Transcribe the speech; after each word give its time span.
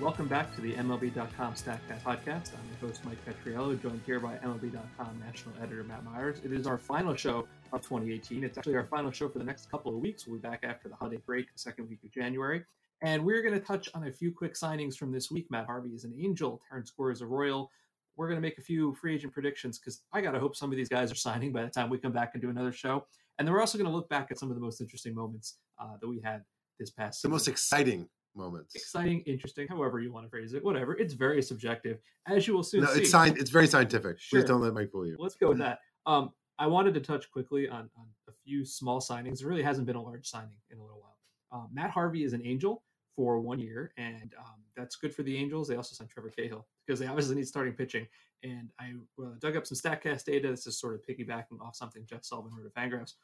Welcome 0.00 0.28
back 0.28 0.54
to 0.54 0.60
the 0.60 0.74
MLB.com 0.74 1.54
StatCast 1.54 2.02
podcast. 2.04 2.50
I'm 2.52 2.68
your 2.68 2.90
host, 2.90 3.02
Mike 3.04 3.16
Petriello, 3.24 3.80
joined 3.80 4.02
here 4.04 4.20
by 4.20 4.34
MLB.com 4.36 5.18
national 5.24 5.54
editor 5.62 5.84
Matt 5.84 6.04
Meyers. 6.04 6.38
It 6.44 6.52
is 6.52 6.66
our 6.66 6.76
final 6.76 7.14
show 7.14 7.46
of 7.72 7.80
2018. 7.80 8.44
It's 8.44 8.58
actually 8.58 8.74
our 8.76 8.84
final 8.84 9.10
show 9.10 9.28
for 9.30 9.38
the 9.38 9.44
next 9.44 9.70
couple 9.70 9.94
of 9.94 10.00
weeks. 10.00 10.26
We'll 10.26 10.38
be 10.38 10.46
back 10.46 10.64
after 10.64 10.90
the 10.90 10.96
holiday 10.96 11.16
break, 11.24 11.50
the 11.50 11.58
second 11.58 11.88
week 11.88 12.00
of 12.04 12.10
January. 12.12 12.62
And 13.00 13.24
we're 13.24 13.40
going 13.40 13.54
to 13.54 13.60
touch 13.60 13.88
on 13.94 14.06
a 14.06 14.12
few 14.12 14.32
quick 14.32 14.52
signings 14.54 14.96
from 14.96 15.12
this 15.12 15.30
week. 15.30 15.46
Matt 15.50 15.64
Harvey 15.64 15.90
is 15.90 16.04
an 16.04 16.14
Angel, 16.20 16.60
Terrence 16.68 16.90
Gore 16.90 17.10
is 17.10 17.22
a 17.22 17.26
Royal. 17.26 17.70
We're 18.16 18.28
going 18.28 18.38
to 18.38 18.42
make 18.46 18.58
a 18.58 18.62
few 18.62 18.94
free 19.00 19.14
agent 19.14 19.32
predictions 19.32 19.78
because 19.78 20.02
I 20.12 20.20
got 20.20 20.32
to 20.32 20.40
hope 20.40 20.56
some 20.56 20.70
of 20.70 20.76
these 20.76 20.88
guys 20.90 21.10
are 21.10 21.16
signing 21.16 21.52
by 21.52 21.62
the 21.62 21.70
time 21.70 21.88
we 21.88 21.96
come 21.98 22.12
back 22.12 22.32
and 22.34 22.42
do 22.42 22.50
another 22.50 22.72
show. 22.72 23.06
And 23.38 23.48
then 23.48 23.52
we're 23.54 23.60
also 23.60 23.78
going 23.78 23.90
to 23.90 23.94
look 23.94 24.08
back 24.10 24.28
at 24.30 24.38
some 24.38 24.50
of 24.50 24.56
the 24.56 24.62
most 24.62 24.80
interesting 24.80 25.14
moments 25.14 25.56
uh, 25.78 25.96
that 26.00 26.08
we 26.08 26.20
had 26.20 26.42
this 26.78 26.90
past 26.90 27.16
The 27.22 27.28
season. 27.28 27.30
most 27.30 27.48
exciting 27.48 28.08
moments. 28.36 28.74
exciting, 28.74 29.20
interesting, 29.22 29.66
however 29.68 30.00
you 30.00 30.12
want 30.12 30.26
to 30.26 30.30
phrase 30.30 30.52
it, 30.54 30.64
whatever. 30.64 30.94
It's 30.96 31.14
very 31.14 31.42
subjective, 31.42 31.98
as 32.26 32.46
you 32.46 32.54
will 32.54 32.62
soon 32.62 32.82
No, 32.82 32.88
see. 32.92 33.00
it's 33.00 33.10
science. 33.10 33.38
It's 33.40 33.50
very 33.50 33.66
scientific. 33.66 34.18
Sure. 34.20 34.40
Please 34.40 34.48
don't 34.48 34.60
let 34.60 34.74
Mike 34.74 34.90
fool 34.90 35.06
you. 35.06 35.16
Let's 35.18 35.36
go 35.36 35.48
with 35.50 35.58
that. 35.58 35.80
Um, 36.06 36.30
I 36.58 36.66
wanted 36.66 36.94
to 36.94 37.00
touch 37.00 37.30
quickly 37.30 37.68
on, 37.68 37.90
on 37.98 38.06
a 38.28 38.32
few 38.44 38.64
small 38.64 39.00
signings. 39.00 39.40
There 39.40 39.48
really 39.48 39.62
hasn't 39.62 39.86
been 39.86 39.96
a 39.96 40.02
large 40.02 40.26
signing 40.26 40.56
in 40.70 40.78
a 40.78 40.82
little 40.82 41.00
while. 41.00 41.16
Um, 41.52 41.68
Matt 41.72 41.90
Harvey 41.90 42.24
is 42.24 42.32
an 42.32 42.42
Angel 42.44 42.82
for 43.14 43.40
one 43.40 43.58
year, 43.58 43.92
and 43.96 44.34
um, 44.38 44.62
that's 44.76 44.96
good 44.96 45.14
for 45.14 45.22
the 45.22 45.36
Angels. 45.36 45.68
They 45.68 45.76
also 45.76 45.94
signed 45.94 46.10
Trevor 46.10 46.30
Cahill 46.30 46.66
because 46.86 46.98
they 47.00 47.06
obviously 47.06 47.34
need 47.34 47.46
starting 47.46 47.72
pitching. 47.74 48.06
And 48.42 48.68
I 48.78 48.92
uh, 49.22 49.30
dug 49.40 49.56
up 49.56 49.66
some 49.66 49.76
StatCast 49.76 50.24
data. 50.24 50.48
This 50.50 50.66
is 50.66 50.78
sort 50.78 50.94
of 50.94 51.00
piggybacking 51.02 51.60
off 51.60 51.74
something 51.76 52.04
Jeff 52.08 52.24
Sullivan 52.24 52.52
wrote 52.54 52.66
at 52.66 52.74
Fangraphs. 52.74 53.14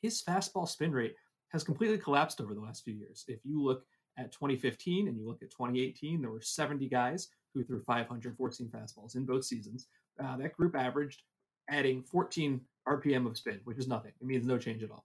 His 0.00 0.22
fastball 0.22 0.68
spin 0.68 0.92
rate 0.92 1.14
has 1.48 1.64
completely 1.64 1.98
collapsed 1.98 2.40
over 2.40 2.54
the 2.54 2.60
last 2.60 2.84
few 2.84 2.94
years. 2.94 3.24
If 3.28 3.40
you 3.44 3.62
look 3.62 3.84
at 4.20 4.32
2015 4.32 5.08
and 5.08 5.16
you 5.16 5.26
look 5.26 5.42
at 5.42 5.50
2018, 5.50 6.20
there 6.20 6.30
were 6.30 6.40
70 6.40 6.88
guys 6.88 7.28
who 7.54 7.64
threw 7.64 7.82
514 7.82 8.68
fastballs 8.68 9.16
in 9.16 9.24
both 9.24 9.44
seasons. 9.44 9.86
Uh, 10.22 10.36
that 10.36 10.52
group 10.52 10.76
averaged 10.76 11.22
adding 11.68 12.02
14 12.02 12.60
RPM 12.86 13.26
of 13.26 13.36
spin, 13.36 13.60
which 13.64 13.78
is 13.78 13.88
nothing. 13.88 14.12
It 14.20 14.26
means 14.26 14.46
no 14.46 14.58
change 14.58 14.82
at 14.82 14.90
all. 14.90 15.04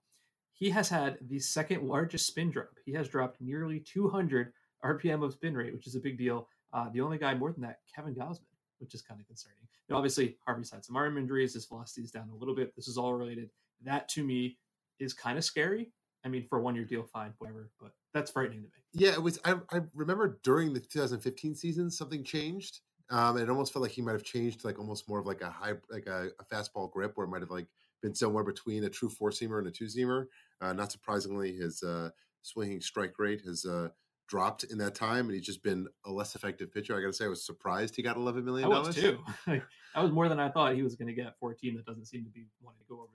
He 0.53 0.69
has 0.69 0.89
had 0.89 1.17
the 1.21 1.39
second 1.39 1.87
largest 1.87 2.27
spin 2.27 2.51
drop. 2.51 2.69
He 2.85 2.93
has 2.93 3.09
dropped 3.09 3.41
nearly 3.41 3.79
200 3.79 4.51
RPM 4.83 5.23
of 5.23 5.33
spin 5.33 5.55
rate, 5.55 5.73
which 5.73 5.87
is 5.87 5.95
a 5.95 5.99
big 5.99 6.17
deal. 6.17 6.47
Uh, 6.73 6.89
the 6.93 7.01
only 7.01 7.17
guy 7.17 7.33
more 7.33 7.51
than 7.51 7.61
that, 7.61 7.79
Kevin 7.93 8.15
Gausman, 8.15 8.47
which 8.79 8.93
is 8.93 9.01
kind 9.01 9.19
of 9.19 9.27
concerning. 9.27 9.57
Now, 9.89 9.97
obviously, 9.97 10.37
Harvey's 10.45 10.71
had 10.71 10.83
some 10.83 10.95
arm 10.95 11.17
injuries. 11.17 11.53
His 11.53 11.65
velocity 11.65 12.01
is 12.01 12.11
down 12.11 12.29
a 12.33 12.35
little 12.35 12.55
bit. 12.55 12.75
This 12.75 12.87
is 12.87 12.97
all 12.97 13.13
related. 13.13 13.49
That 13.83 14.09
to 14.09 14.23
me 14.23 14.57
is 14.99 15.13
kind 15.13 15.37
of 15.37 15.43
scary. 15.43 15.91
I 16.23 16.27
mean, 16.27 16.45
for 16.49 16.59
one 16.59 16.75
year 16.75 16.85
deal, 16.85 17.03
fine, 17.03 17.33
whatever, 17.37 17.69
but 17.79 17.91
that's 18.15 18.31
frightening 18.31 18.61
to 18.61 18.67
me. 18.67 18.71
Yeah, 18.93 19.11
it 19.11 19.21
was. 19.21 19.39
I, 19.43 19.55
I 19.71 19.81
remember 19.93 20.39
during 20.41 20.73
the 20.73 20.79
2015 20.79 21.53
season, 21.53 21.91
something 21.91 22.23
changed. 22.23 22.79
Um, 23.09 23.37
it 23.37 23.49
almost 23.49 23.73
felt 23.73 23.83
like 23.83 23.91
he 23.91 24.01
might 24.01 24.13
have 24.13 24.23
changed 24.23 24.63
like 24.63 24.79
almost 24.79 25.07
more 25.07 25.19
of 25.19 25.27
like 25.27 25.41
a 25.41 25.49
high, 25.49 25.73
like 25.91 26.07
a, 26.07 26.29
a 26.39 26.43
fastball 26.45 26.89
grip, 26.89 27.11
where 27.15 27.27
it 27.27 27.29
might 27.29 27.41
have 27.41 27.51
like 27.51 27.67
been 28.01 28.15
somewhere 28.15 28.45
between 28.45 28.85
a 28.85 28.89
true 28.89 29.09
four 29.09 29.31
seamer 29.31 29.59
and 29.59 29.67
a 29.67 29.71
two 29.71 29.85
seamer. 29.85 30.27
Uh, 30.61 30.71
not 30.71 30.93
surprisingly, 30.93 31.57
his 31.57 31.83
uh, 31.83 32.09
swinging 32.41 32.79
strike 32.79 33.19
rate 33.19 33.41
has 33.41 33.65
uh, 33.65 33.89
dropped 34.29 34.63
in 34.63 34.77
that 34.77 34.95
time, 34.95 35.25
and 35.25 35.35
he's 35.35 35.45
just 35.45 35.61
been 35.61 35.85
a 36.05 36.11
less 36.11 36.33
effective 36.33 36.73
pitcher. 36.73 36.97
I 36.97 37.01
got 37.01 37.07
to 37.07 37.13
say, 37.13 37.25
I 37.25 37.27
was 37.27 37.45
surprised 37.45 37.97
he 37.97 38.01
got 38.01 38.15
eleven 38.15 38.45
million. 38.45 38.71
I 38.71 38.79
was 38.79 38.95
too. 38.95 39.19
that 39.45 39.61
was 39.97 40.13
more 40.13 40.29
than 40.29 40.39
I 40.39 40.49
thought 40.49 40.73
he 40.73 40.83
was 40.83 40.95
going 40.95 41.09
to 41.09 41.13
get 41.13 41.35
for 41.37 41.51
a 41.51 41.55
team 41.55 41.75
that 41.75 41.85
doesn't 41.85 42.05
seem 42.05 42.23
to 42.23 42.31
be 42.31 42.45
wanting 42.61 42.79
to 42.79 42.85
go 42.87 43.01
over 43.01 43.11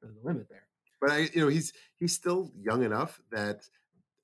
the, 0.00 0.08
uh, 0.08 0.10
the 0.14 0.26
limit 0.26 0.48
there. 0.48 0.66
but 0.98 1.10
I, 1.10 1.28
you 1.34 1.42
know, 1.42 1.48
he's 1.48 1.74
he's 1.96 2.14
still 2.14 2.50
young 2.58 2.84
enough 2.84 3.20
that 3.30 3.68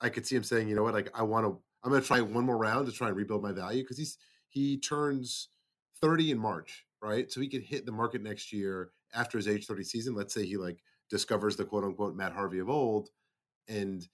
I 0.00 0.08
could 0.08 0.26
see 0.26 0.36
him 0.36 0.42
saying, 0.42 0.68
you 0.68 0.74
know 0.74 0.82
what, 0.82 0.94
like 0.94 1.10
I 1.14 1.22
want 1.22 1.46
to, 1.46 1.58
I'm 1.82 1.90
going 1.90 2.00
to 2.00 2.06
try 2.06 2.20
one 2.20 2.44
more 2.44 2.58
round 2.58 2.86
to 2.86 2.92
try 2.92 3.08
and 3.08 3.16
rebuild 3.16 3.42
my 3.42 3.52
value 3.52 3.82
because 3.82 3.98
he's 3.98 4.18
he 4.48 4.78
turns 4.78 5.48
30 6.00 6.32
in 6.32 6.38
March, 6.38 6.86
right? 7.02 7.30
So 7.30 7.40
he 7.40 7.48
could 7.48 7.62
hit 7.62 7.86
the 7.86 7.92
market 7.92 8.22
next 8.22 8.52
year 8.52 8.90
after 9.14 9.38
his 9.38 9.48
age 9.48 9.66
30 9.66 9.84
season. 9.84 10.14
Let's 10.14 10.34
say 10.34 10.44
he 10.44 10.56
like 10.56 10.82
discovers 11.08 11.56
the 11.56 11.64
quote 11.64 11.84
unquote 11.84 12.14
Matt 12.16 12.32
Harvey 12.32 12.58
of 12.58 12.68
old, 12.68 13.10
and 13.68 14.06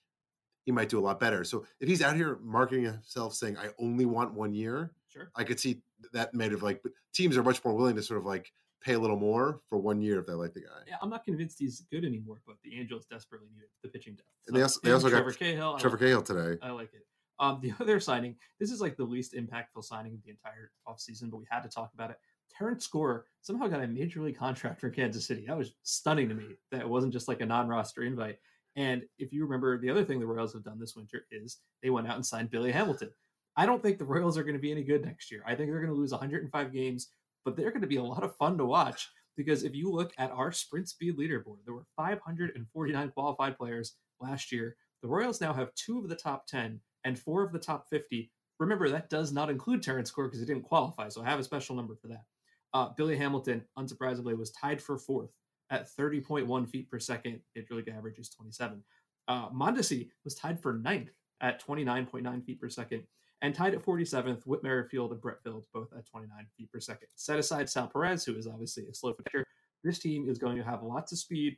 he 0.65 0.73
might 0.73 0.89
do 0.89 0.99
a 0.99 1.01
lot 1.01 1.21
better. 1.21 1.45
So 1.45 1.65
if 1.81 1.89
he's 1.89 2.03
out 2.03 2.17
here 2.17 2.39
marketing 2.43 2.85
himself 2.85 3.35
saying, 3.35 3.57
I 3.57 3.69
only 3.79 4.05
want 4.05 4.35
one 4.35 4.53
year, 4.55 4.93
Sure. 5.17 5.31
I 5.35 5.45
could 5.45 5.59
see 5.59 5.81
that 6.13 6.35
made 6.35 6.53
of 6.53 6.63
like, 6.63 6.83
but 6.83 6.93
teams 7.15 7.37
are 7.37 7.43
much 7.43 7.65
more 7.65 7.75
willing 7.75 7.97
to 7.97 8.03
sort 8.03 8.19
of 8.19 8.27
like 8.27 8.53
pay 8.83 8.95
a 8.95 8.99
little 8.99 9.17
more 9.17 9.61
for 9.69 9.79
one 9.79 10.01
year 10.01 10.21
if 10.21 10.27
they 10.27 10.33
like 10.35 10.55
the 10.55 10.61
guy. 10.61 10.67
Yeah, 10.87 10.97
I'm 11.03 11.11
not 11.11 11.25
convinced 11.25 11.59
he's 11.59 11.81
good 11.91 12.05
anymore, 12.05 12.41
but 12.47 12.57
the 12.63 12.79
Angels 12.79 13.07
desperately 13.07 13.49
needed 13.53 13.69
the 13.83 13.89
pitching 13.89 14.15
depth. 14.15 14.29
And 14.47 14.57
they 14.57 14.63
also- 14.63 14.81
they 14.83 14.93
also 14.93 15.09
got 15.11 15.17
Trevor 15.17 15.33
Cahill. 15.33 15.75
I 15.77 15.81
Trevor 15.81 15.97
like- 15.97 16.01
Cahill 16.07 16.23
today. 16.23 16.59
I 16.63 16.71
like 16.71 16.93
it. 16.95 17.07
Um, 17.39 17.61
the 17.61 17.73
other 17.81 18.01
signing, 18.01 18.37
this 18.61 18.71
is 18.71 18.81
like 18.81 18.97
the 18.97 19.05
least 19.05 19.35
impactful 19.35 19.83
signing 19.85 20.15
of 20.15 20.23
the 20.23 20.31
entire 20.31 20.71
offseason, 20.87 21.31
but 21.31 21.39
we 21.39 21.47
had 21.51 21.61
to 21.63 21.69
talk 21.69 21.93
about 21.95 22.11
it. 22.11 22.19
Terrence 22.57 22.87
Gore 22.87 23.27
somehow 23.43 23.67
got 23.67 23.83
a 23.83 23.87
major 23.87 24.23
league 24.23 24.39
contract 24.39 24.81
for 24.81 24.89
Kansas 24.89 25.27
City. 25.27 25.45
That 25.47 25.59
was 25.59 25.75
stunning 25.83 26.29
to 26.29 26.35
me. 26.35 26.57
That 26.71 26.81
it 26.83 26.89
wasn't 26.89 27.13
just 27.13 27.29
like 27.29 27.41
a 27.41 27.47
non-roster 27.47 28.03
invite. 28.05 28.39
And 28.77 29.03
if 29.19 29.33
you 29.33 29.43
remember, 29.45 29.79
the 29.79 29.91
other 29.91 30.05
thing 30.05 30.21
the 30.21 30.27
Royals 30.27 30.53
have 30.53 30.63
done 30.63 30.79
this 30.79 30.95
winter 30.95 31.27
is 31.31 31.59
they 31.83 31.91
went 31.91 32.09
out 32.09 32.17
and 32.17 32.25
signed 32.25 32.51
Billy 32.51 32.71
Hamilton. 32.73 33.11
I 33.57 33.65
don't 33.67 33.83
think 33.83 33.99
the 33.99 34.05
Royals 34.05 34.37
are 34.39 34.43
going 34.43 34.55
to 34.55 34.61
be 34.61 34.71
any 34.71 34.83
good 34.83 35.05
next 35.05 35.31
year. 35.31 35.43
I 35.47 35.55
think 35.55 35.71
they're 35.71 35.81
going 35.81 35.93
to 35.93 35.99
lose 35.99 36.13
105 36.13 36.73
games, 36.73 37.09
but 37.47 37.57
they're 37.57 37.71
going 37.71 37.81
to 37.81 37.87
be 37.87 37.97
a 37.97 38.03
lot 38.03 38.25
of 38.25 38.37
fun 38.37 38.59
to 38.59 38.67
watch 38.67 39.09
because 39.37 39.62
if 39.62 39.75
you 39.75 39.91
look 39.91 40.12
at 40.19 40.33
our 40.33 40.51
sprint 40.51 40.89
speed 40.89 41.17
leaderboard, 41.17 41.59
there 41.65 41.75
were 41.75 41.87
549 41.97 43.11
qualified 43.11 43.57
players 43.57 43.95
last 44.21 44.51
year. 44.51 44.77
The 45.01 45.09
Royals 45.09 45.41
now 45.41 45.55
have 45.55 45.73
two 45.75 45.99
of 45.99 46.09
the 46.09 46.17
top 46.17 46.49
10 46.49 46.81
and 47.05 47.19
four 47.19 47.45
of 47.45 47.53
the 47.53 47.59
top 47.61 47.87
50. 47.89 48.33
Remember, 48.59 48.89
that 48.89 49.09
does 49.09 49.33
not 49.33 49.49
include 49.49 49.81
Terrence 49.81 50.11
Gore 50.11 50.27
because 50.27 50.41
he 50.41 50.47
didn't 50.47 50.65
qualify, 50.65 51.09
so 51.09 51.23
I 51.23 51.27
have 51.27 51.39
a 51.39 51.45
special 51.45 51.77
number 51.77 51.95
for 51.95 52.09
that. 52.09 52.25
Uh, 52.75 52.89
Billy 52.97 53.17
Hamilton, 53.17 53.63
unsurprisingly, 53.78 54.37
was 54.37 54.51
tied 54.51 54.83
for 54.83 54.99
fourth 54.99 55.31
at 55.71 55.89
30.1 55.97 56.69
feet 56.69 56.91
per 56.91 56.99
second. 56.99 57.41
Major 57.55 57.75
league 57.75 57.89
average 57.89 58.19
is 58.19 58.28
27. 58.31 58.83
Uh, 59.28 59.51
Mondesi 59.51 60.09
was 60.25 60.34
tied 60.34 60.61
for 60.61 60.73
ninth 60.73 61.11
at 61.41 61.65
29.9 61.65 62.45
feet 62.45 62.61
per 62.61 62.69
second, 62.69 63.05
and 63.43 63.55
tied 63.55 63.75
at 63.75 63.85
47th, 63.85 64.47
Whit 64.47 64.63
Merrifield 64.63 65.13
and 65.13 65.21
Brett 65.21 65.43
Phillips, 65.43 65.69
both 65.73 65.93
at 65.97 66.07
29 66.07 66.47
feet 66.57 66.73
per 66.73 66.81
second. 66.81 67.09
Set 67.15 67.39
aside 67.39 67.69
Sal 67.69 67.89
Perez, 67.89 68.25
who 68.25 68.37
is 68.37 68.47
obviously 68.47 68.87
a 68.87 68.95
slow 68.95 69.13
pitcher, 69.13 69.45
this 69.85 69.99
team 69.99 70.29
is 70.29 70.39
going 70.39 70.57
to 70.57 70.65
have 70.65 70.83
lots 70.83 71.13
of 71.13 71.19
speed. 71.19 71.57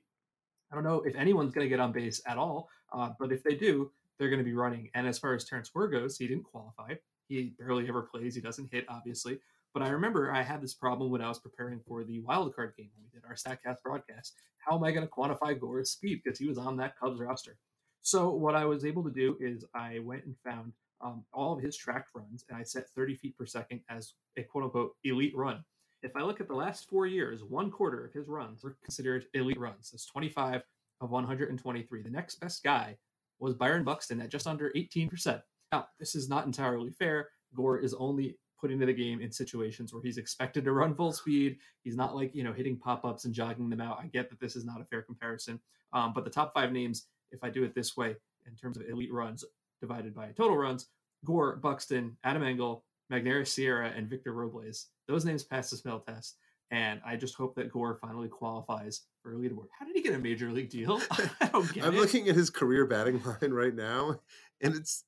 I 0.70 0.74
don't 0.74 0.84
know 0.84 1.02
if 1.06 1.14
anyone's 1.14 1.54
going 1.54 1.64
to 1.64 1.68
get 1.68 1.80
on 1.80 1.92
base 1.92 2.20
at 2.26 2.36
all, 2.36 2.68
uh, 2.92 3.10
but 3.18 3.32
if 3.32 3.42
they 3.42 3.54
do, 3.54 3.90
they're 4.18 4.28
going 4.28 4.40
to 4.40 4.44
be 4.44 4.54
running. 4.54 4.90
And 4.94 5.06
as 5.06 5.18
far 5.18 5.34
as 5.34 5.44
Terrence 5.44 5.70
Gore 5.70 5.88
goes, 5.88 6.18
he 6.18 6.26
didn't 6.26 6.44
qualify. 6.44 6.94
He 7.28 7.54
barely 7.58 7.88
ever 7.88 8.02
plays. 8.02 8.34
He 8.34 8.40
doesn't 8.40 8.72
hit, 8.72 8.84
obviously. 8.88 9.38
But 9.72 9.82
I 9.82 9.90
remember 9.90 10.32
I 10.32 10.42
had 10.42 10.60
this 10.60 10.74
problem 10.74 11.10
when 11.10 11.22
I 11.22 11.28
was 11.28 11.38
preparing 11.38 11.80
for 11.86 12.02
the 12.02 12.20
wild 12.20 12.54
card 12.54 12.74
game 12.76 12.90
when 12.96 13.04
we 13.04 13.10
did 13.10 13.24
our 13.26 13.34
StatCast 13.34 13.82
broadcast. 13.82 14.34
How 14.58 14.76
am 14.76 14.84
I 14.84 14.90
going 14.90 15.06
to 15.06 15.12
quantify 15.12 15.58
Gore's 15.58 15.90
speed 15.90 16.20
because 16.24 16.38
he 16.38 16.48
was 16.48 16.58
on 16.58 16.76
that 16.78 16.98
Cubs 16.98 17.20
roster? 17.20 17.56
So 18.00 18.30
what 18.30 18.54
I 18.54 18.64
was 18.64 18.84
able 18.84 19.04
to 19.04 19.10
do 19.10 19.36
is 19.40 19.64
I 19.74 20.00
went 20.00 20.24
and 20.24 20.34
found 20.44 20.72
um, 21.00 21.24
all 21.32 21.56
of 21.56 21.62
his 21.62 21.76
tracked 21.76 22.10
runs, 22.14 22.44
and 22.48 22.58
I 22.58 22.62
set 22.62 22.88
30 22.90 23.16
feet 23.16 23.36
per 23.36 23.46
second 23.46 23.80
as 23.88 24.14
a 24.36 24.42
quote 24.42 24.64
unquote 24.64 24.92
elite 25.04 25.36
run. 25.36 25.64
If 26.02 26.14
I 26.16 26.22
look 26.22 26.40
at 26.40 26.48
the 26.48 26.54
last 26.54 26.88
four 26.88 27.06
years, 27.06 27.42
one 27.42 27.70
quarter 27.70 28.04
of 28.04 28.12
his 28.12 28.28
runs 28.28 28.62
were 28.62 28.76
considered 28.84 29.26
elite 29.34 29.58
runs. 29.58 29.90
That's 29.90 30.06
25 30.06 30.62
of 31.00 31.10
123. 31.10 32.02
The 32.02 32.10
next 32.10 32.36
best 32.36 32.62
guy 32.62 32.96
was 33.40 33.54
Byron 33.54 33.84
Buxton 33.84 34.20
at 34.20 34.30
just 34.30 34.46
under 34.46 34.72
18%. 34.76 35.40
Now, 35.72 35.86
this 35.98 36.14
is 36.14 36.28
not 36.28 36.46
entirely 36.46 36.90
fair. 36.90 37.28
Gore 37.54 37.78
is 37.78 37.94
only 37.94 38.36
put 38.60 38.70
into 38.70 38.86
the 38.86 38.92
game 38.92 39.20
in 39.20 39.30
situations 39.30 39.92
where 39.92 40.02
he's 40.02 40.18
expected 40.18 40.64
to 40.64 40.72
run 40.72 40.94
full 40.94 41.12
speed. 41.12 41.58
He's 41.82 41.96
not 41.96 42.14
like, 42.14 42.34
you 42.34 42.42
know, 42.42 42.52
hitting 42.52 42.78
pop 42.78 43.04
ups 43.04 43.24
and 43.24 43.34
jogging 43.34 43.70
them 43.70 43.80
out. 43.80 43.98
I 44.02 44.06
get 44.06 44.30
that 44.30 44.40
this 44.40 44.56
is 44.56 44.64
not 44.64 44.80
a 44.80 44.84
fair 44.84 45.02
comparison. 45.02 45.60
Um, 45.92 46.12
but 46.12 46.24
the 46.24 46.30
top 46.30 46.52
five 46.54 46.72
names, 46.72 47.06
if 47.30 47.42
I 47.44 47.50
do 47.50 47.64
it 47.64 47.74
this 47.74 47.96
way, 47.96 48.16
in 48.46 48.56
terms 48.56 48.76
of 48.76 48.84
elite 48.88 49.12
runs 49.12 49.44
divided 49.80 50.14
by 50.14 50.28
total 50.36 50.56
runs, 50.56 50.86
Gore, 51.24 51.56
Buxton, 51.56 52.16
Adam 52.24 52.42
Engel, 52.42 52.84
Magneuris 53.12 53.48
Sierra, 53.48 53.92
and 53.96 54.08
Victor 54.08 54.32
Robles, 54.32 54.86
those 55.06 55.24
names 55.24 55.42
pass 55.42 55.70
the 55.70 55.76
smell 55.76 56.00
test. 56.00 56.36
And 56.70 57.00
I 57.04 57.16
just 57.16 57.34
hope 57.34 57.54
that 57.56 57.72
Gore 57.72 57.98
finally 58.00 58.28
qualifies 58.28 59.02
for 59.22 59.32
a 59.32 59.36
leaderboard. 59.36 59.68
How 59.78 59.86
did 59.86 59.96
he 59.96 60.02
get 60.02 60.14
a 60.14 60.18
major 60.18 60.52
league 60.52 60.68
deal? 60.68 61.00
I 61.40 61.46
don't 61.46 61.72
get 61.72 61.84
I'm 61.84 61.94
it. 61.94 61.98
looking 61.98 62.28
at 62.28 62.36
his 62.36 62.50
career 62.50 62.84
batting 62.84 63.22
line 63.42 63.52
right 63.52 63.74
now, 63.74 64.20
and 64.60 64.74
it's 64.74 65.04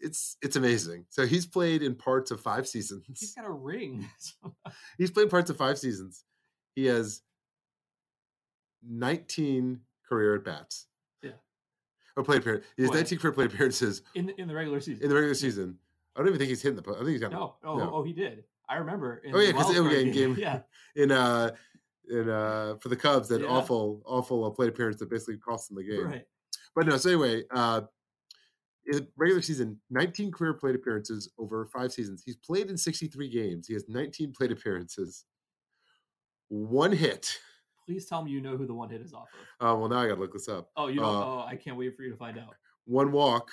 it's 0.00 0.36
it's 0.42 0.56
amazing. 0.56 1.06
So 1.08 1.26
he's 1.26 1.46
played 1.46 1.82
in 1.82 1.94
parts 1.94 2.30
of 2.30 2.40
five 2.40 2.68
seasons. 2.68 3.04
He's 3.18 3.34
got 3.34 3.46
a 3.46 3.50
ring. 3.50 4.08
He's 4.98 5.10
played 5.10 5.30
parts 5.30 5.48
of 5.50 5.56
five 5.56 5.78
seasons. 5.78 6.24
He 6.74 6.84
has 6.86 7.22
19 8.86 9.80
career 10.08 10.36
at 10.36 10.44
bats. 10.44 10.86
Or 12.18 12.24
plate 12.24 12.38
appearance. 12.40 12.64
He 12.76 12.82
has 12.82 12.90
Boy. 12.90 12.96
19 12.96 13.18
career 13.20 13.32
plate 13.32 13.52
appearances 13.52 14.02
in 14.16 14.30
in 14.30 14.48
the 14.48 14.54
regular 14.54 14.80
season. 14.80 15.02
in 15.04 15.08
the 15.08 15.14
regular 15.14 15.34
season. 15.34 15.78
I 16.16 16.20
don't 16.20 16.28
even 16.28 16.38
think 16.38 16.48
he's 16.50 16.60
hitting 16.60 16.74
the. 16.76 16.82
po- 16.82 16.94
I 16.94 16.98
think 16.98 17.10
he's 17.10 17.20
got 17.20 17.30
no, 17.30 17.54
oh, 17.64 17.76
no. 17.78 17.90
oh, 17.94 18.02
he 18.02 18.12
did. 18.12 18.42
I 18.68 18.76
remember. 18.76 19.18
In 19.24 19.34
Oh, 19.34 19.38
the 19.38 19.44
yeah, 19.46 19.52
'cause 19.52 19.64
wild 19.72 19.76
it- 19.76 19.80
card 19.80 19.92
yeah, 19.92 19.98
in 20.00 20.12
game- 20.12 20.36
yeah, 20.36 20.60
in 20.96 21.12
uh 21.12 21.50
in 22.10 22.28
uh 22.28 22.74
for 22.80 22.88
the 22.88 22.96
Cubs 22.96 23.28
that 23.28 23.42
Yeah. 23.42 23.46
awful 23.46 24.02
awful 24.04 24.44
uh, 24.44 24.50
plate 24.50 24.68
appearance 24.68 24.98
that 24.98 25.08
basically 25.08 25.36
cost 25.38 25.68
them 25.68 25.76
the 25.76 25.84
game. 25.84 26.06
right. 26.06 26.24
But 26.74 26.86
no, 26.86 26.96
so 26.96 27.08
anyway, 27.10 27.44
uh 27.52 27.82
in 28.86 29.06
regular 29.16 29.42
season, 29.42 29.78
19 29.90 30.32
career 30.32 30.54
plate 30.54 30.74
appearances 30.74 31.30
over 31.38 31.66
five 31.66 31.92
seasons. 31.92 32.22
He's 32.26 32.36
played 32.36 32.68
in 32.70 32.76
63 32.78 33.28
games. 33.28 33.66
He 33.68 33.74
has 33.74 33.84
19 33.88 34.32
plate 34.32 34.50
appearances, 34.50 35.24
one 36.48 36.92
hit. 36.92 37.38
Please 37.88 38.04
tell 38.04 38.22
me 38.22 38.30
you 38.30 38.42
know 38.42 38.54
who 38.58 38.66
the 38.66 38.74
one 38.74 38.90
hit 38.90 39.00
is 39.00 39.14
off 39.14 39.28
of. 39.32 39.66
Oh 39.66 39.78
well, 39.78 39.88
now 39.88 39.96
I 40.00 40.08
gotta 40.08 40.20
look 40.20 40.34
this 40.34 40.46
up. 40.46 40.68
Oh, 40.76 40.88
you 40.88 41.00
know. 41.00 41.06
Uh, 41.06 41.24
oh, 41.24 41.44
I 41.48 41.56
can't 41.56 41.78
wait 41.78 41.96
for 41.96 42.02
you 42.02 42.10
to 42.10 42.16
find 42.18 42.38
out. 42.38 42.54
One 42.84 43.12
walk, 43.12 43.48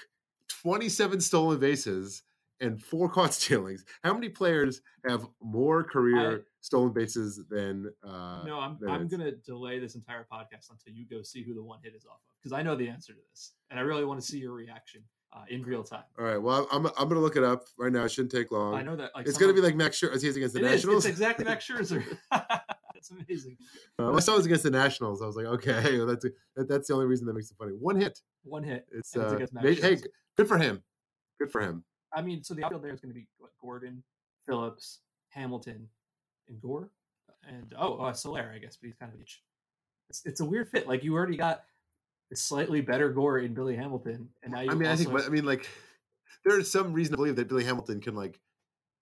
27 0.61 1.21
stolen 1.21 1.57
bases, 1.57 2.23
and 2.59 2.81
four 2.83 3.07
caught 3.15 3.33
stealings. 3.33 3.85
How 4.03 4.13
many 4.13 4.27
players 4.27 4.81
have 5.07 5.25
more 5.41 5.85
career 5.85 6.47
stolen 6.59 6.91
bases 6.91 7.39
than? 7.49 7.89
Uh, 8.05 8.43
No, 8.45 8.59
I'm 8.59 8.77
than 8.81 8.89
I'm 8.89 9.05
it's- 9.05 9.11
gonna 9.11 9.31
delay 9.45 9.79
this 9.79 9.95
entire 9.95 10.27
podcast 10.29 10.69
until 10.69 10.91
you 10.93 11.05
go 11.09 11.21
see 11.21 11.41
who 11.41 11.53
the 11.53 11.63
one 11.63 11.79
hit 11.81 11.95
is 11.95 12.05
off 12.05 12.15
of 12.17 12.19
because 12.43 12.51
I 12.51 12.61
know 12.61 12.75
the 12.75 12.89
answer 12.89 13.13
to 13.13 13.19
this 13.31 13.53
and 13.69 13.79
I 13.79 13.83
really 13.83 14.03
want 14.03 14.19
to 14.19 14.25
see 14.25 14.39
your 14.39 14.51
reaction 14.51 15.01
uh, 15.33 15.43
in 15.49 15.63
real 15.63 15.83
time. 15.85 16.03
All 16.19 16.25
right. 16.25 16.37
Well, 16.37 16.67
I'm 16.73 16.85
I'm 16.87 17.07
gonna 17.07 17.19
look 17.21 17.37
it 17.37 17.43
up 17.45 17.63
right 17.79 17.91
now. 17.93 18.03
It 18.03 18.11
shouldn't 18.11 18.33
take 18.33 18.51
long. 18.51 18.73
I 18.75 18.81
know 18.83 18.97
that 18.97 19.11
like 19.15 19.27
It's 19.27 19.37
gonna 19.37 19.53
be 19.53 19.61
like 19.61 19.77
Max 19.77 19.97
Scherzer 19.97 20.21
he's 20.21 20.35
against 20.35 20.55
the 20.55 20.59
It 20.59 20.65
is, 20.65 20.71
Nationals. 20.83 21.05
It's 21.05 21.11
exactly 21.13 21.45
Max 21.45 21.65
Scherzer. 21.69 22.03
That's 22.95 23.11
amazing. 23.11 23.57
Uh, 23.99 24.13
I 24.13 24.19
saw 24.19 24.33
it 24.33 24.37
was 24.37 24.45
against 24.45 24.63
the 24.63 24.71
Nationals. 24.71 25.21
I 25.21 25.25
was 25.25 25.35
like, 25.35 25.45
okay, 25.45 25.97
well, 25.97 26.07
that's 26.07 26.25
that, 26.55 26.67
that's 26.69 26.87
the 26.87 26.93
only 26.93 27.05
reason 27.05 27.27
that 27.27 27.33
makes 27.33 27.51
it 27.51 27.57
funny. 27.57 27.73
One 27.73 27.99
hit. 27.99 28.19
One 28.43 28.63
hit. 28.63 28.85
It's, 28.91 29.13
it's 29.15 29.31
uh, 29.31 29.35
against 29.35 29.53
Max 29.53 29.81
hey, 29.81 29.97
good 30.37 30.47
for 30.47 30.57
him. 30.57 30.81
Good 31.39 31.51
for 31.51 31.61
him. 31.61 31.83
I 32.13 32.21
mean, 32.21 32.43
so 32.43 32.53
the 32.53 32.63
outfield 32.63 32.83
there 32.83 32.93
is 32.93 33.01
going 33.01 33.13
to 33.13 33.19
be 33.19 33.27
what, 33.37 33.51
Gordon, 33.61 34.01
Phillips, 34.45 35.01
Hamilton, 35.29 35.89
and 36.47 36.61
Gore, 36.61 36.89
and 37.45 37.73
oh, 37.77 37.97
uh, 37.97 38.13
Soler, 38.13 38.51
I 38.55 38.59
guess, 38.59 38.77
but 38.77 38.87
he's 38.87 38.95
kind 38.95 39.13
of 39.13 39.19
each. 39.19 39.41
It's, 40.09 40.21
it's 40.25 40.39
a 40.39 40.45
weird 40.45 40.69
fit. 40.69 40.87
Like 40.87 41.03
you 41.03 41.13
already 41.13 41.35
got 41.35 41.63
a 42.31 42.35
slightly 42.35 42.79
better 42.79 43.09
Gore 43.09 43.39
in 43.39 43.53
Billy 43.53 43.75
Hamilton, 43.75 44.29
and 44.41 44.53
now 44.53 44.61
you. 44.61 44.71
I 44.71 44.75
mean, 44.75 44.87
I 44.87 44.95
think. 44.95 45.11
also- 45.11 45.27
I 45.27 45.29
mean, 45.29 45.45
like, 45.45 45.67
there's 46.45 46.71
some 46.71 46.93
reason 46.93 47.11
to 47.11 47.17
believe 47.17 47.35
that 47.35 47.49
Billy 47.49 47.65
Hamilton 47.65 47.99
can 47.99 48.15
like 48.15 48.39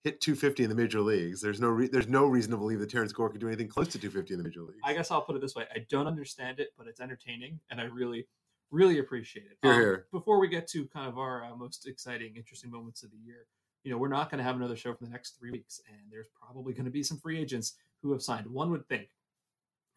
hit 0.04 0.20
250 0.20 0.64
in 0.64 0.70
the 0.70 0.76
major 0.76 1.02
leagues. 1.02 1.42
There's 1.42 1.62
no 1.62 1.70
re- 1.70 1.88
there's 1.88 2.08
no 2.08 2.26
reason 2.26 2.52
to 2.52 2.58
believe 2.58 2.80
that 2.80 2.90
Terrence 2.90 3.14
Gore 3.14 3.30
could 3.30 3.42
do 3.42 3.48
anything 3.48 3.68
close 3.68 3.88
to 3.90 3.98
250 3.98 4.34
in 4.34 4.38
the 4.38 4.44
major 4.44 4.62
leagues. 4.62 4.82
I 4.84 4.94
guess 4.94 5.12
I'll 5.12 5.22
put 5.22 5.36
it 5.36 5.42
this 5.42 5.56
way: 5.56 5.66
I 5.74 5.86
don't 5.90 6.08
understand 6.08 6.60
it, 6.60 6.70
but 6.78 6.88
it's 6.88 7.00
entertaining, 7.00 7.60
and 7.72 7.80
I 7.80 7.86
really, 7.86 8.28
really 8.72 9.00
appreciate 9.00 9.46
it. 9.46 9.58
Here, 9.62 9.74
here. 9.74 10.06
Before 10.12 10.40
we 10.40 10.48
get 10.48 10.68
to 10.70 10.86
kind 10.88 11.08
of 11.08 11.18
our 11.18 11.46
uh, 11.46 11.56
most 11.56 11.88
exciting, 11.88 12.36
interesting 12.36 12.72
moments 12.72 13.04
of 13.04 13.12
the 13.12 13.18
year, 13.18 13.48
you 13.84 13.92
know, 13.92 13.98
we're 13.98 14.10
not 14.10 14.30
going 14.30 14.40
to 14.40 14.44
have 14.44 14.56
another 14.56 14.76
show 14.76 14.94
for 14.94 15.04
the 15.06 15.12
next 15.12 15.38
three 15.40 15.52
weeks, 15.52 15.82
and 15.88 16.12
there's 16.12 16.28
probably 16.40 16.74
going 16.74 16.86
to 16.86 16.92
be 16.92 17.04
some 17.04 17.20
free 17.20 17.40
agents 17.40 17.74
who 18.02 18.12
have 18.12 18.22
signed. 18.22 18.48
One 18.48 18.72
would 18.72 18.88
think. 18.88 19.10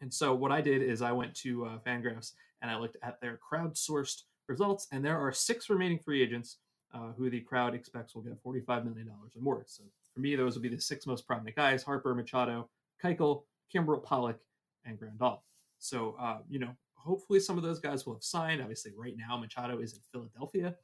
And 0.00 0.12
so 0.12 0.35
what 0.35 0.52
I 0.52 0.61
did 0.61 0.82
is 0.82 1.02
I 1.02 1.12
went 1.12 1.35
to 1.37 1.64
uh, 1.64 1.79
Fangraphs 1.87 2.32
and 2.61 2.70
I 2.70 2.79
looked 2.79 2.99
at 3.02 3.20
their 3.20 3.38
crowdsourced 3.50 4.23
results, 4.49 4.87
and 4.93 5.05
there 5.05 5.19
are 5.19 5.32
six 5.32 5.70
remaining 5.70 5.99
free 5.99 6.23
agents 6.23 6.59
uh, 6.94 7.12
who 7.17 7.31
the 7.31 7.41
crowd 7.41 7.75
expects 7.75 8.15
will 8.15 8.23
get 8.23 8.43
$45 8.43 8.85
million 8.85 9.09
or 9.09 9.43
more. 9.43 9.65
So 9.67 9.85
for 10.15 10.21
me, 10.21 10.37
those 10.37 10.55
will 10.55 10.62
be 10.62 10.69
the 10.69 10.81
six 10.81 11.06
most 11.06 11.27
prominent 11.27 11.56
guys: 11.56 11.83
Harper, 11.83 12.15
Machado, 12.15 12.69
Keuchel, 13.03 13.43
Kimbrel, 13.75 14.03
Pollock, 14.03 14.38
and 14.85 14.99
Grandal. 14.99 15.41
So 15.79 16.17
uh, 16.21 16.38
you 16.49 16.59
know, 16.59 16.75
hopefully 16.94 17.41
some 17.41 17.56
of 17.56 17.62
those 17.62 17.81
guys 17.81 18.06
will 18.06 18.15
have 18.15 18.25
signed. 18.25 18.61
Obviously, 18.61 18.93
right 18.97 19.15
now 19.17 19.37
Machado 19.37 19.79
is 19.79 19.94
in 19.94 20.00
Philadelphia, 20.12 20.75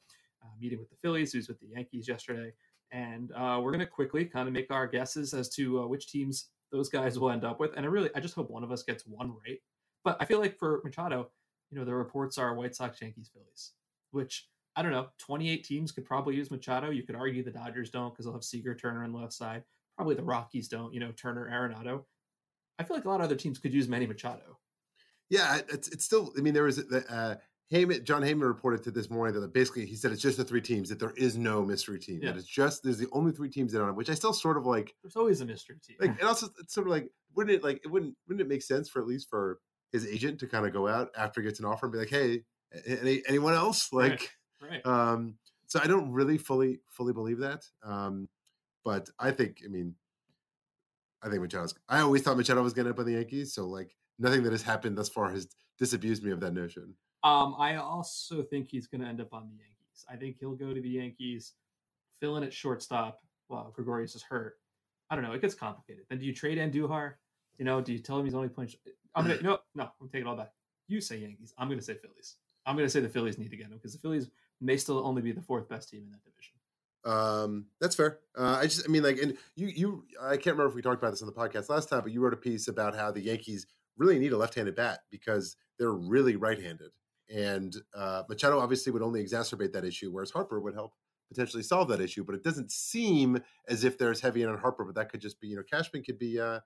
uh, 0.43 0.47
meeting 0.59 0.79
with 0.79 0.89
the 0.89 0.95
Phillies, 0.97 1.33
who's 1.33 1.47
with 1.47 1.59
the 1.59 1.67
Yankees 1.67 2.07
yesterday, 2.07 2.53
and 2.91 3.31
uh, 3.31 3.59
we're 3.61 3.71
going 3.71 3.79
to 3.79 3.87
quickly 3.87 4.25
kind 4.25 4.47
of 4.47 4.53
make 4.53 4.71
our 4.71 4.87
guesses 4.87 5.33
as 5.33 5.49
to 5.55 5.81
uh, 5.81 5.87
which 5.87 6.07
teams 6.07 6.49
those 6.71 6.89
guys 6.89 7.17
will 7.19 7.31
end 7.31 7.43
up 7.43 7.59
with. 7.59 7.71
And 7.75 7.85
I 7.85 7.89
really, 7.89 8.09
I 8.15 8.19
just 8.19 8.35
hope 8.35 8.49
one 8.49 8.63
of 8.63 8.71
us 8.71 8.83
gets 8.83 9.05
one 9.05 9.33
right. 9.45 9.59
But 10.03 10.17
I 10.19 10.25
feel 10.25 10.39
like 10.39 10.57
for 10.57 10.81
Machado, 10.83 11.29
you 11.71 11.77
know, 11.77 11.85
the 11.85 11.93
reports 11.93 12.37
are 12.37 12.53
White 12.55 12.75
Sox, 12.75 13.01
Yankees, 13.01 13.31
Phillies, 13.33 13.71
which 14.11 14.47
I 14.75 14.81
don't 14.81 14.91
know. 14.91 15.07
28 15.19 15.63
teams 15.63 15.91
could 15.91 16.05
probably 16.05 16.35
use 16.35 16.49
Machado. 16.49 16.89
You 16.89 17.03
could 17.03 17.15
argue 17.15 17.43
the 17.43 17.51
Dodgers 17.51 17.89
don't 17.89 18.11
because 18.11 18.25
they'll 18.25 18.33
have 18.33 18.43
Seager, 18.43 18.73
Turner 18.73 19.03
on 19.03 19.11
the 19.11 19.17
left 19.17 19.33
side. 19.33 19.63
Probably 19.95 20.15
the 20.15 20.23
Rockies 20.23 20.67
don't. 20.67 20.93
You 20.93 20.99
know, 20.99 21.11
Turner, 21.11 21.49
Arenado. 21.49 22.03
I 22.79 22.83
feel 22.83 22.97
like 22.97 23.05
a 23.05 23.09
lot 23.09 23.19
of 23.19 23.25
other 23.25 23.35
teams 23.35 23.59
could 23.59 23.73
use 23.73 23.87
Manny 23.87 24.07
Machado. 24.07 24.57
Yeah, 25.29 25.59
it's 25.69 25.87
it's 25.89 26.03
still. 26.03 26.33
I 26.37 26.41
mean, 26.41 26.55
there 26.55 26.63
was 26.63 26.79
uh, 26.79 27.35
Heyman. 27.71 28.03
John 28.03 28.23
Heyman 28.23 28.41
reported 28.47 28.83
to 28.83 28.91
this 28.91 29.11
morning 29.11 29.39
that 29.39 29.53
basically 29.53 29.85
he 29.85 29.95
said 29.95 30.11
it's 30.11 30.21
just 30.21 30.37
the 30.37 30.43
three 30.43 30.61
teams 30.61 30.89
that 30.89 30.99
there 30.99 31.13
is 31.15 31.37
no 31.37 31.63
mystery 31.63 31.99
team. 31.99 32.19
Yeah. 32.21 32.31
That 32.31 32.39
it's 32.39 32.47
just 32.47 32.83
there's 32.83 32.97
the 32.97 33.07
only 33.11 33.31
three 33.31 33.49
teams 33.49 33.71
that 33.71 33.79
are 33.79 33.83
on 33.83 33.89
it, 33.89 33.95
which 33.95 34.09
I 34.09 34.15
still 34.15 34.33
sort 34.33 34.57
of 34.57 34.65
like. 34.65 34.95
There's 35.03 35.15
always 35.15 35.41
a 35.41 35.45
mystery 35.45 35.77
team. 35.85 35.97
Like, 35.99 36.09
and 36.19 36.27
also 36.27 36.47
it's 36.59 36.73
sort 36.73 36.87
of 36.87 36.91
like 36.91 37.09
wouldn't 37.35 37.55
it 37.55 37.63
like 37.63 37.81
it 37.85 37.87
wouldn't 37.87 38.15
wouldn't 38.27 38.41
it 38.41 38.49
make 38.49 38.63
sense 38.63 38.89
for 38.89 38.99
at 38.99 39.07
least 39.07 39.29
for 39.29 39.59
his 39.91 40.07
agent 40.07 40.39
to 40.39 40.47
kind 40.47 40.65
of 40.65 40.73
go 40.73 40.87
out 40.87 41.09
after 41.15 41.39
he 41.39 41.47
gets 41.47 41.59
an 41.59 41.65
offer 41.65 41.85
and 41.85 41.93
be 41.93 41.99
like, 41.99 42.09
hey, 42.09 42.41
any, 42.85 43.21
anyone 43.27 43.53
else? 43.53 43.93
Like, 43.93 44.31
right. 44.69 44.85
um, 44.85 45.35
so 45.67 45.79
I 45.83 45.87
don't 45.87 46.11
really 46.11 46.37
fully 46.37 46.79
fully 46.89 47.13
believe 47.13 47.39
that. 47.39 47.65
Um, 47.83 48.27
but 48.83 49.09
I 49.19 49.31
think 49.31 49.61
I 49.65 49.69
mean, 49.69 49.95
I 51.23 51.29
think 51.29 51.41
Machado's. 51.41 51.73
I 51.89 52.01
always 52.01 52.21
thought 52.21 52.37
Machado 52.37 52.61
was 52.61 52.73
going 52.73 52.85
to 52.85 52.89
end 52.89 52.99
up 52.99 52.99
on 52.99 53.05
the 53.05 53.17
Yankees. 53.17 53.53
So 53.53 53.65
like 53.65 53.95
nothing 54.19 54.43
that 54.43 54.51
has 54.51 54.61
happened 54.61 54.97
thus 54.97 55.09
far 55.09 55.31
has 55.31 55.47
disabused 55.79 56.23
me 56.23 56.31
of 56.31 56.39
that 56.41 56.53
notion. 56.53 56.93
Um, 57.23 57.55
I 57.57 57.77
also 57.77 58.43
think 58.43 58.67
he's 58.69 58.87
going 58.87 59.01
to 59.01 59.07
end 59.07 59.21
up 59.21 59.33
on 59.33 59.43
the 59.47 59.55
Yankees. 59.55 60.05
I 60.09 60.15
think 60.15 60.37
he'll 60.39 60.55
go 60.55 60.73
to 60.73 60.81
the 60.81 60.89
Yankees, 60.89 61.53
fill 62.19 62.35
in 62.37 62.43
at 62.43 62.53
shortstop 62.53 63.21
while 63.47 63.71
Gregorius 63.73 64.15
is 64.15 64.21
hurt. 64.21 64.55
I 65.09 65.15
don't 65.15 65.23
know. 65.23 65.31
It 65.31 65.41
gets 65.41 65.55
complicated. 65.55 66.03
Then 66.09 66.19
do 66.19 66.25
you 66.25 66.33
trade 66.33 66.57
Andujar? 66.57 67.13
You 67.57 67.65
know, 67.65 67.81
do 67.81 67.93
you 67.93 67.99
tell 67.99 68.19
him 68.19 68.25
he's 68.25 68.33
only 68.33 68.49
playing? 68.49 68.71
I'm 69.15 69.25
gonna 69.25 69.39
no, 69.43 69.59
no. 69.75 69.89
I'm 70.01 70.09
taking 70.09 70.27
it 70.27 70.29
all 70.29 70.35
back. 70.35 70.51
You 70.87 70.99
say 70.99 71.17
Yankees. 71.17 71.53
I'm 71.57 71.69
gonna 71.69 71.81
say 71.81 71.95
Phillies. 71.95 72.35
I'm 72.65 72.75
gonna 72.75 72.89
say 72.89 72.99
the 72.99 73.09
Phillies 73.09 73.37
need 73.37 73.51
to 73.51 73.57
get 73.57 73.67
him 73.67 73.73
because 73.73 73.93
the 73.93 73.99
Phillies 73.99 74.29
may 74.63 74.77
still 74.77 75.05
only 75.05 75.21
be 75.21 75.31
the 75.31 75.41
fourth 75.41 75.67
best 75.69 75.89
team 75.89 76.03
in 76.03 76.11
that 76.11 76.23
division. 76.23 76.53
Um, 77.05 77.65
that's 77.81 77.95
fair. 77.95 78.19
Uh, 78.37 78.57
I 78.61 78.63
just, 78.63 78.87
I 78.87 78.91
mean, 78.91 79.03
like, 79.03 79.17
and 79.17 79.37
you, 79.55 79.67
you, 79.67 80.05
I 80.21 80.37
can't 80.37 80.55
remember 80.55 80.69
if 80.69 80.75
we 80.75 80.81
talked 80.81 81.01
about 81.01 81.11
this 81.11 81.21
on 81.21 81.27
the 81.27 81.33
podcast 81.33 81.69
last 81.69 81.89
time, 81.89 82.01
but 82.01 82.13
you 82.13 82.21
wrote 82.21 82.33
a 82.33 82.37
piece 82.37 82.67
about 82.67 82.95
how 82.95 83.11
the 83.11 83.21
Yankees 83.21 83.67
really 83.97 84.17
need 84.19 84.31
a 84.31 84.37
left-handed 84.37 84.75
bat 84.75 85.01
because 85.11 85.57
they're 85.77 85.91
really 85.91 86.35
right-handed, 86.35 86.91
and 87.33 87.75
uh, 87.93 88.23
Machado 88.29 88.59
obviously 88.59 88.91
would 88.91 89.01
only 89.01 89.23
exacerbate 89.23 89.73
that 89.73 89.83
issue, 89.83 90.11
whereas 90.11 90.31
Harper 90.31 90.59
would 90.59 90.73
help 90.73 90.93
potentially 91.29 91.63
solve 91.63 91.87
that 91.89 91.99
issue. 91.99 92.23
But 92.23 92.35
it 92.35 92.43
doesn't 92.43 92.71
seem 92.71 93.41
as 93.67 93.83
if 93.83 93.97
there's 93.97 94.21
heavy 94.21 94.43
in 94.43 94.49
on 94.49 94.57
Harper, 94.57 94.85
but 94.85 94.95
that 94.95 95.09
could 95.09 95.21
just 95.21 95.41
be, 95.41 95.47
you 95.47 95.55
know, 95.55 95.63
Cashman 95.63 96.03
could 96.03 96.19
be, 96.19 96.39
uh, 96.39 96.59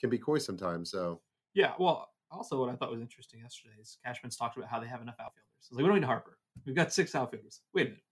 can 0.00 0.10
be 0.10 0.18
coy 0.18 0.38
sometimes. 0.38 0.90
So 0.90 1.20
Yeah. 1.54 1.72
Well, 1.78 2.08
also 2.30 2.58
what 2.58 2.68
I 2.68 2.76
thought 2.76 2.90
was 2.90 3.00
interesting 3.00 3.40
yesterday 3.40 3.74
is 3.80 3.98
Cashman's 4.04 4.36
talked 4.36 4.56
about 4.56 4.68
how 4.68 4.80
they 4.80 4.88
have 4.88 5.02
enough 5.02 5.16
outfielders. 5.20 5.44
It's 5.60 5.72
like 5.72 5.82
we 5.82 5.88
don't 5.88 6.00
need 6.00 6.06
Harper. 6.06 6.38
We've 6.64 6.74
got 6.76 6.92
six 6.92 7.14
outfielders. 7.14 7.60
Wait 7.74 7.82
a 7.86 7.90
minute. 7.90 8.04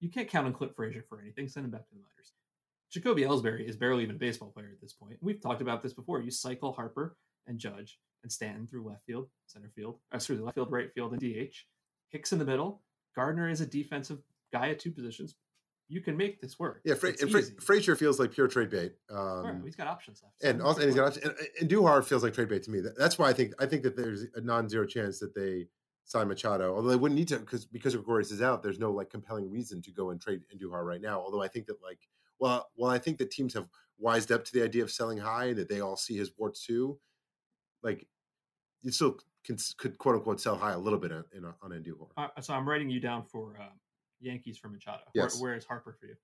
You 0.00 0.08
can't 0.08 0.28
count 0.28 0.46
on 0.46 0.52
Clint 0.52 0.74
Frazier 0.74 1.04
for 1.08 1.20
anything. 1.20 1.48
Send 1.48 1.64
him 1.64 1.70
back 1.70 1.86
to 1.88 1.94
the 1.94 2.00
minors. 2.00 2.32
Jacoby 2.90 3.22
Ellsbury 3.22 3.68
is 3.68 3.76
barely 3.76 4.02
even 4.02 4.16
a 4.16 4.18
baseball 4.18 4.50
player 4.50 4.70
at 4.72 4.80
this 4.80 4.92
point. 4.94 5.16
We've 5.20 5.40
talked 5.40 5.60
about 5.62 5.82
this 5.82 5.92
before. 5.92 6.20
You 6.20 6.30
cycle 6.30 6.72
Harper 6.72 7.16
and 7.46 7.58
Judge 7.58 7.98
and 8.22 8.32
Stanton 8.32 8.66
through 8.66 8.86
left 8.88 9.04
field, 9.06 9.28
center 9.46 9.70
field, 9.76 9.98
uh, 10.12 10.18
through 10.18 10.38
the 10.38 10.44
left 10.44 10.54
field, 10.56 10.70
right 10.72 10.92
field, 10.94 11.12
and 11.12 11.20
DH. 11.20 11.54
Hicks 12.08 12.32
in 12.32 12.38
the 12.38 12.44
middle. 12.44 12.82
Gardner 13.14 13.48
is 13.48 13.60
a 13.60 13.66
defensive 13.66 14.18
guy 14.52 14.70
at 14.70 14.78
two 14.80 14.90
positions. 14.90 15.36
You 15.88 16.00
can 16.00 16.16
make 16.16 16.40
this 16.40 16.58
work. 16.58 16.80
yeah, 16.84 16.94
Fra- 16.94 17.16
Fra- 17.16 17.42
Frazier 17.60 17.96
feels 17.96 18.18
like 18.20 18.30
pure 18.32 18.46
trade 18.48 18.70
bait. 18.70 18.94
Um, 19.10 19.62
he's 19.64 19.74
got 19.76 19.88
options 19.88 20.22
left. 20.22 20.34
and 20.42 20.62
also, 20.62 20.80
and 20.80 20.88
he's 20.88 20.94
got 20.96 21.08
options. 21.08 21.24
And, 21.26 21.34
and 21.60 21.70
Duhar 21.70 22.04
feels 22.04 22.22
like 22.22 22.32
trade 22.32 22.48
bait 22.48 22.62
to 22.64 22.70
me. 22.70 22.80
That- 22.80 22.96
That's 22.96 23.18
why 23.18 23.28
I 23.28 23.32
think 23.32 23.54
I 23.58 23.66
think 23.66 23.82
that 23.82 23.96
there's 23.96 24.24
a 24.34 24.40
non-zero 24.40 24.86
chance 24.86 25.18
that 25.18 25.34
they 25.34 25.66
sign 26.10 26.26
Machado. 26.26 26.74
Although 26.74 26.88
they 26.88 26.96
wouldn't 26.96 27.18
need 27.18 27.28
to 27.28 27.38
because 27.38 27.64
because 27.64 27.94
Gregorius 27.94 28.32
is 28.32 28.42
out. 28.42 28.62
There's 28.62 28.78
no 28.78 28.90
like 28.90 29.10
compelling 29.10 29.50
reason 29.50 29.80
to 29.82 29.92
go 29.92 30.10
and 30.10 30.20
trade 30.20 30.40
Duhar 30.60 30.84
right 30.84 31.00
now. 31.00 31.20
Although 31.20 31.42
I 31.42 31.48
think 31.48 31.66
that 31.66 31.82
like 31.82 32.00
well, 32.40 32.68
well, 32.76 32.90
I 32.90 32.98
think 32.98 33.18
that 33.18 33.30
teams 33.30 33.54
have 33.54 33.68
wised 33.98 34.32
up 34.32 34.44
to 34.44 34.52
the 34.52 34.62
idea 34.62 34.82
of 34.82 34.90
selling 34.90 35.18
high 35.18 35.46
and 35.46 35.58
that 35.58 35.68
they 35.68 35.80
all 35.80 35.96
see 35.96 36.16
his 36.16 36.32
warts 36.36 36.64
too. 36.64 36.98
Like 37.82 38.06
you 38.82 38.90
still 38.90 39.18
can 39.44 39.56
could 39.78 39.98
quote 39.98 40.16
unquote 40.16 40.40
sell 40.40 40.56
high 40.56 40.72
a 40.72 40.78
little 40.78 40.98
bit 40.98 41.12
on 41.12 41.24
in, 41.32 41.44
on 41.44 41.70
Andujar. 41.70 42.08
Uh, 42.16 42.40
so 42.40 42.54
I'm 42.54 42.68
writing 42.68 42.90
you 42.90 42.98
down 42.98 43.24
for 43.24 43.56
uh, 43.60 43.72
Yankees 44.20 44.58
for 44.58 44.68
Machado. 44.68 45.02
Yes. 45.14 45.36
Where, 45.36 45.50
where 45.50 45.58
is 45.58 45.64
Harper 45.64 45.96
for 45.98 46.06
you? 46.06 46.16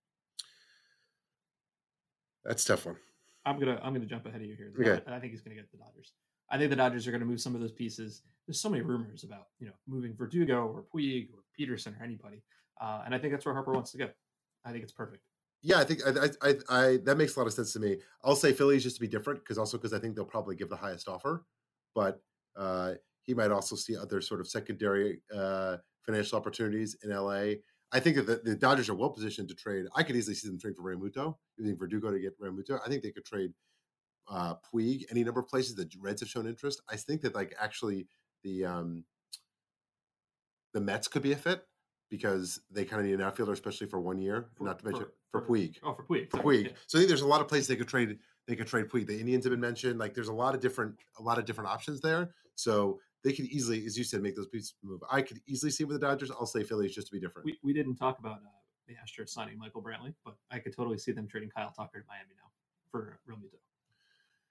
That's 2.45 2.65
a 2.65 2.69
tough 2.69 2.87
one. 2.87 2.97
I'm 3.45 3.61
gonna 3.61 3.81
I'm 3.83 3.93
gonna 3.93 4.07
jump 4.07 4.27
ahead 4.27 4.41
of 4.41 4.47
you 4.49 4.57
here. 4.57 4.73
Okay. 4.81 5.03
I, 5.07 5.17
I 5.17 5.21
think 5.21 5.33
he's 5.33 5.43
gonna 5.43 5.55
get 5.55 5.71
the 5.71 5.79
Dodgers. 5.79 6.13
I 6.51 6.59
think 6.59 6.71
the 6.71 6.77
Dodgers 6.77 7.07
are 7.07 7.13
gonna 7.13 7.25
move 7.25 7.41
some 7.41 7.55
of 7.55 7.61
those 7.61 7.73
pieces. 7.73 8.23
There's 8.47 8.61
so 8.61 8.69
many 8.69 8.83
rumors 8.83 9.25
about 9.25 9.47
you 9.59 9.67
know 9.67 9.75
moving 9.87 10.15
Verdugo 10.17 10.67
or 10.67 10.85
Puig 10.95 11.29
or 11.33 11.41
Pederson 11.59 11.99
or 12.01 12.05
anybody, 12.05 12.43
uh, 12.81 13.03
and 13.05 13.15
I 13.15 13.19
think 13.19 13.33
that's 13.33 13.45
where 13.45 13.55
Harper 13.55 13.73
wants 13.73 13.93
to 13.93 13.99
go. 13.99 14.09
I 14.65 14.73
think 14.73 14.83
it's 14.83 14.93
perfect. 14.93 15.23
Yeah, 15.63 15.81
I 15.81 15.85
think 15.85 16.01
I, 16.07 16.29
I, 16.49 16.55
I, 16.69 16.97
that 17.05 17.17
makes 17.17 17.35
a 17.35 17.41
lot 17.41 17.47
of 17.47 17.53
sense 17.53 17.73
to 17.73 17.81
me. 17.81 17.99
I'll 18.23 18.37
say 18.37 18.53
Phillies 18.53 18.83
just 18.83 18.97
to 18.97 19.01
be 19.01 19.09
different 19.09 19.41
because 19.41 19.59
also 19.59 19.79
because 19.79 19.93
I 19.93 19.99
think 19.99 20.15
they'll 20.15 20.25
probably 20.25 20.55
give 20.55 20.69
the 20.69 20.77
highest 20.77 21.09
offer, 21.09 21.45
but 21.95 22.21
uh, 22.57 22.95
he 23.23 23.35
might 23.35 23.51
also 23.51 23.75
see 23.75 23.97
other 23.97 24.21
sort 24.21 24.41
of 24.41 24.49
secondary 24.49 25.21
uh, 25.35 25.79
financial 26.05 26.39
opportunities 26.39 26.97
in 27.03 27.11
LA. 27.11 27.55
I 27.93 28.01
think 28.01 28.17
that 28.17 28.27
the, 28.27 28.41
the 28.45 28.57
Dodgers 28.57 28.89
are 28.89 28.95
well 28.95 29.11
positioned 29.11 29.49
to 29.49 29.55
trade. 29.55 29.87
I 29.95 30.03
could 30.03 30.17
easily 30.17 30.35
see 30.35 30.49
them 30.49 30.59
trade 30.59 30.77
for 30.77 30.83
Realmuto, 30.83 31.37
using 31.57 31.77
Verdugo 31.77 32.11
to 32.11 32.19
get 32.19 32.39
Realmuto. 32.41 32.79
I 32.85 32.89
think 32.89 33.03
they 33.03 33.11
could 33.11 33.25
trade 33.25 33.53
uh, 34.29 34.55
Puig 34.73 35.05
any 35.11 35.23
number 35.25 35.41
of 35.41 35.49
places. 35.49 35.75
The 35.75 35.89
Reds 36.01 36.21
have 36.21 36.29
shown 36.29 36.47
interest. 36.47 36.83
I 36.91 36.97
think 36.97 37.23
that 37.23 37.35
like 37.35 37.55
actually 37.61 38.07
the 38.43 38.65
um, 38.65 39.05
the 40.73 40.81
Mets 40.81 41.09
could 41.09 41.23
be 41.23 41.33
a 41.33 41.37
fit. 41.37 41.67
because 42.09 42.61
they 42.71 42.85
kind 42.85 43.01
of 43.01 43.07
need 43.07 43.15
an 43.15 43.21
outfielder, 43.21 43.53
especially 43.53 43.89
for 43.89 44.01
one 44.01 44.19
year. 44.19 44.47
For- 44.57 44.65
not 44.65 44.79
to 44.79 44.85
mention 44.85 45.05
for- 45.33 45.41
for, 45.41 45.43
Puig. 45.49 45.77
Oh, 45.83 45.93
for 45.93 46.05
Puig. 46.05 46.31
For 46.31 46.37
sorry, 46.39 46.59
Puig. 46.59 46.65
yeah. 46.67 46.71
So 46.87 46.99
I 46.99 47.01
think 47.01 47.09
there's 47.09 47.23
a 47.23 47.27
lot 47.27 47.41
of 47.41 47.49
places 47.49 47.67
they 47.67 47.75
could 47.77 47.89
trade. 47.89 48.19
They 48.47 48.55
could 48.57 48.69
trade 48.69 48.89
Puig. 48.89 49.07
The 49.09 49.19
Indians 49.19 49.45
have 49.45 49.51
been 49.51 49.61
mentioned. 49.61 49.99
Like 49.99 50.15
there's 50.15 50.29
a 50.29 50.33
lot 50.33 50.55
of 50.55 50.61
different, 50.61 50.95
a 51.19 51.23
lot 51.23 51.39
of 51.39 51.45
different 51.45 51.69
options 51.69 52.01
there. 52.01 52.31
So 52.55 53.01
they 53.25 53.33
could 53.33 53.47
easily, 53.47 53.85
as 53.87 53.99
you 53.99 54.05
said, 54.05 54.23
make 54.23 54.37
those 54.37 54.47
pieces 54.47 54.75
move. 54.85 55.01
I 55.11 55.21
could 55.23 55.41
easily 55.49 55.73
see 55.73 55.83
with 55.85 56.01
the 56.01 56.07
Dodgers. 56.07 56.31
I'll 56.31 56.47
say 56.47 56.63
Phillies 56.63 56.95
just 56.95 57.09
to 57.09 57.13
be 57.13 57.19
different. 57.19 57.45
We, 57.47 57.59
we 57.65 57.73
didn't 57.73 57.97
talk 57.97 58.19
about 58.21 58.37
uh, 58.37 58.49
the 58.87 58.95
Astros 58.95 59.31
signing 59.31 59.59
Michael 59.59 59.83
Brantley, 59.83 60.15
but 60.25 60.37
I 60.51 60.61
could 60.61 60.75
totally 60.77 60.97
see 60.99 61.11
them 61.11 61.27
trading 61.27 61.51
Kyle 61.51 61.73
Tucker 61.77 61.99
to 62.01 62.07
Miami 62.07 62.35
now 62.37 62.51
for 62.93 63.19
Realmuto, 63.29 63.59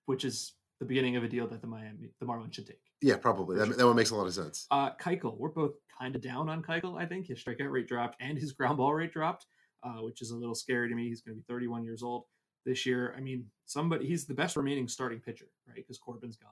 which 0.06 0.26
is 0.26 0.54
the 0.80 0.86
beginning 0.86 1.16
of 1.16 1.24
a 1.24 1.28
deal 1.28 1.48
that 1.48 1.62
the 1.62 1.68
Miami 1.68 2.10
the 2.20 2.26
Marlins 2.26 2.54
should 2.54 2.68
take. 2.68 2.82
yeah, 3.02 3.18
probably. 3.18 3.58
That, 3.58 3.78
that 3.78 3.86
one 3.86 3.96
makes 3.96 4.10
a 4.10 4.16
lot 4.16 4.28
of 4.28 4.34
sense. 4.34 4.68
Uh, 4.72 4.92
Keuchel, 5.02 5.38
we're 5.38 5.50
both 5.50 5.74
kind 6.00 6.16
of 6.16 6.22
down 6.22 6.50
on 6.50 6.62
Keuchel. 6.62 7.00
I 7.00 7.06
think 7.06 7.28
his 7.28 7.44
strikeout 7.44 7.72
rate 7.72 7.88
dropped 7.88 8.18
and 8.22 8.38
his 8.38 8.52
ground 8.52 8.78
ball 8.78 8.94
rate 8.94 9.14
dropped, 9.14 9.46
uh, 9.84 10.02
which 10.02 10.22
is 10.22 10.32
a 10.32 10.36
little 10.36 10.56
scary 10.56 10.90
to 10.90 10.96
me. 10.96 11.08
He's 11.08 11.22
going 11.22 11.36
to 11.36 11.42
be 11.42 11.46
31 11.48 11.84
years 11.84 12.04
old 12.04 12.24
this 12.66 12.86
year. 12.86 13.14
I 13.18 13.22
mean, 13.22 13.46
somebody 13.66 14.06
he's 14.06 14.26
the 14.26 14.34
best 14.34 14.56
remaining 14.58 14.88
starting 14.88 15.20
pitcher, 15.20 15.48
right? 15.68 15.76
Because 15.76 15.98
Corbin's 15.98 16.38
gone. 16.38 16.52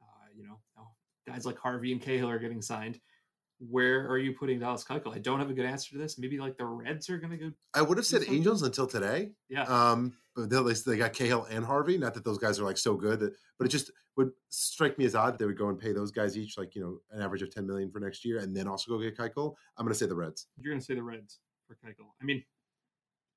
Uh, 0.00 0.28
you 0.36 0.44
know, 0.44 0.58
guys 1.26 1.44
like 1.44 1.58
Harvey 1.58 1.92
and 1.92 2.00
Cahill 2.00 2.30
are 2.30 2.38
getting 2.38 2.62
signed. 2.62 3.00
Where 3.58 4.06
are 4.08 4.18
you 4.18 4.32
putting 4.32 4.58
Dallas 4.58 4.84
Keuchel? 4.84 5.14
I 5.14 5.18
don't 5.18 5.38
have 5.38 5.48
a 5.50 5.54
good 5.54 5.64
answer 5.64 5.92
to 5.92 5.98
this. 5.98 6.18
Maybe 6.18 6.38
like 6.38 6.58
the 6.58 6.66
Reds 6.66 7.08
are 7.08 7.18
going 7.18 7.30
to 7.30 7.38
go. 7.38 7.52
I 7.74 7.82
would 7.82 7.96
have 7.96 8.06
said 8.06 8.20
something? 8.20 8.34
Angels 8.34 8.62
until 8.62 8.86
today. 8.86 9.30
Yeah, 9.48 9.62
Um, 9.62 10.12
but 10.34 10.50
they, 10.50 10.72
they 10.84 10.98
got 10.98 11.14
Cahill 11.14 11.44
and 11.50 11.64
Harvey. 11.64 11.96
Not 11.96 12.12
that 12.14 12.24
those 12.24 12.36
guys 12.38 12.60
are 12.60 12.64
like 12.64 12.76
so 12.76 12.94
good, 12.94 13.20
that, 13.20 13.34
but 13.58 13.66
it 13.66 13.70
just 13.70 13.90
would 14.16 14.30
strike 14.50 14.98
me 14.98 15.06
as 15.06 15.14
odd 15.14 15.34
that 15.34 15.38
they 15.38 15.46
would 15.46 15.56
go 15.58 15.68
and 15.68 15.78
pay 15.78 15.92
those 15.92 16.10
guys 16.10 16.36
each 16.36 16.58
like 16.58 16.74
you 16.74 16.82
know 16.82 16.98
an 17.10 17.22
average 17.22 17.42
of 17.42 17.50
ten 17.50 17.66
million 17.66 17.90
for 17.90 17.98
next 18.00 18.24
year, 18.24 18.38
and 18.40 18.54
then 18.54 18.68
also 18.68 18.90
go 18.90 19.00
get 19.00 19.16
Keuchel. 19.16 19.54
I'm 19.78 19.84
going 19.86 19.92
to 19.94 19.98
say 19.98 20.06
the 20.06 20.14
Reds. 20.14 20.48
you're 20.58 20.72
going 20.72 20.80
to 20.80 20.84
say 20.84 20.94
the 20.94 21.02
Reds 21.02 21.38
for 21.66 21.74
Keuchel. 21.74 22.08
I 22.20 22.24
mean, 22.24 22.44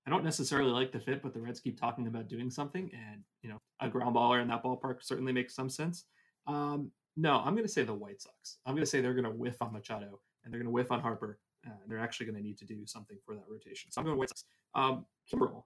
I 0.05 0.09
don't 0.09 0.23
necessarily 0.25 0.71
like 0.71 0.91
the 0.91 0.99
fit, 0.99 1.21
but 1.21 1.33
the 1.33 1.39
Reds 1.39 1.61
keep 1.61 1.79
talking 1.79 2.07
about 2.07 2.27
doing 2.27 2.49
something, 2.49 2.91
and 2.93 3.21
you 3.41 3.49
know, 3.49 3.57
a 3.79 3.87
ground 3.87 4.15
baller 4.15 4.41
in 4.41 4.49
that 4.49 4.63
ballpark 4.63 4.97
certainly 5.01 5.31
makes 5.31 5.55
some 5.55 5.69
sense. 5.69 6.03
Um, 6.47 6.91
no, 7.19 7.39
I'm 7.39 7.53
going 7.53 7.65
to 7.65 7.71
say 7.71 7.83
the 7.83 7.93
White 7.93 8.21
Sox. 8.21 8.59
I'm 8.65 8.73
going 8.73 8.83
to 8.83 8.89
say 8.89 9.01
they're 9.01 9.13
going 9.13 9.25
to 9.25 9.31
whiff 9.31 9.61
on 9.61 9.73
Machado 9.73 10.19
and 10.43 10.53
they're 10.53 10.59
going 10.59 10.67
to 10.67 10.71
whiff 10.71 10.91
on 10.91 11.01
Harper. 11.01 11.39
Uh, 11.67 11.71
and 11.83 11.91
they're 11.91 11.99
actually 11.99 12.25
going 12.25 12.37
to 12.37 12.41
need 12.41 12.57
to 12.57 12.65
do 12.65 12.85
something 12.85 13.17
for 13.25 13.35
that 13.35 13.43
rotation. 13.49 13.91
So 13.91 13.99
I'm 13.99 14.05
going 14.05 14.17
White 14.17 14.29
Sox. 14.29 14.45
Um, 14.75 15.05
Kimbrel, 15.29 15.63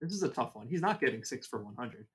this 0.00 0.12
is 0.12 0.24
a 0.24 0.28
tough 0.28 0.56
one. 0.56 0.66
He's 0.66 0.80
not 0.80 1.00
getting 1.00 1.22
six 1.22 1.46
for 1.46 1.62
100. 1.62 2.06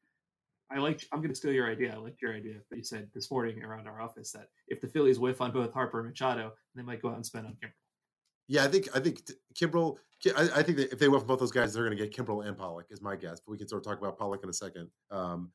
I 0.70 0.80
like. 0.80 1.06
I'm 1.12 1.20
going 1.20 1.30
to 1.30 1.36
steal 1.36 1.54
your 1.54 1.70
idea. 1.70 1.94
I 1.94 1.98
liked 1.98 2.22
your 2.22 2.34
idea 2.34 2.56
that 2.70 2.78
you 2.78 2.84
said 2.84 3.10
this 3.14 3.32
morning 3.32 3.64
around 3.64 3.88
our 3.88 4.02
office 4.02 4.32
that 4.34 4.48
if 4.68 4.82
the 4.82 4.88
Phillies 4.88 5.20
whiff 5.20 5.42
on 5.42 5.52
both 5.52 5.74
Harper 5.74 6.00
and 6.00 6.10
Machado, 6.10 6.52
they 6.76 6.82
might 6.82 7.02
go 7.02 7.10
out 7.10 7.16
and 7.16 7.26
spend 7.26 7.46
on 7.46 7.54
Kimbrel. 7.54 7.72
Yeah, 8.48 8.66
I 8.66 8.68
think 8.68 8.88
I 8.94 9.00
think 9.00 9.22
Kimbrel. 9.54 9.98
I, 10.38 10.50
I 10.58 10.64
think 10.64 10.80
if 10.80 11.00
they 11.00 11.08
whiff 11.08 11.26
both 11.26 11.40
those 11.40 11.52
guys, 11.52 11.74
they're 11.74 11.86
going 11.86 11.98
to 11.98 12.06
get 12.06 12.16
Kimbrel 12.16 12.46
and 12.46 12.58
Pollock, 12.58 12.86
is 12.90 13.02
my 13.02 13.16
guess. 13.16 13.40
But 13.40 13.52
we 13.52 13.58
can 13.58 13.68
sort 13.68 13.86
of 13.86 13.90
talk 13.90 14.00
about 14.00 14.18
Pollock 14.18 14.44
in 14.44 14.50
a 14.50 14.54
second. 14.54 14.90
Um, 15.10 15.52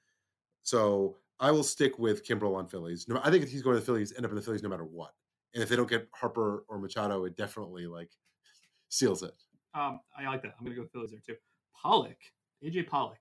so 0.63 1.17
I 1.39 1.51
will 1.51 1.63
stick 1.63 1.99
with 1.99 2.27
Kimbrel 2.27 2.57
on 2.57 2.67
Phillies. 2.67 3.07
No, 3.09 3.21
I 3.23 3.31
think 3.31 3.43
if 3.45 3.51
he's 3.51 3.63
going 3.63 3.75
to 3.75 3.81
the 3.81 3.87
Phillies, 3.87 4.13
end 4.17 4.25
up 4.25 4.31
in 4.31 4.37
the 4.37 4.43
Phillies 4.43 4.63
no 4.63 4.69
matter 4.69 4.85
what. 4.85 5.13
And 5.55 5.63
if 5.63 5.69
they 5.69 5.77
don't 5.77 5.89
get 5.89 6.09
Harper 6.13 6.65
or 6.69 6.79
Machado, 6.79 7.25
it 7.25 7.37
definitely 7.37 7.87
like 7.87 8.11
seals 8.89 9.23
it. 9.23 9.33
Um, 9.75 10.01
I 10.17 10.27
like 10.27 10.43
that. 10.43 10.55
I'm 10.59 10.65
going 10.65 10.77
to 10.77 10.83
go 10.83 10.89
Phillies 10.93 11.11
there 11.11 11.21
too. 11.27 11.37
Pollock, 11.75 12.17
AJ 12.65 12.89
Pollock, 12.89 13.19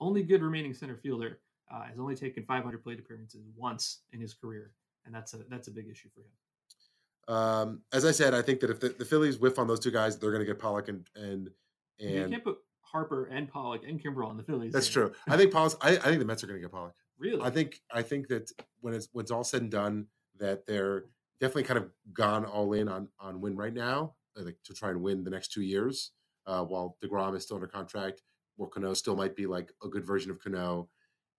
only 0.00 0.22
good 0.22 0.42
remaining 0.42 0.74
center 0.74 0.96
fielder, 0.96 1.40
uh, 1.72 1.84
has 1.84 1.98
only 1.98 2.14
taken 2.14 2.44
500 2.44 2.82
plate 2.82 2.98
appearances 2.98 3.46
once 3.56 4.00
in 4.12 4.20
his 4.20 4.34
career, 4.34 4.72
and 5.06 5.14
that's 5.14 5.32
a 5.34 5.38
that's 5.48 5.68
a 5.68 5.70
big 5.70 5.88
issue 5.88 6.08
for 6.14 6.20
him. 6.20 7.34
Um, 7.36 7.80
as 7.92 8.04
I 8.04 8.10
said, 8.10 8.34
I 8.34 8.42
think 8.42 8.60
that 8.60 8.70
if 8.70 8.80
the, 8.80 8.90
the 8.90 9.04
Phillies 9.04 9.38
whiff 9.38 9.58
on 9.58 9.66
those 9.66 9.80
two 9.80 9.90
guys, 9.90 10.18
they're 10.18 10.30
going 10.30 10.44
to 10.44 10.46
get 10.46 10.58
Pollock 10.58 10.88
and 10.88 11.08
and 11.16 11.50
and 11.98 12.10
you 12.10 12.28
can't 12.28 12.44
put 12.44 12.58
Harper 12.82 13.26
and 13.26 13.48
Pollock 13.48 13.82
and 13.86 14.02
Kimbrel 14.02 14.28
on 14.28 14.36
the 14.36 14.42
Phillies. 14.42 14.72
that's 14.72 14.92
there. 14.92 15.08
true. 15.08 15.16
I 15.26 15.36
think 15.36 15.52
Pollock. 15.52 15.74
I, 15.80 15.92
I 15.92 16.00
think 16.00 16.18
the 16.18 16.24
Mets 16.24 16.44
are 16.44 16.46
going 16.46 16.60
to 16.60 16.62
get 16.62 16.72
Pollock. 16.72 16.94
Really? 17.18 17.42
I 17.42 17.50
think 17.50 17.80
I 17.92 18.02
think 18.02 18.28
that 18.28 18.50
when 18.80 18.94
it's 18.94 19.08
when 19.12 19.22
it's 19.24 19.30
all 19.30 19.44
said 19.44 19.62
and 19.62 19.70
done, 19.70 20.06
that 20.38 20.66
they're 20.66 21.04
definitely 21.40 21.64
kind 21.64 21.78
of 21.78 21.90
gone 22.12 22.44
all 22.44 22.72
in 22.72 22.88
on 22.88 23.08
on 23.20 23.40
win 23.40 23.56
right 23.56 23.72
now, 23.72 24.14
uh, 24.38 24.42
like 24.42 24.56
to 24.64 24.74
try 24.74 24.90
and 24.90 25.02
win 25.02 25.24
the 25.24 25.30
next 25.30 25.52
two 25.52 25.62
years. 25.62 26.12
Uh, 26.46 26.62
while 26.62 26.98
Degrom 27.02 27.34
is 27.34 27.42
still 27.42 27.56
under 27.56 27.66
contract, 27.66 28.22
where 28.56 28.68
Cano 28.68 28.92
still 28.92 29.16
might 29.16 29.34
be 29.34 29.46
like 29.46 29.72
a 29.82 29.88
good 29.88 30.04
version 30.04 30.30
of 30.30 30.42
Cano, 30.42 30.88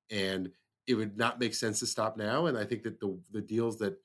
and 0.09 0.49
it 0.87 0.95
would 0.95 1.17
not 1.17 1.39
make 1.39 1.53
sense 1.53 1.79
to 1.79 1.85
stop 1.85 2.17
now. 2.17 2.47
And 2.47 2.57
I 2.57 2.63
think 2.63 2.83
that 2.83 2.99
the 2.99 3.19
the 3.31 3.41
deals 3.41 3.77
that 3.79 3.97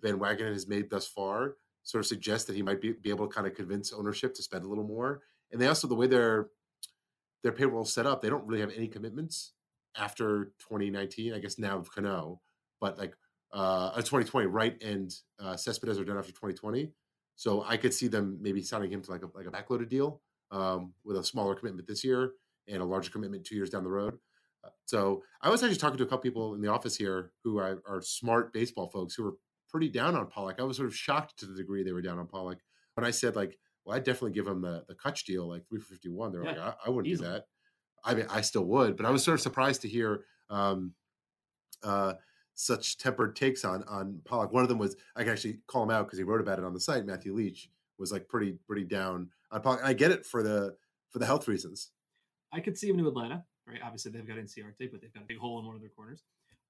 Van 0.00 0.18
Wagenen 0.18 0.52
has 0.52 0.66
made 0.66 0.90
thus 0.90 1.06
far 1.06 1.56
sort 1.82 2.04
of 2.04 2.06
suggest 2.06 2.46
that 2.46 2.56
he 2.56 2.62
might 2.62 2.80
be, 2.80 2.92
be 2.92 3.10
able 3.10 3.28
to 3.28 3.34
kind 3.34 3.46
of 3.46 3.54
convince 3.54 3.92
ownership 3.92 4.34
to 4.34 4.42
spend 4.42 4.64
a 4.64 4.68
little 4.68 4.86
more. 4.86 5.22
And 5.52 5.60
they 5.60 5.68
also 5.68 5.88
the 5.88 5.94
way 5.94 6.06
their 6.06 6.48
their 7.42 7.52
payroll 7.52 7.84
set 7.84 8.06
up, 8.06 8.22
they 8.22 8.28
don't 8.30 8.46
really 8.46 8.60
have 8.60 8.72
any 8.72 8.88
commitments 8.88 9.52
after 9.98 10.52
2019. 10.60 11.32
I 11.32 11.38
guess 11.38 11.58
now 11.58 11.78
with 11.78 11.94
Cano, 11.94 12.40
but 12.80 12.98
like 12.98 13.14
uh, 13.52 13.92
uh 13.94 13.96
2020, 13.96 14.46
right? 14.46 14.80
And 14.82 15.14
uh, 15.40 15.56
Cespedes 15.56 15.98
are 15.98 16.04
done 16.04 16.18
after 16.18 16.32
2020. 16.32 16.92
So 17.36 17.64
I 17.66 17.76
could 17.76 17.92
see 17.92 18.08
them 18.08 18.38
maybe 18.40 18.62
signing 18.62 18.90
him 18.90 19.02
to 19.02 19.10
like 19.10 19.22
a 19.22 19.28
like 19.34 19.46
a 19.46 19.50
backloaded 19.50 19.88
deal 19.88 20.22
um, 20.50 20.94
with 21.04 21.16
a 21.16 21.24
smaller 21.24 21.54
commitment 21.54 21.86
this 21.86 22.02
year 22.04 22.32
and 22.68 22.82
a 22.82 22.84
larger 22.84 23.10
commitment 23.10 23.44
two 23.44 23.54
years 23.54 23.70
down 23.70 23.84
the 23.84 23.90
road. 23.90 24.18
Uh, 24.64 24.70
So 24.86 25.22
I 25.40 25.50
was 25.50 25.62
actually 25.62 25.78
talking 25.78 25.98
to 25.98 26.04
a 26.04 26.06
couple 26.06 26.22
people 26.22 26.54
in 26.54 26.60
the 26.60 26.68
office 26.68 26.96
here 26.96 27.32
who 27.44 27.58
are, 27.58 27.82
are 27.86 28.00
smart 28.00 28.52
baseball 28.52 28.88
folks 28.88 29.14
who 29.14 29.24
were 29.24 29.34
pretty 29.68 29.88
down 29.88 30.16
on 30.16 30.26
Pollock. 30.26 30.56
I 30.58 30.62
was 30.62 30.76
sort 30.76 30.88
of 30.88 30.96
shocked 30.96 31.38
to 31.38 31.46
the 31.46 31.54
degree 31.54 31.84
they 31.84 31.92
were 31.92 32.02
down 32.02 32.18
on 32.18 32.26
Pollock 32.26 32.58
when 32.94 33.04
I 33.04 33.10
said 33.10 33.36
like, 33.36 33.58
well, 33.84 33.96
I'd 33.96 34.04
definitely 34.04 34.32
give 34.32 34.46
him 34.46 34.62
the 34.62 34.84
the 34.88 34.94
Kutch 34.94 35.24
deal 35.24 35.48
like 35.48 35.68
three 35.68 35.80
for 35.80 35.86
fifty 35.86 36.08
one. 36.08 36.32
They're 36.32 36.42
like, 36.42 36.58
I, 36.58 36.74
I 36.86 36.90
wouldn't 36.90 37.12
easily. 37.12 37.28
do 37.28 37.32
that. 37.34 37.44
I 38.06 38.14
mean, 38.14 38.26
I 38.30 38.40
still 38.40 38.64
would, 38.64 38.96
but 38.96 39.04
I 39.04 39.10
was 39.10 39.22
sort 39.22 39.34
of 39.34 39.42
surprised 39.42 39.82
to 39.82 39.88
hear 39.88 40.24
um, 40.48 40.92
uh, 41.82 42.14
such 42.54 42.96
tempered 42.98 43.36
takes 43.36 43.64
on 43.64 43.82
on 43.84 44.20
Pollock. 44.24 44.52
One 44.52 44.62
of 44.62 44.68
them 44.68 44.78
was 44.78 44.96
I 45.14 45.24
can 45.24 45.32
actually 45.32 45.58
call 45.66 45.82
him 45.82 45.90
out 45.90 46.06
because 46.06 46.18
he 46.18 46.24
wrote 46.24 46.40
about 46.40 46.58
it 46.58 46.64
on 46.64 46.72
the 46.72 46.80
site. 46.80 47.04
Matthew 47.04 47.34
Leach 47.34 47.68
was 47.98 48.12
like 48.12 48.28
pretty 48.28 48.56
pretty 48.66 48.84
down 48.84 49.30
on 49.50 49.60
Pollock, 49.60 49.80
I 49.84 49.92
get 49.92 50.10
it 50.10 50.24
for 50.24 50.42
the 50.42 50.76
for 51.10 51.18
the 51.18 51.26
health 51.26 51.48
reasons. 51.48 51.90
I 52.52 52.60
could 52.60 52.78
see 52.78 52.88
him 52.88 52.98
to 52.98 53.08
Atlanta, 53.08 53.44
right? 53.66 53.80
Obviously, 53.84 54.12
they've 54.12 54.26
got 54.26 54.36
Inciarte, 54.36 54.90
but 54.90 55.00
they've 55.00 55.12
got 55.12 55.22
a 55.22 55.26
big 55.26 55.38
hole 55.38 55.58
in 55.58 55.66
one 55.66 55.74
of 55.74 55.80
their 55.80 55.90
corners. 55.90 56.22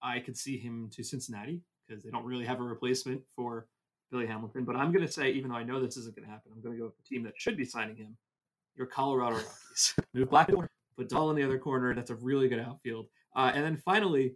I 0.02 0.20
could 0.20 0.36
see 0.36 0.58
him 0.58 0.90
to 0.94 1.02
Cincinnati 1.02 1.62
because 1.86 2.02
they 2.02 2.10
don't 2.10 2.24
really 2.24 2.44
have 2.44 2.60
a 2.60 2.64
replacement 2.64 3.22
for 3.34 3.66
Billy 4.10 4.26
Hamilton. 4.26 4.64
But 4.64 4.76
I'm 4.76 4.92
going 4.92 5.06
to 5.06 5.12
say, 5.12 5.30
even 5.30 5.50
though 5.50 5.56
I 5.56 5.64
know 5.64 5.80
this 5.80 5.96
isn't 5.96 6.14
going 6.14 6.26
to 6.26 6.30
happen, 6.30 6.52
I'm 6.54 6.60
going 6.60 6.74
to 6.74 6.80
go 6.80 6.86
with 6.86 6.96
the 6.96 7.02
team 7.02 7.22
that 7.24 7.34
should 7.36 7.56
be 7.56 7.64
signing 7.64 7.96
him. 7.96 8.16
Your 8.76 8.86
Colorado 8.86 9.36
Rockies. 9.36 9.94
Move 10.14 10.28
Blackmon, 10.28 10.68
put 10.96 11.08
Dahl 11.08 11.30
in 11.30 11.36
the 11.36 11.42
other 11.42 11.58
corner. 11.58 11.94
That's 11.94 12.10
a 12.10 12.16
really 12.16 12.48
good 12.48 12.60
outfield. 12.60 13.06
Uh, 13.34 13.52
and 13.54 13.64
then 13.64 13.76
finally, 13.76 14.34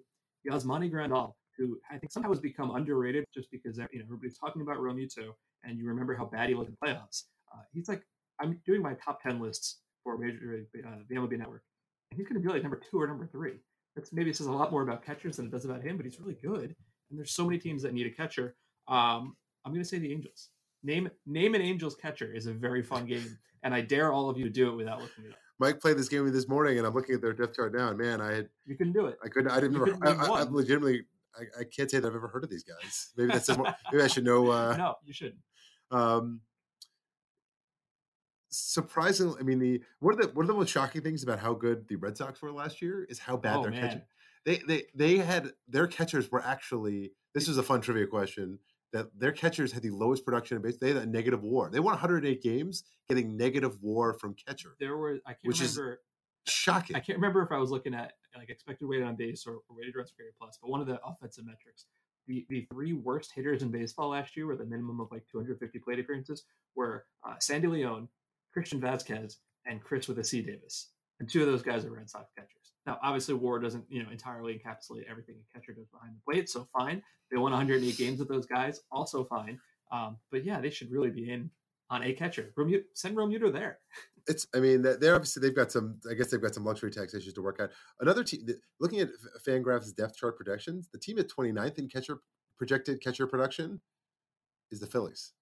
Yasmani 0.48 0.90
Grandal, 0.90 1.34
who 1.56 1.78
I 1.90 1.98
think 1.98 2.12
somehow 2.12 2.30
has 2.30 2.40
become 2.40 2.74
underrated 2.74 3.24
just 3.34 3.50
because 3.50 3.78
you 3.78 3.98
know 3.98 4.04
everybody's 4.04 4.38
talking 4.38 4.62
about 4.62 4.76
Realmuto, 4.76 5.32
and 5.64 5.78
you 5.78 5.86
remember 5.86 6.14
how 6.14 6.24
bad 6.24 6.48
he 6.48 6.54
looked 6.54 6.70
in 6.70 6.76
playoffs. 6.82 7.24
Uh, 7.52 7.62
he's 7.72 7.88
like, 7.88 8.02
I'm 8.40 8.60
doing 8.66 8.82
my 8.82 8.94
top 8.94 9.22
ten 9.22 9.40
lists 9.40 9.80
for 10.04 10.16
Major 10.18 10.66
League, 10.74 10.84
uh, 10.86 10.96
the 11.08 11.16
MLB 11.16 11.38
Network, 11.38 11.62
and 12.10 12.18
he's 12.18 12.28
going 12.28 12.40
to 12.40 12.46
be 12.46 12.52
like 12.52 12.62
number 12.62 12.80
two 12.90 13.00
or 13.00 13.06
number 13.06 13.26
three. 13.26 13.54
That's 13.96 14.12
maybe 14.12 14.32
says 14.32 14.46
a 14.46 14.52
lot 14.52 14.70
more 14.70 14.82
about 14.82 15.04
catchers 15.04 15.36
than 15.36 15.46
it 15.46 15.52
does 15.52 15.64
about 15.64 15.82
him, 15.82 15.96
but 15.96 16.06
he's 16.06 16.20
really 16.20 16.36
good. 16.42 16.74
And 17.10 17.18
there's 17.18 17.32
so 17.32 17.44
many 17.44 17.58
teams 17.58 17.82
that 17.82 17.92
need 17.92 18.06
a 18.06 18.10
catcher. 18.10 18.54
Um, 18.86 19.36
I'm 19.64 19.72
going 19.72 19.82
to 19.82 19.88
say 19.88 19.98
the 19.98 20.12
Angels. 20.12 20.50
Name 20.82 21.10
name 21.26 21.54
an 21.54 21.60
Angels 21.60 21.94
catcher 21.94 22.32
is 22.32 22.46
a 22.46 22.52
very 22.52 22.82
fun 22.82 23.04
game, 23.06 23.38
and 23.62 23.74
I 23.74 23.80
dare 23.82 24.12
all 24.12 24.30
of 24.30 24.38
you 24.38 24.44
to 24.44 24.50
do 24.50 24.70
it 24.70 24.76
without 24.76 25.00
looking 25.00 25.24
it 25.24 25.32
up. 25.32 25.38
Mike 25.60 25.78
played 25.78 25.98
this 25.98 26.08
game 26.08 26.24
with 26.24 26.32
me 26.32 26.38
this 26.38 26.48
morning, 26.48 26.78
and 26.78 26.86
I'm 26.86 26.94
looking 26.94 27.14
at 27.14 27.20
their 27.20 27.34
depth 27.34 27.54
chart 27.54 27.74
now. 27.74 27.88
And 27.90 27.98
man, 27.98 28.20
I 28.20 28.32
had 28.34 28.48
You 28.66 28.76
can 28.76 28.90
do 28.92 29.06
it. 29.06 29.18
I 29.22 29.28
couldn't. 29.28 29.50
I 29.52 29.60
didn't. 29.60 29.74
You 29.74 29.84
Remember, 29.84 30.06
I, 30.06 30.26
I, 30.26 30.40
I 30.40 30.42
legitimately. 30.44 31.02
I, 31.36 31.60
I 31.60 31.64
can't 31.64 31.88
say 31.90 32.00
that 32.00 32.08
I've 32.08 32.14
ever 32.16 32.28
heard 32.28 32.42
of 32.42 32.50
these 32.50 32.64
guys. 32.64 33.10
Maybe 33.16 33.30
that's 33.30 33.48
more. 33.56 33.72
Maybe 33.92 34.02
I 34.02 34.08
should 34.08 34.24
know. 34.24 34.40
Uh, 34.50 34.74
no, 34.76 34.94
you 35.04 35.12
shouldn't. 35.12 35.38
um, 35.92 36.40
surprisingly, 38.50 39.36
I 39.38 39.42
mean, 39.42 39.58
the 39.58 39.80
one 40.00 40.14
of 40.14 40.20
the 40.20 40.28
one 40.32 40.44
of 40.44 40.48
the 40.48 40.54
most 40.54 40.70
shocking 40.70 41.02
things 41.02 41.22
about 41.22 41.38
how 41.38 41.52
good 41.54 41.86
the 41.88 41.96
Red 41.96 42.16
Sox 42.16 42.40
were 42.42 42.50
last 42.52 42.80
year 42.82 43.04
is 43.08 43.18
how 43.18 43.36
bad 43.36 43.56
Oh, 43.56 43.62
their 43.62 43.70
man. 43.70 43.82
catching. 43.82 44.02
They 44.44 44.56
they 44.66 44.84
they 44.94 45.16
had 45.18 45.52
their 45.68 45.86
catchers 45.86 46.30
were 46.30 46.42
actually. 46.42 47.12
This 47.34 47.46
was 47.46 47.58
a 47.58 47.62
fun 47.62 47.80
trivia 47.80 48.06
question. 48.06 48.58
That 48.92 49.06
their 49.18 49.32
catchers 49.32 49.70
had 49.72 49.82
the 49.82 49.90
lowest 49.90 50.24
production 50.24 50.56
in 50.56 50.62
base. 50.62 50.76
They 50.78 50.88
had 50.88 50.96
a 50.96 51.06
negative 51.06 51.42
WAR. 51.42 51.70
They 51.70 51.78
won 51.78 51.92
108 51.92 52.42
games, 52.42 52.84
getting 53.08 53.36
negative 53.36 53.78
WAR 53.80 54.14
from 54.14 54.34
catcher. 54.34 54.74
There 54.80 54.96
were 54.96 55.20
I 55.26 55.30
can't 55.30 55.38
Which 55.44 55.60
is 55.60 55.76
remember. 55.76 56.00
Shocking. 56.46 56.96
I 56.96 57.00
can't 57.00 57.18
remember 57.18 57.42
if 57.42 57.52
I 57.52 57.58
was 57.58 57.70
looking 57.70 57.94
at 57.94 58.14
like 58.36 58.50
expected 58.50 58.88
weighted 58.88 59.06
on 59.06 59.14
base 59.16 59.46
or, 59.46 59.54
or 59.68 59.76
weighted 59.76 59.94
runs 59.94 60.10
per 60.10 60.22
carry 60.22 60.30
plus, 60.38 60.58
but 60.60 60.70
one 60.70 60.80
of 60.80 60.86
the 60.86 61.00
offensive 61.04 61.44
metrics. 61.44 61.86
The, 62.26 62.46
the 62.48 62.66
three 62.72 62.92
worst 62.92 63.32
hitters 63.34 63.62
in 63.62 63.70
baseball 63.70 64.10
last 64.10 64.36
year 64.36 64.46
with 64.46 64.60
a 64.60 64.64
minimum 64.64 65.00
of 65.00 65.08
like 65.10 65.24
250 65.30 65.78
plate 65.80 65.98
appearances 65.98 66.44
were 66.76 67.06
uh, 67.26 67.34
Sandy 67.40 67.66
Leon, 67.66 68.08
Christian 68.52 68.80
Vazquez, 68.80 69.36
and 69.66 69.82
Chris 69.82 70.06
with 70.06 70.18
a 70.18 70.24
C 70.24 70.40
Davis. 70.42 70.90
And 71.18 71.28
two 71.28 71.40
of 71.40 71.46
those 71.46 71.62
guys 71.62 71.84
are 71.84 71.90
Red 71.90 72.08
Sox 72.08 72.30
catchers. 72.36 72.59
Now, 72.90 72.98
obviously, 73.04 73.34
WAR 73.34 73.60
doesn't 73.60 73.84
you 73.88 74.02
know 74.02 74.10
entirely 74.10 74.54
encapsulate 74.54 75.04
everything 75.08 75.36
a 75.38 75.58
catcher 75.58 75.72
does 75.72 75.86
behind 75.86 76.12
the 76.16 76.20
plate, 76.32 76.50
so 76.50 76.66
fine. 76.76 77.00
They 77.30 77.36
won 77.38 77.52
108 77.52 77.96
games 77.96 78.18
with 78.18 78.26
those 78.28 78.46
guys, 78.46 78.80
also 78.90 79.22
fine. 79.24 79.60
Um, 79.92 80.16
but 80.32 80.44
yeah, 80.44 80.60
they 80.60 80.70
should 80.70 80.90
really 80.90 81.10
be 81.10 81.30
in 81.30 81.50
on 81.88 82.02
a 82.02 82.12
catcher. 82.12 82.52
Realmuto, 82.56 82.82
send 82.94 83.16
Realmuto 83.16 83.52
there. 83.52 83.78
It's. 84.26 84.48
I 84.56 84.58
mean, 84.58 84.82
they- 84.82 84.96
they're 84.96 85.14
obviously 85.14 85.40
they've 85.40 85.54
got 85.54 85.70
some. 85.70 86.00
I 86.10 86.14
guess 86.14 86.30
they've 86.32 86.42
got 86.42 86.52
some 86.54 86.64
luxury 86.64 86.90
tax 86.90 87.14
issues 87.14 87.32
to 87.34 87.42
work 87.42 87.60
out. 87.60 87.70
Another 88.00 88.24
team. 88.24 88.44
Looking 88.80 89.00
at 89.00 89.10
Fangraphs 89.46 89.94
depth 89.94 90.16
chart 90.16 90.36
projections, 90.36 90.88
the 90.92 90.98
team 90.98 91.18
at 91.20 91.28
29th 91.28 91.78
in 91.78 91.88
catcher 91.88 92.18
projected 92.58 93.00
catcher 93.00 93.26
production 93.28 93.80
is 94.72 94.80
the 94.80 94.86
Phillies. 94.86 95.32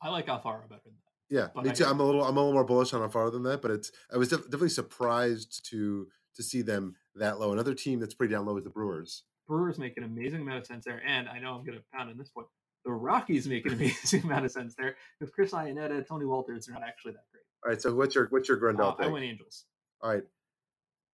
I 0.00 0.10
like 0.10 0.26
Alfaro 0.26 0.68
better 0.68 0.80
than 0.84 0.94
that. 0.94 1.12
Yeah, 1.28 1.48
But 1.54 1.64
me 1.64 1.70
I 1.70 1.72
too. 1.72 1.84
hear 1.84 1.92
I'm 1.92 1.98
a 2.00 2.04
little. 2.04 2.22
I'm 2.24 2.36
a 2.36 2.40
little 2.40 2.52
more 2.52 2.64
bullish 2.64 2.92
on 2.94 3.08
Alfaro 3.08 3.32
than 3.32 3.42
that, 3.44 3.62
but 3.62 3.70
it's. 3.72 3.90
I 4.12 4.16
was 4.16 4.28
def- 4.28 4.44
definitely 4.44 4.68
surprised 4.70 5.64
to 5.70 6.08
to 6.36 6.42
see 6.42 6.62
them 6.62 6.94
that 7.16 7.38
low. 7.38 7.52
Another 7.52 7.74
team 7.74 8.00
that's 8.00 8.14
pretty 8.14 8.32
down 8.34 8.46
low 8.46 8.56
is 8.56 8.64
the 8.64 8.70
Brewers. 8.70 9.24
Brewers 9.48 9.78
make 9.78 9.96
an 9.96 10.04
amazing 10.04 10.40
amount 10.42 10.58
of 10.58 10.66
sense 10.66 10.84
there, 10.84 11.02
and 11.06 11.28
I 11.28 11.38
know 11.38 11.54
I'm 11.54 11.64
going 11.64 11.76
to 11.78 11.84
pound 11.92 12.10
on 12.10 12.16
this 12.18 12.28
point. 12.30 12.46
The 12.84 12.92
Rockies 12.92 13.46
make 13.46 13.66
an 13.66 13.72
amazing 13.74 14.22
amount 14.24 14.44
of 14.44 14.50
sense 14.50 14.74
there 14.76 14.96
because 15.18 15.32
Chris 15.34 15.52
Iannetta, 15.52 16.06
Tony 16.06 16.24
Wolters 16.24 16.68
are 16.68 16.72
not 16.72 16.82
actually 16.82 17.12
that 17.12 17.24
great. 17.32 17.42
All 17.64 17.70
right. 17.70 17.80
So 17.80 17.94
what's 17.94 18.14
your 18.14 18.26
what's 18.30 18.48
your 18.48 18.58
Grandal 18.58 18.98
Uh, 18.98 19.04
I 19.04 19.06
went 19.08 19.24
Angels. 19.24 19.64
All 20.00 20.10
right. 20.10 20.22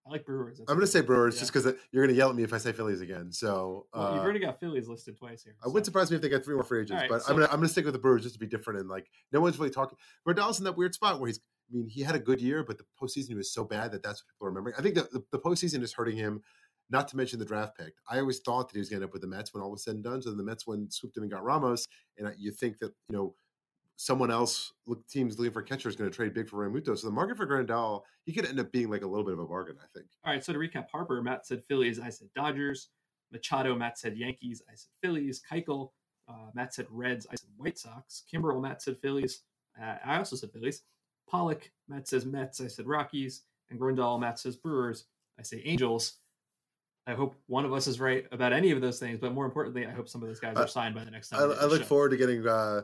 I 0.06 0.10
like 0.10 0.24
Brewers. 0.24 0.56
That's 0.58 0.70
I'm 0.70 0.76
going 0.76 0.86
to 0.86 0.90
say 0.90 1.02
Brewers 1.02 1.34
Yeah. 1.34 1.40
just 1.40 1.52
because 1.52 1.74
you're 1.92 2.02
going 2.04 2.14
to 2.14 2.16
yell 2.16 2.30
at 2.30 2.36
me 2.36 2.42
if 2.42 2.54
I 2.54 2.58
say 2.58 2.72
Phillies 2.72 3.02
again. 3.02 3.30
So 3.32 3.86
Well, 3.92 4.12
you've 4.12 4.20
uh, 4.20 4.24
already 4.24 4.38
got 4.38 4.58
Phillies 4.58 4.88
listed 4.88 5.18
twice 5.18 5.42
here. 5.42 5.56
I 5.62 5.66
wouldn't 5.68 5.84
surprise 5.84 6.10
me 6.10 6.16
if 6.16 6.22
they 6.22 6.30
got 6.30 6.42
three 6.44 6.54
more 6.54 6.64
free 6.64 6.80
agents, 6.80 7.02
right, 7.02 7.10
but 7.10 7.22
so- 7.22 7.34
I'm 7.34 7.42
I'm 7.42 7.48
gonna 7.50 7.68
stick 7.68 7.84
with 7.84 7.92
the 7.92 7.98
Brewers 8.00 8.22
just 8.22 8.34
to 8.36 8.40
be 8.40 8.46
different 8.46 8.80
and 8.80 8.88
like 8.88 9.06
no 9.32 9.40
one's 9.42 9.58
really 9.58 9.70
talking. 9.70 9.98
Rodell's 10.26 10.58
in 10.58 10.64
that 10.64 10.76
weird 10.76 10.94
spot 10.94 11.20
where 11.20 11.26
he's. 11.26 11.40
I 11.70 11.76
mean, 11.76 11.88
he 11.88 12.02
had 12.02 12.14
a 12.14 12.20
good 12.20 12.40
year, 12.40 12.64
but 12.64 12.78
the 12.78 12.84
postseason 13.00 13.36
was 13.36 13.52
so 13.52 13.64
bad 13.64 13.92
that 13.92 14.02
that's 14.02 14.22
what 14.22 14.28
people 14.28 14.46
are 14.46 14.50
remembering. 14.50 14.74
I 14.78 14.82
think 14.82 14.94
the, 14.94 15.08
the, 15.12 15.22
the 15.32 15.38
postseason 15.38 15.82
is 15.82 15.92
hurting 15.92 16.16
him. 16.16 16.42
Not 16.90 17.06
to 17.08 17.18
mention 17.18 17.38
the 17.38 17.44
draft 17.44 17.76
pick. 17.76 17.92
I 18.08 18.18
always 18.18 18.38
thought 18.38 18.68
that 18.68 18.74
he 18.74 18.78
was 18.78 18.88
going 18.88 19.00
to 19.00 19.04
end 19.04 19.10
up 19.10 19.12
with 19.12 19.20
the 19.20 19.28
Mets 19.28 19.52
when 19.52 19.62
all 19.62 19.70
was 19.70 19.84
said 19.84 19.96
and 19.96 20.02
done. 20.02 20.22
So 20.22 20.32
the 20.32 20.42
Mets 20.42 20.66
went 20.66 20.90
swooped 20.94 21.18
in 21.18 21.22
and 21.22 21.30
got 21.30 21.44
Ramos, 21.44 21.86
and 22.16 22.32
you 22.38 22.50
think 22.50 22.78
that 22.78 22.94
you 23.10 23.16
know 23.16 23.34
someone 23.96 24.30
else 24.30 24.72
look 24.86 25.06
teams 25.06 25.38
looking 25.38 25.52
for 25.52 25.60
catcher 25.60 25.90
is 25.90 25.96
going 25.96 26.10
to 26.10 26.16
trade 26.16 26.32
big 26.32 26.48
for 26.48 26.66
Realmuto. 26.66 26.96
So 26.96 27.06
the 27.06 27.12
market 27.12 27.36
for 27.36 27.46
Grandal, 27.46 28.04
he 28.24 28.32
could 28.32 28.46
end 28.46 28.58
up 28.58 28.72
being 28.72 28.88
like 28.88 29.02
a 29.02 29.06
little 29.06 29.24
bit 29.24 29.34
of 29.34 29.40
a 29.40 29.46
bargain. 29.46 29.76
I 29.82 29.86
think. 29.94 30.06
All 30.24 30.32
right, 30.32 30.42
so 30.42 30.54
to 30.54 30.58
recap, 30.58 30.86
Harper, 30.90 31.20
Matt 31.20 31.46
said 31.46 31.62
Phillies, 31.62 32.00
I 32.00 32.08
said 32.08 32.28
Dodgers. 32.34 32.88
Machado, 33.30 33.74
Matt 33.74 33.98
said 33.98 34.16
Yankees, 34.16 34.62
I 34.68 34.74
said 34.74 34.88
Phillies. 35.02 35.42
Keuchel, 35.50 35.90
uh, 36.28 36.50
Matt 36.54 36.72
said 36.72 36.86
Reds, 36.90 37.26
I 37.30 37.34
said 37.34 37.50
White 37.56 37.78
Sox. 37.78 38.24
Kimbrel, 38.32 38.62
Matt 38.62 38.80
said 38.80 38.96
Phillies, 39.02 39.42
uh, 39.80 39.96
I 40.04 40.16
also 40.16 40.36
said 40.36 40.50
Phillies. 40.52 40.82
Pollock, 41.28 41.70
Matt 41.88 42.08
says 42.08 42.26
Mets, 42.26 42.60
I 42.60 42.66
said 42.66 42.86
Rockies. 42.86 43.42
And 43.70 43.78
Grandal, 43.78 44.18
Matt 44.18 44.38
says 44.38 44.56
Brewers, 44.56 45.04
I 45.38 45.42
say 45.42 45.62
Angels. 45.64 46.14
I 47.06 47.14
hope 47.14 47.34
one 47.46 47.64
of 47.64 47.72
us 47.72 47.86
is 47.86 48.00
right 48.00 48.26
about 48.32 48.52
any 48.52 48.70
of 48.70 48.80
those 48.80 48.98
things, 48.98 49.18
but 49.18 49.32
more 49.32 49.46
importantly, 49.46 49.86
I 49.86 49.90
hope 49.90 50.08
some 50.08 50.22
of 50.22 50.28
those 50.28 50.40
guys 50.40 50.56
are 50.56 50.68
signed 50.68 50.94
by 50.94 51.04
the 51.04 51.10
next 51.10 51.30
time. 51.30 51.40
I, 51.40 51.62
I 51.62 51.64
look 51.64 51.80
show. 51.80 51.86
forward 51.86 52.10
to 52.10 52.16
getting 52.18 52.46
uh, 52.46 52.82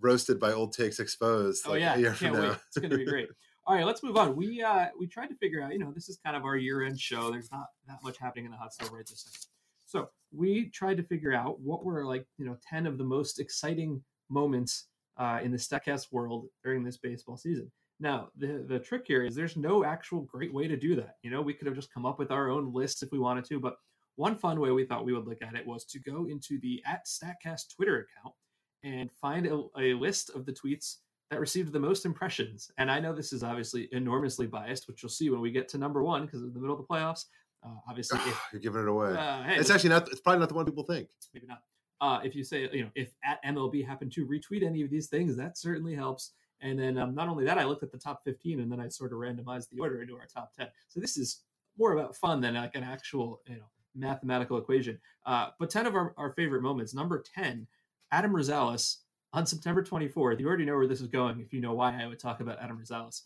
roasted 0.00 0.40
by 0.40 0.52
old 0.52 0.72
takes 0.72 0.98
exposed. 0.98 1.64
Oh 1.66 1.70
like, 1.70 1.80
yeah, 1.80 1.94
a 1.94 1.98
year 1.98 2.14
can't 2.14 2.34
wait. 2.34 2.42
now. 2.42 2.56
It's 2.66 2.78
gonna 2.78 2.96
be 2.96 3.04
great. 3.04 3.28
All 3.66 3.76
right, 3.76 3.86
let's 3.86 4.02
move 4.02 4.16
on. 4.16 4.36
We 4.36 4.60
uh 4.60 4.88
we 4.98 5.06
tried 5.06 5.28
to 5.28 5.36
figure 5.36 5.62
out, 5.62 5.72
you 5.72 5.78
know, 5.78 5.92
this 5.92 6.08
is 6.08 6.18
kind 6.24 6.36
of 6.36 6.44
our 6.44 6.56
year-end 6.56 7.00
show. 7.00 7.30
There's 7.30 7.50
not 7.50 7.68
that 7.86 7.98
much 8.02 8.18
happening 8.18 8.44
in 8.44 8.50
the 8.50 8.56
hot 8.56 8.74
stove 8.74 8.92
right 8.92 9.06
this 9.06 9.22
second. 9.22 9.46
So 9.86 10.08
we 10.32 10.70
tried 10.70 10.96
to 10.96 11.02
figure 11.04 11.32
out 11.32 11.60
what 11.60 11.84
were 11.84 12.04
like, 12.04 12.26
you 12.36 12.44
know, 12.44 12.58
10 12.68 12.86
of 12.86 12.98
the 12.98 13.04
most 13.04 13.38
exciting 13.38 14.02
moments 14.28 14.88
uh, 15.16 15.40
in 15.42 15.50
the 15.50 15.56
Statcast 15.56 16.12
world 16.12 16.46
during 16.62 16.82
this 16.82 16.96
baseball 16.96 17.36
season. 17.36 17.70
Now, 18.00 18.28
the 18.36 18.64
the 18.66 18.78
trick 18.78 19.04
here 19.06 19.24
is 19.24 19.34
there's 19.34 19.56
no 19.56 19.84
actual 19.84 20.22
great 20.22 20.52
way 20.52 20.66
to 20.66 20.76
do 20.76 20.96
that. 20.96 21.16
You 21.22 21.30
know, 21.30 21.42
we 21.42 21.54
could 21.54 21.66
have 21.66 21.76
just 21.76 21.92
come 21.92 22.06
up 22.06 22.18
with 22.18 22.30
our 22.30 22.50
own 22.50 22.72
lists 22.72 23.02
if 23.02 23.12
we 23.12 23.18
wanted 23.18 23.44
to, 23.46 23.60
but 23.60 23.76
one 24.16 24.36
fun 24.36 24.60
way 24.60 24.70
we 24.70 24.84
thought 24.84 25.04
we 25.04 25.12
would 25.12 25.26
look 25.26 25.42
at 25.42 25.54
it 25.54 25.66
was 25.66 25.84
to 25.86 25.98
go 25.98 26.26
into 26.26 26.58
the 26.60 26.82
at 26.86 27.06
Statcast 27.06 27.74
Twitter 27.74 28.06
account 28.06 28.34
and 28.82 29.10
find 29.12 29.46
a, 29.46 29.64
a 29.78 29.94
list 29.94 30.30
of 30.30 30.44
the 30.44 30.52
tweets 30.52 30.96
that 31.30 31.40
received 31.40 31.72
the 31.72 31.80
most 31.80 32.04
impressions. 32.04 32.70
And 32.78 32.90
I 32.90 33.00
know 33.00 33.12
this 33.14 33.32
is 33.32 33.42
obviously 33.42 33.88
enormously 33.92 34.46
biased, 34.46 34.86
which 34.86 35.02
you'll 35.02 35.10
see 35.10 35.30
when 35.30 35.40
we 35.40 35.50
get 35.50 35.68
to 35.70 35.78
number 35.78 36.02
one 36.02 36.26
because 36.26 36.42
in 36.42 36.52
the 36.52 36.60
middle 36.60 36.76
of 36.78 36.86
the 36.86 36.86
playoffs. 36.86 37.24
Uh, 37.64 37.70
obviously, 37.88 38.18
if, 38.26 38.40
You're 38.52 38.60
giving 38.60 38.82
it 38.82 38.88
away. 38.88 39.16
uh, 39.16 39.42
hey, 39.42 39.56
it's 39.56 39.70
actually 39.70 39.90
not. 39.90 40.08
It's 40.10 40.20
probably 40.20 40.40
not 40.40 40.48
the 40.48 40.54
one 40.54 40.66
people 40.66 40.84
think. 40.84 41.08
maybe 41.32 41.46
not. 41.46 41.62
Uh, 42.04 42.20
if 42.22 42.34
you 42.34 42.44
say, 42.44 42.68
you 42.70 42.82
know, 42.82 42.90
if 42.94 43.14
at 43.24 43.42
MLB 43.46 43.86
happened 43.86 44.12
to 44.12 44.26
retweet 44.26 44.62
any 44.62 44.82
of 44.82 44.90
these 44.90 45.06
things, 45.06 45.34
that 45.38 45.56
certainly 45.56 45.94
helps. 45.94 46.32
And 46.60 46.78
then 46.78 46.98
um, 46.98 47.14
not 47.14 47.28
only 47.28 47.46
that, 47.46 47.56
I 47.56 47.64
looked 47.64 47.82
at 47.82 47.90
the 47.90 47.98
top 47.98 48.22
15 48.26 48.60
and 48.60 48.70
then 48.70 48.78
I 48.78 48.88
sort 48.88 49.14
of 49.14 49.20
randomized 49.20 49.70
the 49.70 49.80
order 49.80 50.02
into 50.02 50.14
our 50.14 50.26
top 50.26 50.52
10. 50.54 50.68
So 50.88 51.00
this 51.00 51.16
is 51.16 51.40
more 51.78 51.94
about 51.94 52.14
fun 52.14 52.42
than 52.42 52.56
like 52.56 52.74
an 52.74 52.84
actual, 52.84 53.40
you 53.48 53.54
know, 53.54 53.64
mathematical 53.94 54.58
equation. 54.58 54.98
Uh, 55.24 55.48
but 55.58 55.70
10 55.70 55.86
of 55.86 55.94
our, 55.94 56.12
our 56.18 56.34
favorite 56.34 56.60
moments. 56.60 56.92
Number 56.92 57.24
10, 57.34 57.66
Adam 58.12 58.32
Rosales 58.32 58.98
on 59.32 59.46
September 59.46 59.82
24th. 59.82 60.40
You 60.40 60.46
already 60.46 60.66
know 60.66 60.76
where 60.76 60.86
this 60.86 61.00
is 61.00 61.08
going 61.08 61.40
if 61.40 61.54
you 61.54 61.62
know 61.62 61.72
why 61.72 61.98
I 61.98 62.06
would 62.06 62.18
talk 62.18 62.40
about 62.40 62.58
Adam 62.60 62.78
Rosales. 62.78 63.22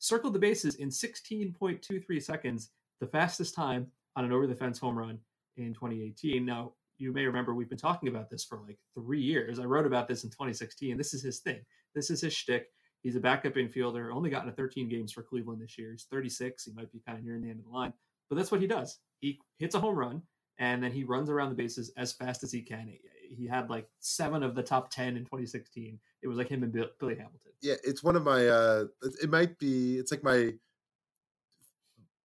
Circled 0.00 0.34
the 0.34 0.40
bases 0.40 0.74
in 0.74 0.88
16.23 0.88 2.20
seconds, 2.20 2.70
the 2.98 3.06
fastest 3.06 3.54
time 3.54 3.86
on 4.16 4.24
an 4.24 4.32
over 4.32 4.48
the 4.48 4.56
fence 4.56 4.80
home 4.80 4.98
run 4.98 5.20
in 5.56 5.72
2018. 5.72 6.44
Now, 6.44 6.72
you 7.02 7.12
may 7.12 7.26
remember 7.26 7.52
we've 7.52 7.68
been 7.68 7.76
talking 7.76 8.08
about 8.08 8.30
this 8.30 8.44
for 8.44 8.60
like 8.64 8.78
three 8.94 9.20
years. 9.20 9.58
I 9.58 9.64
wrote 9.64 9.86
about 9.86 10.06
this 10.06 10.22
in 10.22 10.30
2016. 10.30 10.96
This 10.96 11.12
is 11.12 11.22
his 11.22 11.40
thing. 11.40 11.60
This 11.96 12.10
is 12.10 12.20
his 12.20 12.32
shtick. 12.32 12.68
He's 13.02 13.16
a 13.16 13.20
backup 13.20 13.54
infielder, 13.54 14.14
only 14.14 14.30
gotten 14.30 14.48
to 14.48 14.54
13 14.54 14.88
games 14.88 15.10
for 15.10 15.24
Cleveland 15.24 15.60
this 15.60 15.76
year. 15.76 15.90
He's 15.90 16.06
36. 16.08 16.64
He 16.64 16.72
might 16.72 16.92
be 16.92 17.02
kind 17.04 17.18
of 17.18 17.24
nearing 17.24 17.42
the 17.42 17.50
end 17.50 17.58
of 17.58 17.64
the 17.64 17.72
line, 17.72 17.92
but 18.30 18.36
that's 18.36 18.52
what 18.52 18.60
he 18.60 18.68
does. 18.68 19.00
He 19.18 19.40
hits 19.58 19.74
a 19.74 19.80
home 19.80 19.96
run 19.96 20.22
and 20.58 20.80
then 20.80 20.92
he 20.92 21.02
runs 21.02 21.28
around 21.28 21.48
the 21.48 21.56
bases 21.56 21.90
as 21.96 22.12
fast 22.12 22.44
as 22.44 22.52
he 22.52 22.62
can. 22.62 22.92
He 23.28 23.48
had 23.48 23.68
like 23.68 23.88
seven 23.98 24.44
of 24.44 24.54
the 24.54 24.62
top 24.62 24.90
10 24.90 25.16
in 25.16 25.24
2016. 25.24 25.98
It 26.22 26.28
was 26.28 26.38
like 26.38 26.48
him 26.48 26.62
and 26.62 26.72
Bill, 26.72 26.86
Billy 27.00 27.16
Hamilton. 27.16 27.52
Yeah, 27.60 27.74
it's 27.82 28.04
one 28.04 28.14
of 28.14 28.22
my. 28.22 28.46
uh 28.46 28.84
it 29.20 29.28
might 29.28 29.58
be. 29.58 29.98
It's 29.98 30.12
like 30.12 30.22
my. 30.22 30.52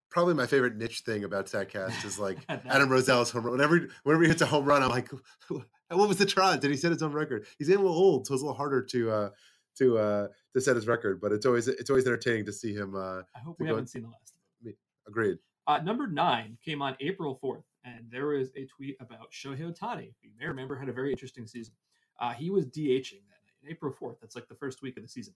Probably 0.10 0.34
my 0.34 0.46
favorite 0.46 0.76
niche 0.76 1.02
thing 1.02 1.24
about 1.24 1.48
Statcast 1.48 2.06
is 2.06 2.18
like 2.18 2.38
Adam 2.50 2.90
Rosales 2.90 3.32
home 3.32 3.44
run. 3.44 3.52
Whenever 3.54 3.88
whenever 4.04 4.24
he 4.24 4.30
hits 4.30 4.42
a 4.42 4.46
home 4.46 4.66
run, 4.66 4.82
I'm 4.84 4.90
like, 4.90 5.10
what 5.50 6.08
was 6.08 6.18
the 6.18 6.26
try? 6.26 6.58
Did 6.58 6.72
he 6.72 6.78
set 6.78 6.92
his 6.92 7.04
own 7.04 7.12
record? 7.12 7.46
He's 7.60 7.68
getting 7.68 7.84
a 7.84 7.86
little 7.86 8.02
old, 8.02 8.28
so 8.28 8.34
it's 8.34 8.42
a 8.42 8.46
little 8.46 8.58
harder 8.58 8.82
to 8.84 9.12
uh 9.12 9.30
to 9.78 9.98
uh 9.98 10.28
to 10.54 10.62
set 10.62 10.76
his 10.76 10.88
record. 10.88 11.20
But 11.22 11.34
it's 11.34 11.46
always 11.46 11.68
it's 11.68 11.90
always 11.90 12.06
entertaining 12.06 12.46
to 12.46 12.54
see 12.54 12.74
him. 12.74 12.96
uh 12.96 13.22
I 13.36 13.40
hope 13.44 13.58
we 13.60 13.68
haven't 13.68 13.88
seen 13.88 14.04
the 14.04 14.10
last 14.10 14.34
of 14.62 14.68
it. 14.68 14.78
Agreed. 15.08 15.38
Uh, 15.68 15.80
number 15.80 16.08
nine 16.08 16.58
came 16.64 16.82
on 16.82 16.96
April 17.02 17.38
4th, 17.44 17.64
and 17.84 18.06
there 18.10 18.28
was 18.28 18.52
a 18.56 18.66
tweet 18.66 18.96
about 19.02 19.32
Shohei 19.34 19.70
Ohtani. 19.70 20.14
You 20.22 20.30
may 20.40 20.48
remember 20.48 20.78
had 20.78 20.88
a 20.88 20.94
very 20.94 21.12
interesting 21.12 21.46
season. 21.46 21.74
Uh, 22.22 22.32
he 22.32 22.50
was 22.50 22.66
DHing 22.66 23.22
that 23.28 23.42
night, 23.44 23.70
April 23.72 23.94
4th. 23.94 24.16
That's 24.22 24.34
like 24.34 24.48
the 24.48 24.56
first 24.56 24.82
week 24.82 24.96
of 24.96 25.04
the 25.04 25.10
season. 25.10 25.34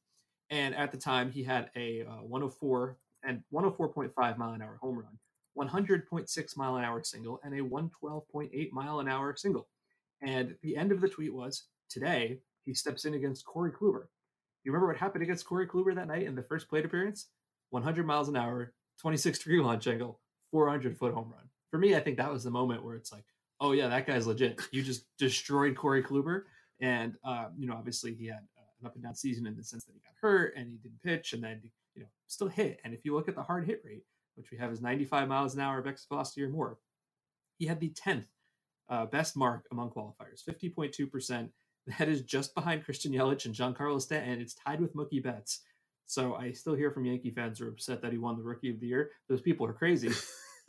And 0.50 0.74
at 0.74 0.94
the 0.94 0.98
time, 0.98 1.32
he 1.32 1.44
had 1.44 1.70
a 1.76 2.04
uh, 2.04 2.24
104 2.24 2.98
and 3.24 3.42
104.5 3.54 4.38
mile 4.38 4.54
an 4.54 4.62
hour 4.62 4.78
home 4.82 4.98
run, 4.98 5.18
100.6 5.58 6.58
mile 6.58 6.76
an 6.78 6.84
hour 6.84 7.04
single, 7.04 7.40
and 7.44 7.54
a 7.54 7.62
112.8 7.62 8.72
mile 8.72 9.00
an 9.00 9.08
hour 9.08 9.36
single. 9.36 9.68
And 10.22 10.56
the 10.62 10.78
end 10.78 10.92
of 10.92 11.02
the 11.02 11.10
tweet 11.10 11.34
was 11.34 11.64
today 11.90 12.40
he 12.66 12.74
steps 12.74 13.06
in 13.06 13.16
against 13.16 13.46
Corey 13.46 13.72
Kluber. 13.72 14.06
You 14.64 14.72
remember 14.72 14.88
what 14.88 14.98
happened 14.98 15.24
against 15.24 15.46
Corey 15.46 15.68
Kluber 15.68 15.96
that 15.96 16.08
night 16.08 16.24
in 16.24 16.36
the 16.36 16.44
first 16.44 16.70
plate 16.70 16.86
appearance? 16.86 17.28
100 17.72 18.06
miles 18.06 18.30
an 18.30 18.36
hour, 18.36 18.74
26 19.00 19.40
degree 19.40 19.60
launch 19.60 19.88
angle, 19.88 20.20
400 20.52 20.98
foot 20.98 21.14
home 21.14 21.32
run. 21.32 21.50
For 21.72 21.78
me, 21.78 21.96
I 21.96 22.00
think 22.00 22.18
that 22.18 22.32
was 22.32 22.44
the 22.44 22.52
moment 22.52 22.84
where 22.84 22.96
it's 22.96 23.12
like, 23.12 23.24
oh 23.60 23.72
yeah, 23.72 23.88
that 23.88 24.06
guy's 24.06 24.28
legit. 24.28 24.60
You 24.72 24.84
just 24.84 25.06
destroyed 25.18 25.76
Corey 25.76 26.04
Kluber, 26.04 26.44
and 26.80 27.16
uh, 27.24 27.48
you 27.58 27.68
know, 27.68 27.74
obviously 27.74 28.14
he 28.14 28.28
had 28.28 28.44
uh, 28.58 28.70
an 28.82 28.86
up 28.86 28.96
and 28.96 29.04
down 29.04 29.16
season 29.16 29.48
in 29.48 29.56
the 29.56 29.64
sense 29.64 29.86
that 29.86 29.94
he 29.94 30.00
got 30.00 30.14
hurt 30.20 30.56
and 30.56 30.70
he 30.70 30.78
didn't 30.78 31.02
pitch, 31.02 31.34
and 31.34 31.44
then 31.44 31.62
you 31.96 32.02
know 32.04 32.10
still 32.28 32.48
hit. 32.48 32.80
And 32.84 32.94
if 32.94 33.06
you 33.06 33.16
look 33.16 33.28
at 33.28 33.36
the 33.36 33.44
hard 33.44 33.66
hit 33.66 33.82
rate, 33.86 34.04
which 34.36 34.52
we 34.52 34.58
have 34.58 34.72
is 34.72 34.82
95 34.82 35.28
miles 35.28 35.56
an 35.56 35.62
hour 35.62 35.80
of 35.80 35.88
exit 35.88 36.08
velocity 36.10 36.44
or 36.44 36.50
more, 36.50 36.78
he 37.58 37.66
had 37.66 37.80
the 37.80 37.94
10th 38.06 38.26
uh, 38.90 39.06
best 39.06 39.38
mark 39.38 39.66
among 39.72 39.92
qualifiers, 39.92 40.44
50.2 40.48 41.12
percent. 41.12 41.52
That 41.98 42.10
is 42.10 42.22
just 42.22 42.54
behind 42.54 42.86
Christian 42.86 43.12
Yelich 43.12 43.46
and 43.46 43.56
Giancarlo 43.56 44.00
Stanton. 44.00 44.40
It's 44.40 44.54
tied 44.54 44.80
with 44.80 44.96
Mookie 44.96 45.22
Betts. 45.22 45.62
So 46.06 46.36
I 46.36 46.52
still 46.52 46.76
hear 46.76 46.92
from 46.92 47.06
Yankee 47.06 47.32
fans 47.32 47.58
who 47.58 47.66
are 47.66 47.70
upset 47.70 48.02
that 48.02 48.12
he 48.12 48.18
won 48.18 48.38
the 48.38 48.44
Rookie 48.44 48.70
of 48.70 48.80
the 48.80 48.86
Year. 48.86 49.12
Those 49.30 49.42
people 49.42 49.66
are 49.66 49.74
crazy. 49.74 50.12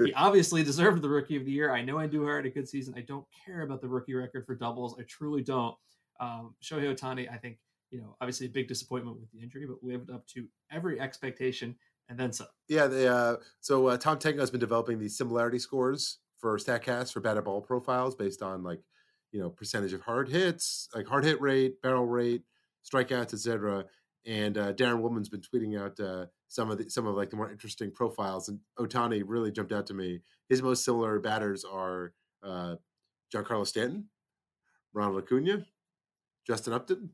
he 0.02 0.12
obviously 0.16 0.62
deserved 0.62 1.02
the 1.02 1.08
Rookie 1.08 1.36
of 1.36 1.44
the 1.44 1.50
Year. 1.50 1.70
I 1.70 1.82
know 1.82 1.96
Andujar 1.96 2.36
had 2.36 2.46
a 2.46 2.50
good 2.50 2.68
season. 2.68 2.94
I 2.96 3.00
don't 3.00 3.26
care 3.44 3.62
about 3.62 3.80
the 3.80 3.88
rookie 3.88 4.14
record 4.14 4.46
for 4.46 4.54
doubles. 4.54 4.96
I 4.98 5.02
truly 5.02 5.42
don't. 5.42 5.76
Um, 6.20 6.54
Shohei 6.62 6.96
Ohtani, 6.96 7.28
I 7.30 7.36
think, 7.38 7.58
you 7.92 8.00
know, 8.00 8.16
obviously 8.20 8.46
a 8.46 8.50
big 8.50 8.66
disappointment 8.66 9.20
with 9.20 9.30
the 9.30 9.40
injury, 9.40 9.66
but 9.66 9.76
lived 9.82 10.10
up 10.10 10.26
to 10.26 10.48
every 10.70 10.98
expectation 10.98 11.76
and 12.08 12.18
then 12.18 12.32
some. 12.32 12.48
Yeah, 12.68 12.86
they, 12.86 13.06
uh, 13.06 13.36
so 13.60 13.86
uh, 13.86 13.96
Tom 13.98 14.18
Tango 14.18 14.40
has 14.40 14.50
been 14.50 14.60
developing 14.60 14.98
these 14.98 15.16
similarity 15.16 15.58
scores 15.58 16.18
for 16.38 16.56
Statcast 16.58 17.12
for 17.12 17.20
batted 17.20 17.44
ball 17.44 17.60
profiles 17.60 18.16
based 18.16 18.42
on 18.42 18.62
like 18.62 18.80
you 19.30 19.40
know 19.40 19.50
percentage 19.50 19.92
of 19.92 20.00
hard 20.00 20.28
hits, 20.28 20.88
like 20.94 21.06
hard 21.06 21.24
hit 21.24 21.40
rate, 21.40 21.80
barrel 21.82 22.06
rate, 22.06 22.42
strikeouts, 22.90 23.34
etc. 23.34 23.84
And 24.26 24.56
uh, 24.56 24.72
Daren 24.72 25.00
Willman's 25.00 25.28
been 25.28 25.42
tweeting 25.42 25.80
out 25.80 26.00
uh, 26.00 26.26
some 26.48 26.70
of 26.70 26.78
the 26.78 26.88
some 26.88 27.06
of 27.06 27.14
like 27.14 27.30
the 27.30 27.36
more 27.36 27.50
interesting 27.50 27.90
profiles, 27.90 28.48
and 28.48 28.58
Ohtani 28.78 29.22
really 29.24 29.52
jumped 29.52 29.72
out 29.72 29.86
to 29.88 29.94
me. 29.94 30.20
His 30.48 30.62
most 30.62 30.84
similar 30.84 31.18
batters 31.20 31.64
are 31.64 32.14
uh, 32.42 32.76
Giancarlo 33.34 33.66
Stanton, 33.66 34.08
Ronald 34.92 35.22
Acuna, 35.22 35.66
Justin 36.46 36.72
Upton, 36.72 37.10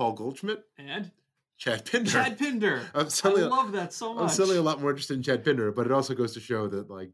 Paul 0.00 0.14
Goldschmidt, 0.14 0.64
and 0.78 1.10
Chad 1.58 1.84
Pinder. 1.84 2.10
Chad 2.10 2.38
Pinder. 2.38 2.80
I 2.94 3.02
love 3.28 3.72
that 3.72 3.92
so 3.92 4.14
much. 4.14 4.22
I'm 4.22 4.28
suddenly 4.30 4.56
a 4.56 4.62
lot 4.62 4.80
more 4.80 4.88
interested 4.88 5.14
in 5.14 5.22
Chad 5.22 5.44
Pinder, 5.44 5.70
but 5.72 5.84
it 5.84 5.92
also 5.92 6.14
goes 6.14 6.32
to 6.32 6.40
show 6.40 6.68
that 6.68 6.88
like 6.88 7.10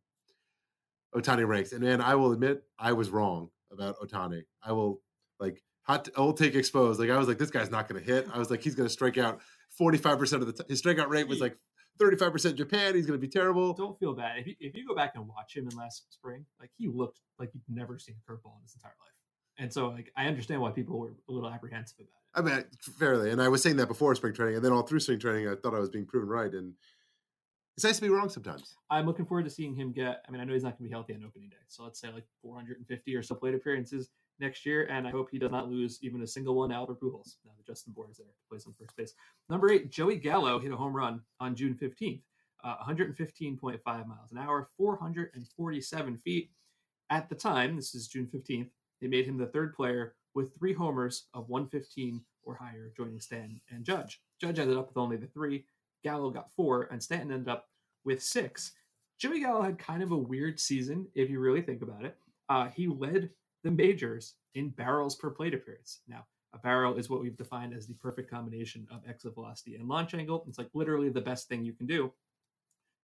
Ohtani 1.12 1.49
ranks. 1.49 1.72
And 1.72 1.83
man, 1.83 2.01
I 2.01 2.14
will 2.14 2.31
admit 2.31 2.62
I 2.79 2.92
was 2.92 3.11
wrong 3.11 3.51
about 3.72 3.99
Ohtani. 3.99 4.42
I 4.62 4.70
will 4.70 5.01
like 5.40 5.64
hot. 5.83 6.09
I 6.16 6.20
will 6.20 6.33
take 6.33 6.55
exposed. 6.55 7.01
Like 7.01 7.11
I 7.11 7.18
was 7.18 7.27
like, 7.27 7.38
this 7.38 7.51
guy's 7.51 7.72
not 7.72 7.88
going 7.88 8.01
to 8.01 8.07
hit. 8.07 8.29
I 8.33 8.38
was 8.38 8.53
like, 8.53 8.62
he's 8.62 8.77
going 8.77 8.87
to 8.88 8.92
strike 8.92 9.18
out 9.18 9.40
45 9.70 10.16
percent 10.20 10.42
of 10.42 10.46
the. 10.46 10.62
T- 10.62 10.68
his 10.68 10.81
strikeout 10.81 11.09
rate 11.09 11.27
was 11.27 11.40
like 11.40 11.57
35 11.99 12.31
percent 12.31 12.55
Japan. 12.55 12.94
He's 12.94 13.07
going 13.07 13.18
to 13.20 13.27
be 13.27 13.31
terrible. 13.31 13.72
Don't 13.72 13.99
feel 13.99 14.14
bad 14.14 14.38
if 14.38 14.46
you, 14.46 14.55
if 14.61 14.77
you 14.77 14.87
go 14.87 14.94
back 14.94 15.16
and 15.16 15.27
watch 15.27 15.57
him 15.57 15.66
in 15.68 15.77
last 15.77 16.05
spring. 16.14 16.46
Like 16.61 16.70
he 16.79 16.87
looked 16.87 17.18
like 17.37 17.51
he'd 17.51 17.62
never 17.68 17.99
seen 17.99 18.14
a 18.14 18.31
curveball 18.31 18.55
in 18.59 18.62
his 18.62 18.77
entire 18.77 18.94
life, 19.01 19.11
and 19.59 19.73
so 19.73 19.88
like 19.88 20.12
I 20.16 20.27
understand 20.27 20.61
why 20.61 20.71
people 20.71 20.99
were 20.99 21.14
a 21.29 21.33
little 21.33 21.51
apprehensive 21.51 22.01
about 22.01 22.51
it. 22.51 22.53
I 22.53 22.57
mean, 22.57 22.64
fairly. 22.99 23.31
And 23.31 23.40
I 23.40 23.49
was 23.49 23.62
saying 23.62 23.77
that 23.77 23.88
before 23.88 24.14
spring 24.14 24.35
training, 24.35 24.57
and 24.57 24.64
then 24.64 24.73
all 24.73 24.83
through 24.83 25.01
spring 25.01 25.19
training, 25.19 25.49
I 25.49 25.55
thought 25.55 25.75
I 25.75 25.79
was 25.79 25.88
being 25.88 26.07
proven 26.07 26.29
right. 26.29 26.53
And 26.53 26.75
it's 27.77 27.85
nice 27.85 27.97
to 27.97 28.03
be 28.03 28.09
wrong 28.09 28.29
sometimes. 28.29 28.75
I'm 28.90 29.07
looking 29.07 29.27
forward 29.27 29.45
to 29.45 29.51
seeing 29.51 29.75
him 29.75 29.92
get. 29.92 30.23
I 30.27 30.31
mean, 30.31 30.40
I 30.40 30.45
know 30.45 30.55
he's 30.55 30.62
not 30.62 30.79
going 30.79 30.85
to 30.85 30.88
be 30.88 30.90
healthy 30.90 31.14
on 31.14 31.25
opening 31.25 31.49
day, 31.49 31.57
so 31.69 31.85
let's 31.85 32.01
say 32.01 32.09
like 32.12 32.25
450 32.42 33.14
or 33.14 33.23
so 33.23 33.35
plate 33.35 33.55
appearances 33.55 34.09
next 34.38 34.66
year, 34.66 34.87
and 34.90 35.07
I 35.07 35.11
hope 35.11 35.29
he 35.31 35.38
does 35.38 35.51
not 35.51 35.69
lose 35.69 35.99
even 36.03 36.23
a 36.23 36.27
single 36.27 36.55
one 36.55 36.71
to 36.71 36.75
Albert 36.75 37.01
Pujols. 37.01 37.37
Now 37.45 37.53
that 37.57 37.66
Justin 37.66 37.92
Bour 37.92 38.09
is 38.11 38.19
there 38.19 38.27
to 38.27 38.33
play 38.51 38.59
some 38.59 38.75
first 38.79 38.97
base. 38.97 39.14
Number 39.49 39.71
eight, 39.71 39.90
Joey 39.90 40.16
Gallo 40.16 40.59
hit 40.59 40.73
a 40.73 40.77
home 40.77 40.95
run 40.95 41.21
on 41.40 41.55
June 41.55 41.75
15th, 41.75 42.23
uh, 42.64 42.77
115.5 42.87 43.81
miles 43.85 44.33
an 44.33 44.38
hour, 44.38 44.69
447 44.77 46.19
feet. 46.19 46.51
At 47.09 47.29
the 47.29 47.35
time, 47.35 47.77
this 47.77 47.95
is 47.95 48.09
June 48.09 48.27
15th, 48.27 48.71
they 49.00 49.09
made 49.09 49.26
him 49.26 49.38
the 49.38 49.46
third 49.46 49.74
player 49.74 50.14
with 50.35 50.56
three 50.56 50.72
homers 50.72 51.24
of 51.35 51.48
115 51.48 52.20
or 52.42 52.54
higher, 52.54 52.92
joining 52.96 53.20
Stanton 53.20 53.61
and 53.70 53.85
Judge. 53.85 54.20
Judge 54.40 54.59
ended 54.59 54.76
up 54.76 54.88
with 54.88 54.96
only 54.96 55.16
the 55.16 55.26
three. 55.26 55.64
Gallo 56.04 56.30
got 56.30 56.52
four, 56.52 56.88
and 56.90 57.02
Stanton 57.02 57.32
ended 57.32 57.48
up 57.48 57.68
with 58.04 58.22
six. 58.22 58.72
Joey 59.18 59.40
Gallo 59.40 59.62
had 59.62 59.78
kind 59.78 60.02
of 60.02 60.12
a 60.12 60.16
weird 60.16 60.61
season, 60.61 61.06
if 61.14 61.30
you 61.30 61.40
really 61.40 61.62
think 61.62 61.82
about 61.82 62.04
it. 62.04 62.16
Uh, 62.48 62.68
he 62.68 62.87
led 62.87 63.30
the 63.64 63.70
majors 63.70 64.35
in 64.54 64.68
barrels 64.70 65.16
per 65.16 65.30
plate 65.30 65.54
appearance. 65.54 66.00
Now, 66.06 66.26
a 66.52 66.59
barrel 66.59 66.96
is 66.96 67.11
what 67.11 67.20
we've 67.20 67.37
defined 67.37 67.74
as 67.74 67.87
the 67.87 67.94
perfect 67.94 68.30
combination 68.30 68.87
of 68.90 69.00
exit 69.09 69.35
velocity 69.35 69.74
and 69.76 69.88
launch 69.88 70.14
angle. 70.14 70.44
It's 70.48 70.59
like 70.59 70.70
literally 70.74 71.09
the 71.09 71.20
best 71.20 71.48
thing 71.48 71.64
you 71.64 71.72
can 71.72 71.87
do. 71.87 72.12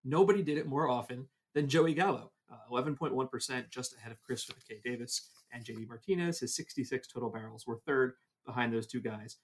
Nobody 0.04 0.42
did 0.42 0.58
it 0.58 0.66
more 0.66 0.88
often 0.88 1.26
than 1.54 1.68
Joey 1.68 1.94
Gallo, 1.94 2.30
Uh, 2.52 2.56
11.1%, 2.70 3.70
just 3.70 3.96
ahead 3.96 4.12
of 4.12 4.20
Christopher 4.20 4.60
K. 4.68 4.76
Davis 4.84 5.30
and 5.52 5.64
JD 5.64 5.88
Martinez. 5.88 6.40
His 6.40 6.54
66 6.54 7.08
total 7.08 7.30
barrels 7.30 7.66
were 7.66 7.80
third 7.86 8.12
behind 8.44 8.72
those 8.72 8.86
two 8.86 9.00
guys. 9.00 9.38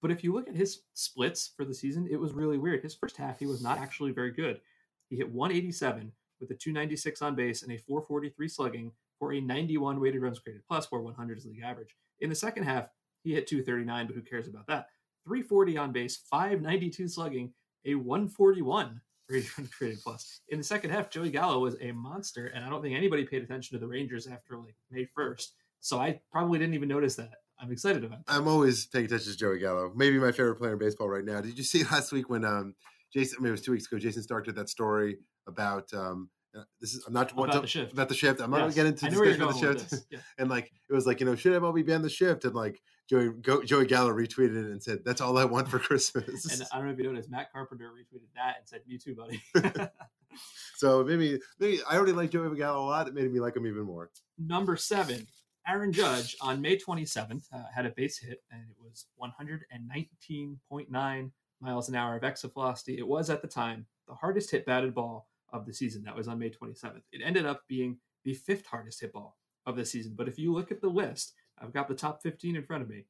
But 0.00 0.10
if 0.10 0.22
you 0.22 0.32
look 0.32 0.48
at 0.48 0.54
his 0.54 0.82
splits 0.94 1.52
for 1.56 1.64
the 1.64 1.74
season, 1.74 2.08
it 2.10 2.20
was 2.20 2.32
really 2.32 2.58
weird. 2.58 2.82
His 2.82 2.94
first 2.94 3.16
half, 3.16 3.38
he 3.38 3.46
was 3.46 3.62
not 3.62 3.78
actually 3.78 4.12
very 4.12 4.30
good. 4.30 4.60
He 5.08 5.16
hit 5.16 5.30
187 5.30 6.12
with 6.40 6.50
a 6.50 6.54
296 6.54 7.22
on 7.22 7.34
base 7.34 7.62
and 7.62 7.72
a 7.72 7.78
443 7.78 8.48
slugging 8.48 8.92
for 9.18 9.32
a 9.32 9.40
91 9.40 10.00
weighted 10.00 10.22
runs 10.22 10.38
created 10.38 10.62
plus, 10.68 10.90
where 10.90 11.00
100 11.00 11.38
is 11.38 11.46
league 11.46 11.62
average. 11.64 11.96
In 12.20 12.28
the 12.28 12.34
second 12.34 12.64
half, 12.64 12.88
he 13.22 13.32
hit 13.32 13.46
239, 13.46 14.06
but 14.06 14.16
who 14.16 14.22
cares 14.22 14.48
about 14.48 14.66
that? 14.66 14.86
340 15.24 15.78
on 15.78 15.92
base, 15.92 16.16
592 16.28 17.08
slugging, 17.08 17.52
a 17.84 17.94
141 17.94 19.00
runs 19.30 19.50
created 19.78 20.00
plus. 20.02 20.40
In 20.48 20.58
the 20.58 20.64
second 20.64 20.90
half, 20.90 21.10
Joey 21.10 21.30
Gallo 21.30 21.58
was 21.60 21.76
a 21.80 21.92
monster, 21.92 22.46
and 22.46 22.64
I 22.64 22.68
don't 22.70 22.82
think 22.82 22.96
anybody 22.96 23.24
paid 23.24 23.42
attention 23.42 23.76
to 23.76 23.80
the 23.80 23.88
Rangers 23.88 24.26
after 24.26 24.56
like 24.58 24.76
May 24.90 25.06
1st. 25.18 25.46
So 25.80 25.98
I 25.98 26.20
probably 26.30 26.58
didn't 26.58 26.74
even 26.74 26.88
notice 26.88 27.16
that. 27.16 27.30
I'm 27.60 27.70
excited 27.72 28.04
about 28.04 28.26
that. 28.26 28.32
I'm 28.32 28.48
always 28.48 28.86
paying 28.86 29.04
attention 29.06 29.32
to 29.32 29.38
Joey 29.38 29.58
Gallo. 29.58 29.92
Maybe 29.94 30.18
my 30.18 30.32
favorite 30.32 30.56
player 30.56 30.72
in 30.72 30.78
baseball 30.78 31.08
right 31.08 31.24
now. 31.24 31.40
Did 31.40 31.56
you 31.58 31.64
see 31.64 31.84
last 31.92 32.12
week 32.12 32.28
when 32.28 32.44
um 32.44 32.74
Jason? 33.12 33.36
I 33.38 33.42
mean, 33.42 33.48
it 33.48 33.52
was 33.52 33.60
two 33.62 33.72
weeks 33.72 33.86
ago. 33.86 33.98
Jayson 33.98 34.22
Stark 34.22 34.44
did 34.46 34.56
that 34.56 34.68
story 34.68 35.18
about 35.46 35.92
um. 35.94 36.28
uh, 36.56 36.62
This 36.80 36.94
is 36.94 37.04
I'm 37.06 37.12
not 37.12 37.30
About 37.32 37.52
to- 37.52 37.60
the 37.60 37.66
shift. 37.66 37.92
About 37.92 38.08
the 38.08 38.14
shift. 38.14 38.40
I'm 38.40 38.50
not 38.50 38.60
gonna 38.60 38.72
get 38.72 38.86
into 38.86 39.06
I 39.06 39.10
know 39.10 39.18
where 39.18 39.28
you're 39.28 39.36
discussion 39.36 39.62
going 39.62 39.74
the 39.78 39.80
shift. 39.88 40.04
Yeah. 40.10 40.18
And 40.38 40.50
like 40.50 40.72
it 40.88 40.92
was 40.92 41.06
like 41.06 41.20
you 41.20 41.26
know 41.26 41.34
should 41.36 41.52
MLB 41.60 41.86
ban 41.86 42.02
the 42.02 42.10
shift? 42.10 42.44
And 42.44 42.54
like 42.54 42.80
Joey 43.12 43.28
Go, 43.42 43.62
Joey 43.62 43.84
Gallo 43.84 44.10
retweeted 44.10 44.56
it 44.56 44.70
and 44.70 44.82
said 44.82 45.00
that's 45.04 45.20
all 45.20 45.36
I 45.36 45.44
want 45.44 45.68
for 45.68 45.78
Christmas. 45.78 46.50
And 46.50 46.66
I 46.72 46.78
don't 46.78 46.86
know 46.86 46.92
if 46.92 46.98
you 46.98 47.04
noticed, 47.04 47.30
Matt 47.30 47.52
Carpenter 47.52 47.90
retweeted 47.90 48.32
that 48.34 48.56
and 48.58 48.66
said, 48.66 48.80
"Me 48.88 48.96
too, 48.96 49.14
buddy." 49.14 49.42
so 50.76 51.04
maybe 51.04 51.38
maybe 51.60 51.80
I 51.88 51.96
already 51.96 52.12
like 52.12 52.30
Joey 52.30 52.56
Gallo 52.56 52.82
a 52.82 52.88
lot. 52.88 53.08
It 53.08 53.14
made 53.14 53.30
me 53.30 53.38
like 53.38 53.54
him 53.54 53.66
even 53.66 53.82
more. 53.82 54.08
Number 54.38 54.78
seven, 54.78 55.26
Aaron 55.68 55.92
Judge 55.92 56.34
on 56.40 56.62
May 56.62 56.78
27th 56.78 57.52
uh, 57.52 57.64
had 57.74 57.84
a 57.84 57.90
base 57.90 58.16
hit, 58.18 58.42
and 58.50 58.62
it 58.62 58.76
was 58.82 59.04
119.9 59.20 61.30
miles 61.60 61.88
an 61.90 61.94
hour 61.94 62.16
of 62.16 62.24
exit 62.24 62.54
velocity. 62.54 62.96
It 62.96 63.06
was 63.06 63.28
at 63.28 63.42
the 63.42 63.48
time 63.48 63.84
the 64.08 64.14
hardest 64.14 64.50
hit 64.50 64.64
batted 64.64 64.94
ball 64.94 65.28
of 65.52 65.66
the 65.66 65.74
season. 65.74 66.02
That 66.04 66.16
was 66.16 66.28
on 66.28 66.38
May 66.38 66.48
27th. 66.48 67.02
It 67.12 67.20
ended 67.22 67.44
up 67.44 67.60
being 67.68 67.98
the 68.24 68.32
fifth 68.32 68.64
hardest 68.64 69.02
hit 69.02 69.12
ball 69.12 69.36
of 69.66 69.76
the 69.76 69.84
season. 69.84 70.14
But 70.16 70.28
if 70.28 70.38
you 70.38 70.54
look 70.54 70.72
at 70.72 70.80
the 70.80 70.88
list, 70.88 71.34
I've 71.60 71.72
got 71.72 71.88
the 71.88 71.94
top 71.94 72.22
15 72.22 72.56
in 72.56 72.62
front 72.64 72.82
of 72.82 72.88
me. 72.88 73.04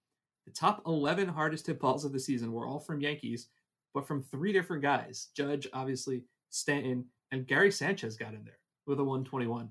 The 0.47 0.53
top 0.53 0.83
11 0.87 1.29
hardest 1.29 1.67
hit 1.67 1.79
balls 1.81 2.05
of 2.05 2.13
the 2.13 2.19
season 2.21 2.53
were 2.53 2.67
all 2.67 2.81
from 2.81 3.01
Yankees, 3.01 3.49
but 3.95 4.07
from 4.07 4.23
three 4.23 4.53
different 4.53 4.83
guys. 4.83 5.29
Judge, 5.35 5.67
obviously, 5.73 6.25
Stanton, 6.51 7.05
and 7.31 7.47
Gary 7.47 7.71
Sanchez 7.71 8.17
got 8.17 8.35
in 8.35 8.45
there 8.45 8.59
with 8.87 8.99
a 8.99 9.03
121.1. 9.03 9.69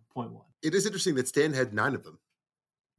It 0.64 0.74
is 0.74 0.86
interesting 0.86 1.16
that 1.16 1.28
Stan 1.28 1.54
had 1.54 1.74
nine 1.74 1.94
of 1.94 2.04
them, 2.04 2.20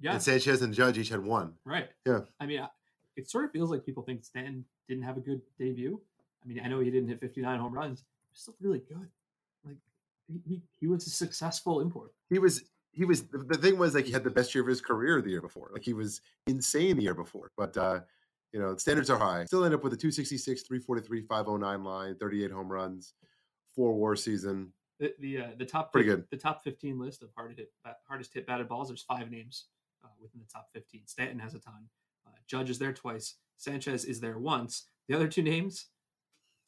Yeah. 0.01 0.13
and 0.15 0.23
Sanchez 0.23 0.61
and 0.63 0.75
Judge 0.75 0.99
each 0.99 1.09
had 1.09 1.25
one. 1.25 1.55
Right. 1.65 1.89
Yeah. 2.07 2.21
I 2.39 2.47
mean, 2.47 2.67
it 3.17 3.31
sort 3.31 3.45
of 3.47 3.53
feels 3.53 3.71
like 3.71 3.85
people 3.87 4.03
think 4.03 4.25
Stanton 4.25 4.65
didn't 4.89 5.05
have 5.05 5.17
a 5.17 5.21
good 5.21 5.41
debut. 5.59 6.01
I 6.45 6.49
mean, 6.49 6.61
I 6.63 6.69
know 6.69 6.81
he 6.81 6.91
didn't 6.91 7.09
hit 7.09 7.21
59 7.21 7.59
home 7.59 7.73
runs, 7.73 8.01
but 8.01 8.09
he's 8.33 8.41
still 8.43 8.57
really 8.61 8.81
good. 8.81 9.09
Like, 9.65 9.77
he, 10.47 10.61
he 10.79 10.87
was 10.87 11.07
a 11.07 11.11
successful 11.11 11.81
import. 11.81 12.13
He 12.29 12.39
was 12.39 12.65
he 12.93 13.05
was 13.05 13.23
the, 13.23 13.57
thing 13.57 13.79
was 13.79 13.95
like 13.95 14.05
he 14.05 14.13
had 14.13 14.25
the 14.25 14.31
best 14.31 14.55
year 14.55 14.63
of 14.63 14.69
his 14.69 14.81
career 14.81 15.21
the 15.23 15.31
year 15.31 15.41
before. 15.41 15.71
Like 15.73 15.83
he 15.85 15.95
was 15.95 16.21
insane 16.47 16.97
the 16.97 17.05
year 17.05 17.15
before. 17.15 17.51
But 17.57 17.77
uh, 17.77 18.01
you 18.53 18.61
know, 18.61 18.77
standards 18.77 19.09
are 19.11 19.19
high. 19.19 19.45
Still 19.47 19.65
end 19.65 19.75
up 19.75 19.83
with 19.83 19.95
a 19.95 19.97
266, 19.97 20.63
343, 20.63 21.23
509 21.23 21.85
line, 21.85 22.17
38 22.17 22.51
home 22.51 22.71
runs, 22.71 23.15
four 23.75 23.95
war 23.95 24.15
season. 24.15 24.73
The 25.01 25.15
the, 25.19 25.39
uh, 25.39 25.49
the 25.59 25.65
top 25.65 25.93
Pretty 25.93 26.09
fif- 26.09 26.19
good. 26.19 26.27
The 26.31 26.37
top 26.37 26.63
15 26.63 26.99
list 26.99 27.23
of 27.23 27.31
hard 27.35 27.55
hit 27.57 27.73
hardest 28.07 28.35
hit 28.35 28.47
batted 28.47 28.69
balls. 28.69 28.89
There's 28.89 29.03
five 29.03 29.31
names 29.31 29.67
uh, 30.05 30.09
within 30.21 30.41
the 30.41 30.53
top 30.53 30.69
15. 30.75 31.07
Stanton 31.07 31.39
has 31.39 31.55
a 31.55 31.59
ton. 31.59 31.89
Uh, 32.27 32.31
Judge 32.47 32.71
is 32.71 32.79
there 32.79 32.93
twice. 32.93 33.37
Sanchez 33.57 34.05
is 34.05 34.21
there 34.21 34.39
once. 34.39 34.85
The 35.09 35.15
other 35.15 35.29
two 35.29 35.43
names, 35.43 35.87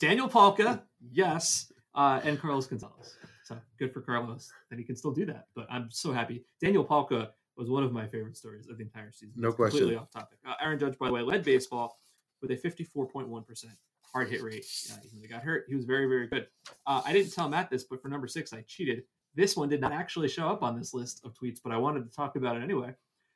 Daniel 0.00 0.28
Palka, 0.28 0.82
yes, 1.12 1.70
uh, 1.94 2.20
and 2.24 2.40
Carlos 2.40 2.66
Gonzalez. 2.66 3.14
So 3.44 3.57
good 3.78 3.92
for 3.92 4.00
Carlos 4.00 4.50
that 4.70 4.78
he 4.78 4.85
can 4.85 4.96
still 4.96 5.12
do 5.12 5.26
that. 5.26 5.46
But 5.54 5.66
I'm 5.70 5.88
so 5.90 6.12
happy. 6.12 6.44
Daniel 6.61 6.85
Palka 6.85 7.28
was 7.57 7.68
one 7.68 7.85
of 7.85 7.92
my 7.92 8.07
favorite 8.07 8.37
stories 8.37 8.68
of 8.68 8.78
the 8.78 8.85
entire 8.85 9.12
season. 9.12 9.35
No 9.37 9.48
It's 9.50 9.57
Completely 9.57 9.96
off 9.96 10.11
topic. 10.11 10.38
Uh, 10.46 10.54
Aaron 10.61 10.78
Judge, 10.78 10.98
by 10.98 11.07
the 11.09 11.12
way, 11.12 11.22
led 11.22 11.44
baseball 11.44 12.00
with 12.42 12.50
a 12.50 12.57
54.1% 12.57 13.64
hard 14.12 14.28
hit 14.28 14.42
rate. 14.42 14.64
Uh, 14.90 14.96
even 15.04 15.18
though 15.18 15.22
he 15.22 15.28
got 15.28 15.42
hurt, 15.42 15.66
he 15.68 15.74
was 15.74 15.85
very, 15.85 16.07
very 16.07 16.26
good. 16.26 16.46
Uh, 16.87 17.02
I 17.04 17.12
didn't 17.12 17.33
tell 17.33 17.48
Matt 17.48 17.70
this, 17.70 17.85
but 17.85 18.00
for 18.00 18.09
number 18.09 18.26
six, 18.26 18.52
I 18.52 18.62
cheated. 18.62 19.02
This 19.35 19.57
one 19.57 19.68
did 19.68 19.80
not 19.80 19.92
actually 19.92 20.28
show 20.28 20.48
up 20.48 20.62
on 20.62 20.78
this 20.78 20.94
list 20.94 21.20
of 21.24 21.35
tweets, 21.35 21.59
but 21.62 21.72
I 21.72 21.76
wanted 21.76 22.09
to 22.09 22.16
talk 22.16 22.37
about 22.37 22.57
it 22.57 22.62
anyway. 22.62 22.94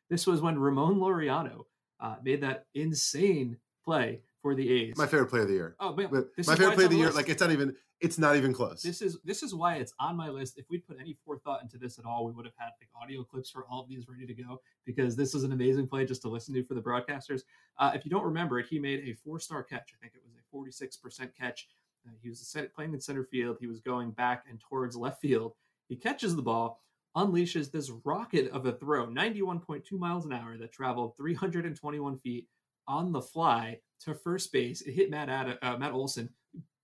This 0.09 0.27
was 0.27 0.40
when 0.40 0.59
Ramon 0.59 0.97
Laureano 0.97 1.64
uh, 2.01 2.16
made 2.23 2.40
that 2.40 2.66
insane 2.75 3.57
play 3.85 4.21
for 4.40 4.55
the 4.55 4.71
A's. 4.71 4.97
My 4.97 5.07
favorite 5.07 5.27
play 5.27 5.40
of 5.40 5.49
the 5.49 5.55
year. 5.55 5.77
oh 5.81 5.94
man, 5.94 6.09
my 6.12 6.23
favorite 6.55 6.79
on 6.79 6.85
of 6.85 6.90
the 6.90 6.97
year. 6.97 7.07
list. 7.07 7.16
Like 7.16 7.29
it's 7.29 7.40
not 7.40 7.51
even 7.51 7.75
it's 8.00 8.18
not 8.18 8.37
even 8.37 8.52
close. 8.52 8.82
This 8.82 9.02
is 9.02 9.18
this 9.24 9.42
is 9.42 9.54
why 9.54 9.76
it's 9.76 9.92
on 9.98 10.16
my 10.16 10.28
list. 10.28 10.58
If 10.58 10.66
we'd 10.70 10.87
put 10.87 10.98
any 11.00 11.16
forethought 11.24 11.62
into 11.62 11.78
this 11.78 11.98
at 11.98 12.04
all, 12.04 12.24
we 12.26 12.32
would 12.32 12.44
have 12.44 12.54
had 12.56 12.70
like 12.80 12.88
audio 13.00 13.24
clips 13.24 13.50
for 13.50 13.64
all 13.68 13.82
of 13.82 13.88
these 13.88 14.08
ready 14.08 14.26
to 14.26 14.34
go 14.34 14.61
because 14.87 15.16
this 15.16 15.34
is 15.34 15.44
an 15.44 15.52
amazing 15.52 15.88
play 15.88 16.04
just 16.04 16.22
to 16.22 16.28
listen 16.28 16.54
to 16.54 16.64
for 16.64 16.74
the 16.74 16.80
broadcasters. 16.80 17.42
Uh, 17.78 17.90
if 17.94 18.04
you 18.04 18.11
don't 18.11 18.24
remember 18.24 18.58
it, 18.58 18.66
he 18.68 18.78
made 18.78 19.00
a 19.00 19.14
four-star 19.24 19.62
catch. 19.62 19.92
I 19.94 19.98
think 20.00 20.12
it 20.14 20.22
was 20.24 20.34
a 20.34 21.24
46% 21.24 21.30
catch. 21.37 21.68
Uh, 22.06 22.12
he 22.22 22.28
was 22.28 22.56
playing 22.74 22.94
in 22.94 23.00
center 23.00 23.24
field. 23.24 23.56
He 23.61 23.66
was 23.66 23.80
going 23.80 24.12
back 24.12 24.44
and 24.48 24.61
towards 24.61 24.96
left 24.96 25.20
field. 25.20 25.54
He 25.88 25.96
catches 25.96 26.37
the 26.37 26.42
ball, 26.42 26.82
unleashes 27.16 27.70
this 27.70 27.90
rocket 28.04 28.50
of 28.50 28.66
a 28.66 28.72
throw, 28.72 29.06
91.2 29.08 29.92
miles 29.92 30.24
an 30.24 30.32
hour 30.32 30.56
that 30.56 30.72
traveled 30.72 31.16
321 31.16 32.18
feet 32.18 32.46
on 32.87 33.12
the 33.12 33.20
fly 33.20 33.78
to 34.00 34.14
first 34.14 34.52
base. 34.52 34.82
It 34.82 34.92
hit 34.92 35.11
Matt 35.11 35.28
Ad- 35.28 35.58
uh, 35.62 35.76
Matt 35.76 35.92
Olson 35.92 36.28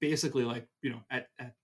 basically 0.01 0.45
like 0.45 0.67
you 0.83 0.91
know 0.91 1.01
at 1.11 1.29
at, 1.39 1.55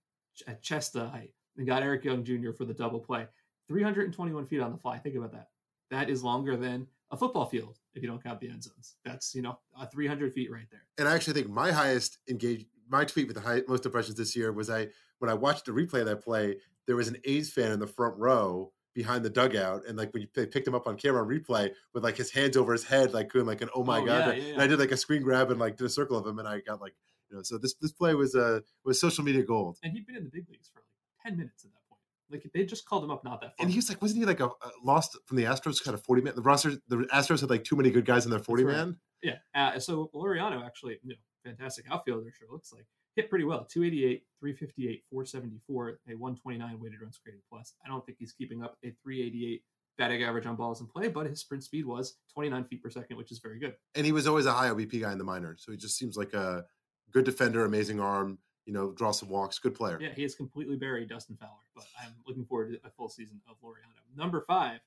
at 0.47 0.61
chest 0.61 0.95
height 0.95 1.33
and 1.57 1.67
got 1.67 1.83
Eric 1.83 2.03
Young 2.03 2.23
Jr. 2.23 2.51
for 2.51 2.65
the 2.65 2.73
double 2.73 2.99
play. 2.99 3.27
321 3.67 4.45
feet 4.47 4.59
on 4.59 4.71
the 4.71 4.77
fly. 4.77 4.97
Think 4.97 5.15
about 5.15 5.31
that. 5.31 5.47
That 5.91 6.09
is 6.09 6.23
longer 6.23 6.55
than 6.57 6.87
a 7.11 7.17
football 7.17 7.45
field 7.45 7.77
if 7.93 8.01
you 8.01 8.07
don't 8.09 8.23
count 8.23 8.39
the 8.39 8.49
end 8.49 8.63
zones. 8.63 8.95
That's 9.05 9.33
you 9.35 9.41
know 9.41 9.59
uh, 9.77 9.85
300 9.85 10.33
feet 10.33 10.51
right 10.51 10.67
there. 10.71 10.83
and 10.97 11.07
I 11.07 11.13
actually 11.15 11.33
think 11.33 11.49
my 11.49 11.71
highest 11.71 12.19
engaged 12.29 12.65
my 12.89 13.05
tweet 13.05 13.27
with 13.27 13.35
the 13.37 13.41
high, 13.41 13.61
most 13.67 13.85
impressions 13.85 14.17
this 14.17 14.35
year 14.35 14.51
was 14.51 14.69
I 14.69 14.87
when 15.19 15.29
I 15.29 15.33
watched 15.33 15.65
the 15.65 15.71
replay 15.71 15.99
of 16.01 16.07
that 16.07 16.23
play, 16.23 16.57
there 16.87 16.95
was 16.95 17.07
an 17.07 17.17
A's 17.25 17.51
fan 17.51 17.71
in 17.71 17.79
the 17.79 17.87
front 17.87 18.17
row 18.17 18.71
behind 18.93 19.23
the 19.23 19.29
dugout, 19.29 19.83
and 19.87 19.97
like 19.97 20.11
when 20.13 20.23
you 20.23 20.27
they 20.33 20.45
picked 20.45 20.67
him 20.67 20.75
up 20.75 20.87
on 20.87 20.97
camera 20.97 21.21
on 21.21 21.27
replay 21.29 21.71
with 21.93 22.03
like 22.03 22.17
his 22.17 22.31
hands 22.31 22.57
over 22.57 22.73
his 22.73 22.83
head, 22.83 23.13
like 23.13 23.31
doing 23.31 23.45
like 23.45 23.61
an 23.61 23.69
oh 23.75 23.83
my 23.83 23.99
Oh, 23.99 24.05
god, 24.05 24.19
yeah, 24.19 24.31
thing. 24.31 24.43
yeah, 24.47 24.53
and 24.53 24.61
I 24.61 24.67
did 24.67 24.79
like 24.79 24.91
a 24.91 24.97
screen 24.97 25.21
grab 25.21 25.51
and 25.51 25.59
like 25.59 25.77
did 25.77 25.85
a 25.85 25.89
circle 25.89 26.17
of 26.17 26.25
him, 26.27 26.39
and 26.39 26.47
I 26.47 26.59
got 26.59 26.81
like 26.81 26.93
you 27.31 27.37
know, 27.37 27.43
so 27.43 27.57
this 27.57 27.75
this 27.75 27.91
play 27.91 28.13
was 28.13 28.35
uh 28.35 28.59
was 28.85 28.99
social 28.99 29.23
media 29.23 29.43
gold. 29.43 29.77
And 29.83 29.93
he'd 29.93 30.05
been 30.05 30.17
in 30.17 30.23
the 30.23 30.29
big 30.29 30.47
leagues 30.49 30.69
for 30.73 30.79
like 30.79 31.31
10 31.31 31.37
minutes 31.37 31.65
at 31.65 31.71
that 31.71 31.79
point. 31.89 32.01
Like 32.29 32.51
they 32.53 32.65
just 32.65 32.85
called 32.85 33.03
him 33.03 33.11
up 33.11 33.23
not 33.23 33.41
that 33.41 33.57
far. 33.57 33.63
And 33.63 33.69
he 33.69 33.77
was 33.77 33.89
like, 33.89 34.01
wasn't 34.01 34.19
he 34.19 34.25
like 34.25 34.39
a, 34.39 34.47
a 34.47 34.71
lost 34.83 35.17
from 35.25 35.37
the 35.37 35.43
Astros 35.43 35.83
kind 35.83 35.95
of 35.95 36.03
forty 36.03 36.21
man? 36.21 36.35
The 36.35 36.41
roster, 36.41 36.73
the 36.87 36.97
Astros 37.13 37.41
had 37.41 37.49
like 37.49 37.63
too 37.63 37.75
many 37.75 37.89
good 37.89 38.05
guys 38.05 38.25
in 38.25 38.31
their 38.31 38.39
forty 38.39 38.63
right. 38.63 38.75
man. 38.75 38.97
Yeah. 39.23 39.35
Uh, 39.53 39.79
so 39.79 40.09
Laureano 40.15 40.65
actually, 40.65 40.97
you 41.03 41.09
know, 41.09 41.15
fantastic 41.43 41.85
outfielder, 41.91 42.31
sure 42.37 42.47
looks 42.51 42.73
like. 42.73 42.85
Hit 43.15 43.29
pretty 43.29 43.43
well. 43.43 43.65
288, 43.65 44.23
358, 44.39 45.03
474, 45.09 45.89
a 45.89 46.15
129 46.15 46.79
weighted 46.79 47.01
runs 47.01 47.19
created 47.21 47.41
plus. 47.49 47.73
I 47.85 47.89
don't 47.89 48.05
think 48.05 48.17
he's 48.19 48.31
keeping 48.31 48.63
up 48.63 48.77
a 48.85 48.95
388 49.03 49.61
batting 49.97 50.23
average 50.23 50.45
on 50.45 50.55
balls 50.55 50.79
in 50.79 50.87
play, 50.87 51.09
but 51.09 51.27
his 51.27 51.41
sprint 51.41 51.63
speed 51.63 51.85
was 51.85 52.15
29 52.33 52.63
feet 52.65 52.81
per 52.81 52.89
second, 52.89 53.17
which 53.17 53.31
is 53.31 53.39
very 53.39 53.59
good. 53.59 53.75
And 53.95 54.05
he 54.05 54.13
was 54.13 54.27
always 54.27 54.45
a 54.45 54.53
high 54.53 54.69
OBP 54.69 55.01
guy 55.01 55.11
in 55.11 55.17
the 55.17 55.23
minors, 55.23 55.61
so 55.65 55.71
he 55.71 55.77
just 55.77 55.97
seems 55.97 56.15
like 56.15 56.33
a 56.33 56.63
good 57.11 57.25
defender, 57.25 57.65
amazing 57.65 57.99
arm. 57.99 58.37
You 58.65 58.73
know, 58.73 58.91
draw 58.91 59.11
some 59.11 59.29
walks, 59.29 59.57
good 59.57 59.73
player. 59.73 59.97
Yeah, 59.99 60.13
he 60.15 60.21
has 60.21 60.35
completely 60.35 60.75
buried 60.75 61.09
Dustin 61.09 61.35
Fowler, 61.35 61.51
but 61.75 61.85
I'm 61.99 62.13
looking 62.27 62.45
forward 62.45 62.71
to 62.71 62.87
a 62.87 62.91
full 62.91 63.09
season 63.09 63.41
of 63.49 63.55
Laureano. 63.61 63.97
Number 64.15 64.41
five, 64.41 64.79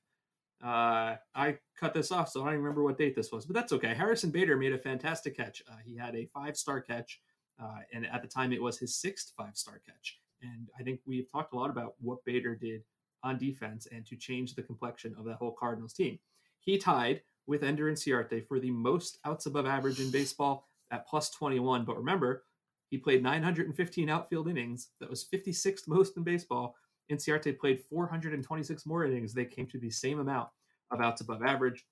uh, 0.63 1.17
I 1.35 1.57
cut 1.77 1.93
this 1.93 2.11
off, 2.11 2.29
so 2.29 2.41
I 2.41 2.45
don't 2.45 2.55
remember 2.55 2.83
what 2.83 2.97
date 2.97 3.15
this 3.15 3.31
was, 3.31 3.45
but 3.45 3.53
that's 3.53 3.73
okay. 3.73 3.93
Harrison 3.93 4.31
Bader 4.31 4.55
made 4.55 4.73
a 4.73 4.77
fantastic 4.77 5.35
catch. 5.35 5.61
Uh, 5.69 5.75
he 5.83 5.95
had 5.95 6.15
a 6.15 6.27
five 6.33 6.55
star 6.55 6.79
catch, 6.79 7.19
uh, 7.61 7.79
and 7.93 8.05
at 8.07 8.21
the 8.21 8.27
time 8.27 8.53
it 8.53 8.61
was 8.61 8.77
his 8.77 8.95
sixth 8.95 9.33
five 9.37 9.57
star 9.57 9.81
catch. 9.85 10.19
And 10.41 10.69
I 10.79 10.83
think 10.83 11.01
we've 11.05 11.29
talked 11.29 11.53
a 11.53 11.57
lot 11.57 11.69
about 11.69 11.95
what 11.99 12.23
Bader 12.25 12.55
did 12.55 12.83
on 13.23 13.37
defense 13.37 13.87
and 13.91 14.05
to 14.05 14.15
change 14.15 14.53
the 14.53 14.63
complexion 14.63 15.15
of 15.17 15.25
that 15.25 15.35
whole 15.35 15.51
Cardinals 15.51 15.93
team. 15.93 16.19
He 16.61 16.77
tied 16.77 17.21
with 17.47 17.63
Ender 17.63 17.91
Inciarte 17.91 18.47
for 18.47 18.59
the 18.59 18.71
most 18.71 19.19
outs 19.25 19.45
above 19.45 19.65
average 19.65 19.99
in 19.99 20.11
baseball 20.11 20.67
at 20.91 21.07
plus 21.07 21.29
21. 21.31 21.85
But 21.85 21.97
remember, 21.97 22.43
he 22.89 22.97
played 22.97 23.23
915 23.23 24.09
outfield 24.09 24.47
innings. 24.47 24.89
That 24.99 25.09
was 25.09 25.27
56th 25.33 25.87
most 25.87 26.17
in 26.17 26.23
baseball. 26.23 26.75
Inciarte 27.11 27.57
played 27.57 27.81
426 27.89 28.85
more 28.85 29.05
innings. 29.05 29.33
They 29.33 29.45
came 29.45 29.67
to 29.67 29.79
the 29.79 29.89
same 29.89 30.19
amount 30.19 30.49
of 30.91 31.01
outs 31.01 31.21
above 31.21 31.43
average. 31.43 31.85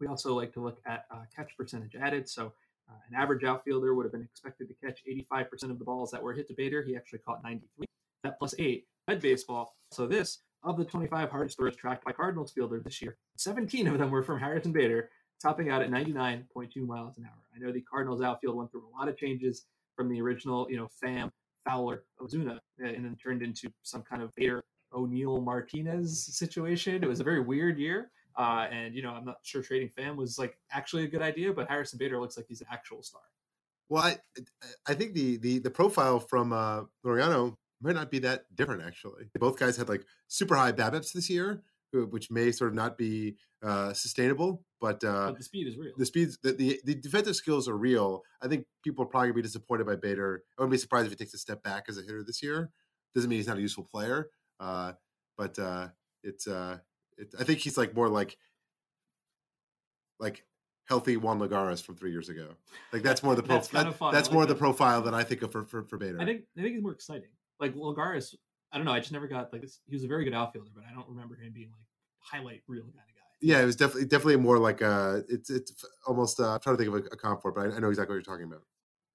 We 0.00 0.06
also 0.06 0.34
like 0.34 0.52
to 0.54 0.60
look 0.60 0.80
at 0.86 1.04
uh, 1.10 1.22
catch 1.34 1.56
percentage 1.56 1.94
added. 1.94 2.28
So 2.28 2.52
uh, 2.90 2.94
an 3.08 3.16
average 3.16 3.44
outfielder 3.44 3.94
would 3.94 4.04
have 4.04 4.12
been 4.12 4.22
expected 4.22 4.68
to 4.68 4.74
catch 4.84 5.00
85% 5.32 5.70
of 5.70 5.78
the 5.78 5.84
balls 5.84 6.10
that 6.10 6.22
were 6.22 6.32
hit 6.32 6.48
to 6.48 6.54
Bader. 6.54 6.82
He 6.82 6.96
actually 6.96 7.20
caught 7.20 7.42
93. 7.42 7.86
That 8.24 8.38
plus 8.38 8.54
eight 8.58 8.86
at 9.08 9.20
baseball. 9.20 9.76
So 9.90 10.06
this 10.06 10.38
of 10.64 10.76
the 10.76 10.84
25 10.84 11.30
hardest 11.30 11.56
throws 11.56 11.76
tracked 11.76 12.04
by 12.04 12.12
Cardinals 12.12 12.52
fielder 12.52 12.80
this 12.80 13.02
year, 13.02 13.16
17 13.36 13.88
of 13.88 13.98
them 13.98 14.10
were 14.10 14.22
from 14.22 14.38
Harrison 14.38 14.72
Bader, 14.72 15.10
topping 15.42 15.70
out 15.70 15.82
at 15.82 15.90
99.2 15.90 16.86
miles 16.86 17.18
an 17.18 17.24
hour. 17.24 17.42
I 17.54 17.58
know 17.58 17.72
the 17.72 17.82
Cardinals 17.82 18.22
outfield 18.22 18.56
went 18.56 18.70
through 18.70 18.84
a 18.86 18.96
lot 18.96 19.08
of 19.08 19.16
changes 19.16 19.66
from 19.96 20.08
the 20.08 20.20
original, 20.20 20.66
you 20.70 20.76
know, 20.76 20.88
Pham, 21.02 21.30
Fowler, 21.64 22.04
Ozuna, 22.20 22.58
and 22.78 23.04
then 23.04 23.16
turned 23.22 23.42
into 23.42 23.70
some 23.82 24.02
kind 24.02 24.22
of 24.22 24.34
Bader, 24.34 24.64
O'Neill, 24.94 25.40
Martinez 25.40 26.24
situation. 26.24 27.02
It 27.02 27.08
was 27.08 27.20
a 27.20 27.24
very 27.24 27.40
weird 27.40 27.78
year. 27.78 28.10
Uh, 28.38 28.66
and 28.70 28.94
you 28.94 29.02
know, 29.02 29.10
I'm 29.10 29.24
not 29.24 29.36
sure 29.42 29.62
trading 29.62 29.90
Pham 29.96 30.16
was 30.16 30.38
like 30.38 30.58
actually 30.70 31.04
a 31.04 31.08
good 31.08 31.22
idea, 31.22 31.52
but 31.52 31.68
Harrison 31.68 31.98
Bader 31.98 32.18
looks 32.18 32.36
like 32.36 32.46
he's 32.48 32.62
an 32.62 32.66
actual 32.72 33.02
star. 33.02 33.20
Well, 33.88 34.02
I 34.02 34.18
I 34.86 34.94
think 34.94 35.12
the 35.12 35.36
the 35.36 35.58
the 35.58 35.70
profile 35.70 36.18
from 36.18 36.52
uh 36.52 36.84
Laureano 37.04 37.56
might 37.82 37.94
not 37.94 38.10
be 38.10 38.20
that 38.20 38.44
different 38.54 38.82
actually. 38.82 39.28
Both 39.38 39.58
guys 39.58 39.76
had 39.76 39.88
like 39.88 40.06
super 40.28 40.56
high 40.56 40.72
BABIPs 40.72 41.12
this 41.12 41.28
year, 41.28 41.62
which 41.92 42.30
may 42.30 42.50
sort 42.52 42.70
of 42.70 42.74
not 42.74 42.96
be 42.96 43.36
uh 43.62 43.92
sustainable, 43.92 44.64
but 44.80 45.02
uh 45.04 45.26
But 45.30 45.38
the 45.38 45.44
speed 45.44 45.66
is 45.68 45.76
real. 45.76 45.92
the 45.96 46.06
speeds 46.06 46.38
the, 46.42 46.52
the 46.52 46.80
the 46.84 46.94
defensive 46.94 47.36
skills 47.36 47.68
are 47.68 47.76
real. 47.76 48.22
I 48.42 48.48
think 48.48 48.66
people 48.82 49.04
are 49.04 49.08
probably 49.08 49.28
gonna 49.28 49.34
be 49.36 49.42
disappointed 49.42 49.86
by 49.86 49.96
Bader. 49.96 50.42
I 50.58 50.62
wouldn't 50.62 50.72
be 50.72 50.78
surprised 50.78 51.06
if 51.06 51.12
he 51.12 51.16
takes 51.16 51.34
a 51.34 51.38
step 51.38 51.62
back 51.62 51.84
as 51.88 51.98
a 51.98 52.02
hitter 52.02 52.24
this 52.24 52.42
year. 52.42 52.70
Doesn't 53.14 53.28
mean 53.30 53.38
he's 53.38 53.46
not 53.46 53.58
a 53.58 53.60
useful 53.60 53.84
player. 53.84 54.30
Uh 54.58 54.92
but 55.36 55.58
uh 55.58 55.88
it's 56.22 56.46
uh 56.46 56.78
it, 57.18 57.34
I 57.38 57.44
think 57.44 57.58
he's 57.60 57.76
like 57.76 57.94
more 57.94 58.08
like 58.08 58.36
like 60.18 60.44
healthy 60.88 61.16
Juan 61.16 61.38
Lagares 61.38 61.82
from 61.82 61.96
three 61.96 62.10
years 62.10 62.28
ago. 62.28 62.48
Like 62.92 63.02
that's 63.02 63.22
more 63.22 63.34
the 63.34 63.42
pro- 63.42 63.56
That's 63.56 63.68
that- 63.68 63.98
that's 64.12 64.28
like 64.28 64.32
more 64.32 64.46
the 64.46 64.54
profile 64.54 65.02
that 65.02 65.14
I 65.14 65.24
think 65.24 65.42
of 65.42 65.52
for 65.52 65.64
for, 65.64 65.84
for 65.84 65.98
Bader. 65.98 66.20
I 66.20 66.24
think 66.24 66.42
I 66.58 66.62
think 66.62 66.74
he's 66.74 66.82
more 66.82 66.92
exciting. 66.92 67.28
Like 67.60 67.74
Lagares, 67.74 68.34
I 68.72 68.78
don't 68.78 68.86
know. 68.86 68.92
I 68.92 69.00
just 69.00 69.12
never 69.12 69.26
got 69.26 69.52
like 69.52 69.62
this. 69.62 69.80
He 69.86 69.94
was 69.94 70.04
a 70.04 70.08
very 70.08 70.24
good 70.24 70.34
outfielder, 70.34 70.70
but 70.74 70.84
I 70.90 70.94
don't 70.94 71.08
remember 71.08 71.34
him 71.36 71.52
being 71.52 71.70
like 71.70 71.86
highlight 72.18 72.62
reel 72.66 72.84
kind 72.84 72.94
of 72.94 73.14
guy. 73.14 73.22
yeah, 73.40 73.60
it 73.60 73.66
was 73.66 73.76
definitely 73.76 74.06
definitely 74.06 74.36
more 74.36 74.58
like 74.58 74.80
a. 74.80 75.24
it's 75.28 75.50
it's 75.50 75.84
almost 76.06 76.40
uh, 76.40 76.54
I'm 76.54 76.60
trying 76.60 76.76
to 76.76 76.82
think 76.82 76.94
of 76.94 77.04
a, 77.04 77.14
a 77.14 77.16
comp 77.16 77.42
for 77.42 77.50
it, 77.50 77.54
but 77.54 77.72
I, 77.72 77.76
I 77.76 77.78
know 77.80 77.90
exactly 77.90 78.14
what 78.14 78.26
you're 78.26 78.34
talking 78.34 78.46
about. 78.46 78.62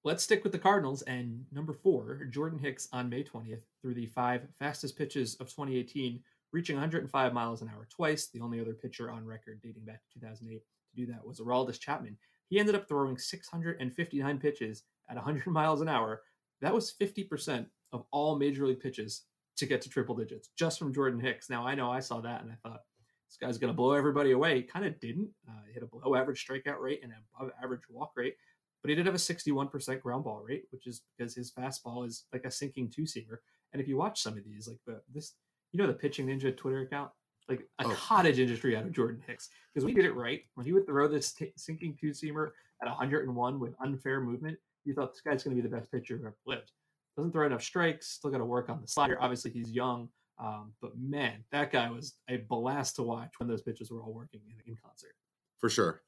Let's 0.04 0.22
stick 0.22 0.44
with 0.44 0.52
the 0.52 0.58
Cardinals 0.58 1.02
and 1.02 1.44
number 1.52 1.72
four, 1.72 2.24
Jordan 2.30 2.58
Hicks 2.58 2.88
on 2.92 3.08
May 3.08 3.24
20th 3.24 3.62
through 3.82 3.94
the 3.94 4.06
five 4.06 4.42
fastest 4.58 4.96
pitches 4.96 5.34
of 5.34 5.48
2018, 5.48 6.20
reaching 6.52 6.76
105 6.76 7.32
miles 7.32 7.62
an 7.62 7.70
hour 7.74 7.86
twice. 7.90 8.28
The 8.28 8.40
only 8.40 8.60
other 8.60 8.74
pitcher 8.74 9.10
on 9.10 9.26
record 9.26 9.60
dating 9.60 9.84
back 9.84 10.00
to 10.12 10.20
2008 10.20 10.62
to 10.62 10.96
do 10.96 11.12
that 11.12 11.26
was 11.26 11.40
Aroldis 11.40 11.80
Chapman. 11.80 12.16
He 12.48 12.60
ended 12.60 12.76
up 12.76 12.88
throwing 12.88 13.18
659 13.18 14.38
pitches 14.38 14.84
at 15.10 15.16
100 15.16 15.46
miles 15.50 15.80
an 15.80 15.88
hour. 15.88 16.22
That 16.60 16.74
was 16.74 16.94
50% 17.00 17.66
of 17.92 18.04
all 18.10 18.38
major 18.38 18.66
league 18.66 18.80
pitches 18.80 19.22
to 19.58 19.66
get 19.66 19.82
to 19.82 19.88
triple 19.88 20.14
digits 20.16 20.50
just 20.56 20.78
from 20.78 20.92
Jordan 20.94 21.20
Hicks. 21.20 21.48
Now 21.50 21.66
I 21.66 21.74
know 21.74 21.90
I 21.90 22.00
saw 22.00 22.20
that 22.20 22.42
and 22.42 22.50
I 22.50 22.54
thought 22.68 22.80
this 23.28 23.36
guy's 23.40 23.58
going 23.58 23.72
to 23.72 23.76
blow 23.76 23.92
everybody 23.92 24.30
away. 24.32 24.56
He 24.56 24.62
kind 24.62 24.86
of 24.86 24.98
didn't. 25.00 25.28
Uh, 25.48 25.52
he 25.66 25.74
hit 25.74 25.82
a 25.82 25.86
below 25.86 26.14
average 26.14 26.44
strikeout 26.46 26.80
rate 26.80 27.00
and 27.02 27.12
above 27.38 27.50
average 27.62 27.82
walk 27.90 28.12
rate 28.16 28.34
but 28.80 28.90
he 28.90 28.94
did 28.94 29.06
have 29.06 29.14
a 29.16 29.18
61% 29.18 30.00
ground 30.00 30.22
ball 30.22 30.40
rate, 30.46 30.62
which 30.70 30.86
is 30.86 31.02
because 31.16 31.34
his 31.34 31.50
fastball 31.52 32.06
is 32.06 32.26
like 32.32 32.44
a 32.44 32.50
sinking 32.50 32.88
two 32.88 33.02
seamer. 33.02 33.38
And 33.72 33.82
if 33.82 33.88
you 33.88 33.96
watch 33.96 34.22
some 34.22 34.38
of 34.38 34.44
these, 34.44 34.68
like 34.68 34.78
the 34.86 35.00
this, 35.12 35.34
you 35.72 35.78
know, 35.80 35.88
the 35.88 35.92
pitching 35.94 36.28
ninja 36.28 36.56
Twitter 36.56 36.82
account, 36.82 37.10
like 37.48 37.66
a 37.80 37.86
Oh. 37.86 37.90
cottage 37.98 38.38
industry 38.38 38.76
out 38.76 38.84
of 38.84 38.92
Jordan 38.92 39.20
Hicks, 39.26 39.48
because 39.74 39.84
we 39.84 39.92
did 39.92 40.04
it 40.04 40.12
right, 40.14 40.42
when 40.54 40.64
he 40.64 40.72
would 40.72 40.86
throw 40.86 41.08
this 41.08 41.32
t- 41.32 41.52
sinking 41.56 41.96
two 42.00 42.10
seamer 42.10 42.50
at 42.80 42.86
101 42.88 43.58
with 43.58 43.74
unfair 43.80 44.20
movement, 44.20 44.56
you 44.84 44.94
thought 44.94 45.10
this 45.12 45.22
guy's 45.22 45.42
going 45.42 45.56
to 45.56 45.60
be 45.60 45.68
the 45.68 45.76
best 45.76 45.90
pitcher 45.90 46.16
who 46.16 46.26
ever 46.26 46.36
lived. 46.46 46.70
Doesn't 47.18 47.32
throw 47.32 47.46
enough 47.46 47.64
strikes, 47.64 48.06
still 48.06 48.30
got 48.30 48.38
to 48.38 48.44
work 48.44 48.68
on 48.70 48.80
the 48.80 48.86
slider. 48.86 49.18
Obviously, 49.20 49.50
he's 49.50 49.72
young, 49.72 50.08
um, 50.38 50.72
but 50.80 50.96
man, 50.96 51.42
that 51.50 51.72
guy 51.72 51.90
was 51.90 52.14
a 52.30 52.36
blast 52.36 52.94
to 52.96 53.02
watch 53.02 53.32
when 53.38 53.48
those 53.48 53.60
pitches 53.60 53.90
were 53.90 54.00
all 54.00 54.12
working 54.14 54.40
in, 54.46 54.54
in 54.70 54.78
concert. 54.80 55.16
For 55.58 55.68
sure. 55.68 56.02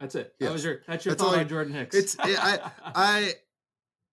That's 0.00 0.16
it. 0.16 0.34
That 0.38 0.52
was 0.52 0.62
your 0.64 0.82
that's 0.86 1.06
your 1.06 1.14
That's 1.14 1.24
thought 1.30 1.38
I- 1.38 1.40
on 1.40 1.48
Jordan 1.48 1.72
Hicks. 1.72 1.96
it's- 1.96 2.16
I- 2.18 2.70
I 2.94 3.32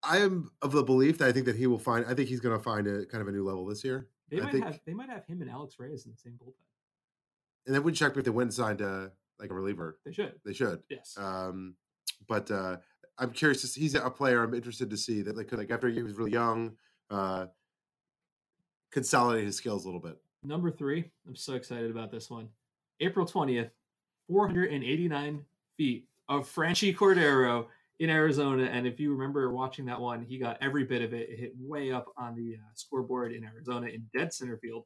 I 0.02 0.18
am 0.20 0.50
of 0.62 0.72
the 0.72 0.82
belief 0.82 1.18
that 1.18 1.28
I 1.28 1.32
think 1.32 1.44
that 1.44 1.56
he 1.56 1.66
will 1.66 1.78
find 1.78 2.06
I 2.06 2.14
think 2.14 2.30
he's 2.30 2.40
gonna 2.40 2.58
find 2.58 2.86
a 2.86 3.04
kind 3.04 3.20
of 3.20 3.28
a 3.28 3.32
new 3.32 3.44
level 3.44 3.66
this 3.66 3.84
year. 3.84 4.08
They 4.30 4.38
I 4.40 4.44
might 4.44 4.52
think- 4.52 4.64
have 4.64 4.80
they 4.86 4.94
might 4.94 5.10
have 5.10 5.26
him 5.26 5.42
and 5.42 5.50
Alex 5.50 5.74
Reyes 5.78 6.06
in 6.06 6.12
the 6.12 6.16
same 6.16 6.38
bullpen. 6.42 6.54
And 7.66 7.74
that 7.74 7.82
would 7.82 7.94
check 7.94 8.16
if 8.16 8.24
they 8.24 8.30
went 8.30 8.46
and 8.46 8.54
signed 8.54 8.80
uh 8.80 9.08
like 9.38 9.50
a 9.50 9.54
reliever. 9.54 9.98
They 10.06 10.12
should. 10.12 10.32
They 10.46 10.54
should. 10.54 10.82
Yes. 10.88 11.14
Um, 11.18 11.74
but 12.28 12.50
uh, 12.50 12.76
I'm 13.20 13.30
curious 13.30 13.60
to 13.60 13.66
see. 13.66 13.82
He's 13.82 13.94
a 13.94 14.10
player 14.10 14.42
I'm 14.42 14.54
interested 14.54 14.88
to 14.90 14.96
see 14.96 15.22
that 15.22 15.36
like 15.36 15.52
like 15.52 15.70
after 15.70 15.88
he 15.88 16.02
was 16.02 16.14
really 16.14 16.32
young, 16.32 16.72
uh, 17.10 17.46
consolidate 18.90 19.44
his 19.44 19.56
skills 19.56 19.84
a 19.84 19.88
little 19.88 20.00
bit. 20.00 20.16
Number 20.42 20.70
three. 20.70 21.04
I'm 21.28 21.36
so 21.36 21.54
excited 21.54 21.90
about 21.90 22.10
this 22.10 22.30
one. 22.30 22.48
April 23.00 23.26
20th, 23.26 23.70
489 24.28 25.44
feet 25.76 26.08
of 26.28 26.48
Franchy 26.48 26.96
Cordero 26.96 27.66
in 27.98 28.08
Arizona. 28.08 28.64
And 28.64 28.86
if 28.86 28.98
you 28.98 29.12
remember 29.12 29.52
watching 29.52 29.84
that 29.86 30.00
one, 30.00 30.22
he 30.22 30.38
got 30.38 30.56
every 30.62 30.84
bit 30.84 31.02
of 31.02 31.12
it. 31.12 31.28
It 31.28 31.38
hit 31.38 31.52
way 31.58 31.92
up 31.92 32.06
on 32.16 32.34
the 32.34 32.56
uh, 32.56 32.70
scoreboard 32.74 33.32
in 33.32 33.44
Arizona 33.44 33.88
in 33.88 34.06
dead 34.16 34.32
center 34.32 34.56
field. 34.56 34.84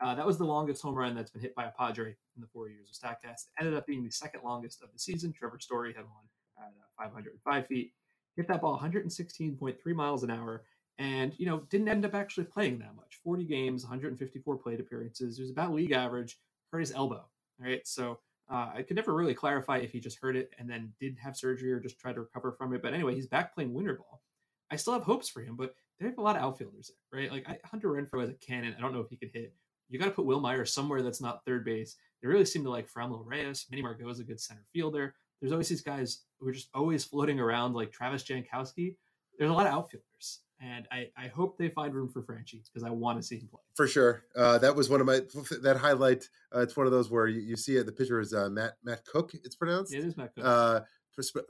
Uh, 0.00 0.14
that 0.14 0.26
was 0.26 0.38
the 0.38 0.44
longest 0.44 0.82
home 0.82 0.94
run 0.94 1.14
that's 1.14 1.30
been 1.30 1.42
hit 1.42 1.54
by 1.54 1.64
a 1.64 1.70
Padre 1.70 2.10
in 2.10 2.42
the 2.42 2.46
four 2.52 2.68
years 2.68 2.88
of 2.90 2.94
StatCast. 2.94 3.46
Ended 3.58 3.74
up 3.74 3.86
being 3.86 4.04
the 4.04 4.10
second 4.10 4.42
longest 4.44 4.82
of 4.82 4.92
the 4.92 4.98
season. 4.98 5.32
Trevor 5.32 5.58
Story 5.58 5.94
had 5.94 6.04
one 6.04 6.24
at 6.58 6.72
uh, 7.00 7.04
505 7.04 7.66
feet. 7.66 7.92
Hit 8.36 8.48
that 8.48 8.60
ball 8.60 8.78
116.3 8.78 9.76
miles 9.94 10.22
an 10.22 10.30
hour, 10.30 10.62
and 10.98 11.32
you 11.38 11.46
know 11.46 11.60
didn't 11.70 11.88
end 11.88 12.04
up 12.04 12.14
actually 12.14 12.44
playing 12.44 12.78
that 12.80 12.94
much. 12.96 13.18
40 13.24 13.44
games, 13.44 13.84
154 13.84 14.56
plate 14.56 14.80
appearances. 14.80 15.38
It 15.38 15.42
was 15.42 15.50
about 15.50 15.72
league 15.72 15.92
average. 15.92 16.38
Hurt 16.72 16.80
his 16.80 16.92
elbow. 16.92 17.24
All 17.58 17.66
right, 17.66 17.86
so 17.86 18.18
uh, 18.50 18.70
I 18.74 18.82
could 18.82 18.96
never 18.96 19.14
really 19.14 19.34
clarify 19.34 19.78
if 19.78 19.92
he 19.92 20.00
just 20.00 20.18
hurt 20.20 20.36
it 20.36 20.50
and 20.58 20.68
then 20.68 20.92
did 21.00 21.16
have 21.18 21.36
surgery 21.36 21.72
or 21.72 21.80
just 21.80 21.98
tried 21.98 22.14
to 22.14 22.20
recover 22.20 22.52
from 22.52 22.74
it. 22.74 22.82
But 22.82 22.94
anyway, 22.94 23.14
he's 23.14 23.26
back 23.26 23.54
playing 23.54 23.72
winter 23.72 23.94
ball. 23.94 24.22
I 24.70 24.76
still 24.76 24.92
have 24.92 25.02
hopes 25.02 25.28
for 25.28 25.40
him, 25.40 25.56
but 25.56 25.74
they 25.98 26.06
have 26.06 26.18
a 26.18 26.22
lot 26.22 26.36
of 26.36 26.42
outfielders 26.42 26.90
there, 26.90 27.20
right? 27.20 27.32
Like 27.32 27.48
I, 27.48 27.58
Hunter 27.64 27.88
Renfroe 27.88 28.22
as 28.22 28.30
a 28.30 28.34
cannon. 28.34 28.74
I 28.76 28.80
don't 28.80 28.92
know 28.92 29.00
if 29.00 29.08
he 29.08 29.16
could 29.16 29.30
hit. 29.32 29.54
You 29.88 29.98
got 29.98 30.06
to 30.06 30.10
put 30.10 30.24
Wil 30.24 30.40
Myers 30.40 30.72
somewhere 30.72 31.02
that's 31.02 31.20
not 31.20 31.44
third 31.44 31.64
base. 31.64 31.96
They 32.20 32.28
really 32.28 32.44
seem 32.44 32.64
to 32.64 32.70
like 32.70 32.90
Franmil 32.92 33.24
Reyes. 33.24 33.66
Manny 33.70 33.82
Margot 33.82 34.08
is 34.08 34.20
a 34.20 34.24
good 34.24 34.40
center 34.40 34.64
fielder. 34.72 35.14
There's 35.40 35.52
always 35.52 35.68
these 35.68 35.82
guys 35.82 36.22
who 36.40 36.48
are 36.48 36.52
just 36.52 36.68
always 36.74 37.04
floating 37.04 37.40
around, 37.40 37.74
like 37.74 37.92
Travis 37.92 38.22
Jankowski. 38.24 38.94
There's 39.38 39.50
a 39.50 39.54
lot 39.54 39.66
of 39.66 39.72
outfielders. 39.72 40.40
and 40.60 40.86
I, 40.90 41.08
I 41.16 41.26
hope 41.28 41.58
they 41.58 41.68
find 41.68 41.92
room 41.94 42.08
for 42.08 42.22
Franchy 42.22 42.62
because 42.64 42.82
I 42.82 42.90
want 42.90 43.18
to 43.18 43.22
see 43.22 43.36
him 43.36 43.48
play. 43.48 43.60
For 43.74 43.86
sure, 43.86 44.24
uh, 44.34 44.56
that 44.58 44.74
was 44.74 44.88
one 44.88 45.00
of 45.00 45.06
my 45.06 45.20
that 45.62 45.76
highlight. 45.78 46.28
Uh, 46.54 46.60
it's 46.60 46.76
one 46.76 46.86
of 46.86 46.92
those 46.92 47.10
where 47.10 47.26
you, 47.26 47.40
you 47.40 47.56
see 47.56 47.76
it. 47.76 47.84
The 47.86 47.92
picture 47.92 48.20
is 48.20 48.32
uh, 48.32 48.48
Matt 48.48 48.74
Matt 48.82 49.04
Cook. 49.04 49.32
It's 49.34 49.54
pronounced. 49.56 49.92
It 49.94 50.04
is 50.04 50.16
Matt 50.16 50.34
Cook. 50.34 50.44
Uh, 50.46 50.80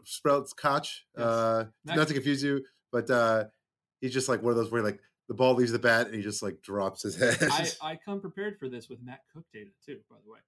Sprouts 0.05 0.53
Koch. 0.53 0.89
Yes. 1.17 1.25
Uh, 1.27 1.65
Matt- 1.85 1.97
not 1.97 2.09
to 2.09 2.15
confuse 2.15 2.43
you, 2.43 2.65
but 2.93 3.09
uh, 3.11 3.45
he's 4.01 4.13
just 4.13 4.29
like 4.29 4.43
one 4.43 4.51
of 4.51 4.57
those 4.57 4.71
where 4.71 4.83
like 4.83 5.01
the 5.29 5.35
ball 5.35 5.55
leaves 5.55 5.73
the 5.73 5.79
bat 5.79 6.07
and 6.07 6.15
he 6.15 6.23
just 6.23 6.43
like 6.43 6.61
drops 6.63 7.03
his 7.03 7.17
head. 7.21 7.37
I, 7.51 7.69
I 7.83 7.99
come 8.05 8.21
prepared 8.21 8.59
for 8.59 8.69
this 8.69 8.89
with 8.89 8.99
Matt 9.03 9.21
Cook 9.33 9.45
data 9.53 9.71
too, 9.85 9.99
by 10.11 10.17
the 10.25 10.31
way. 10.33 10.39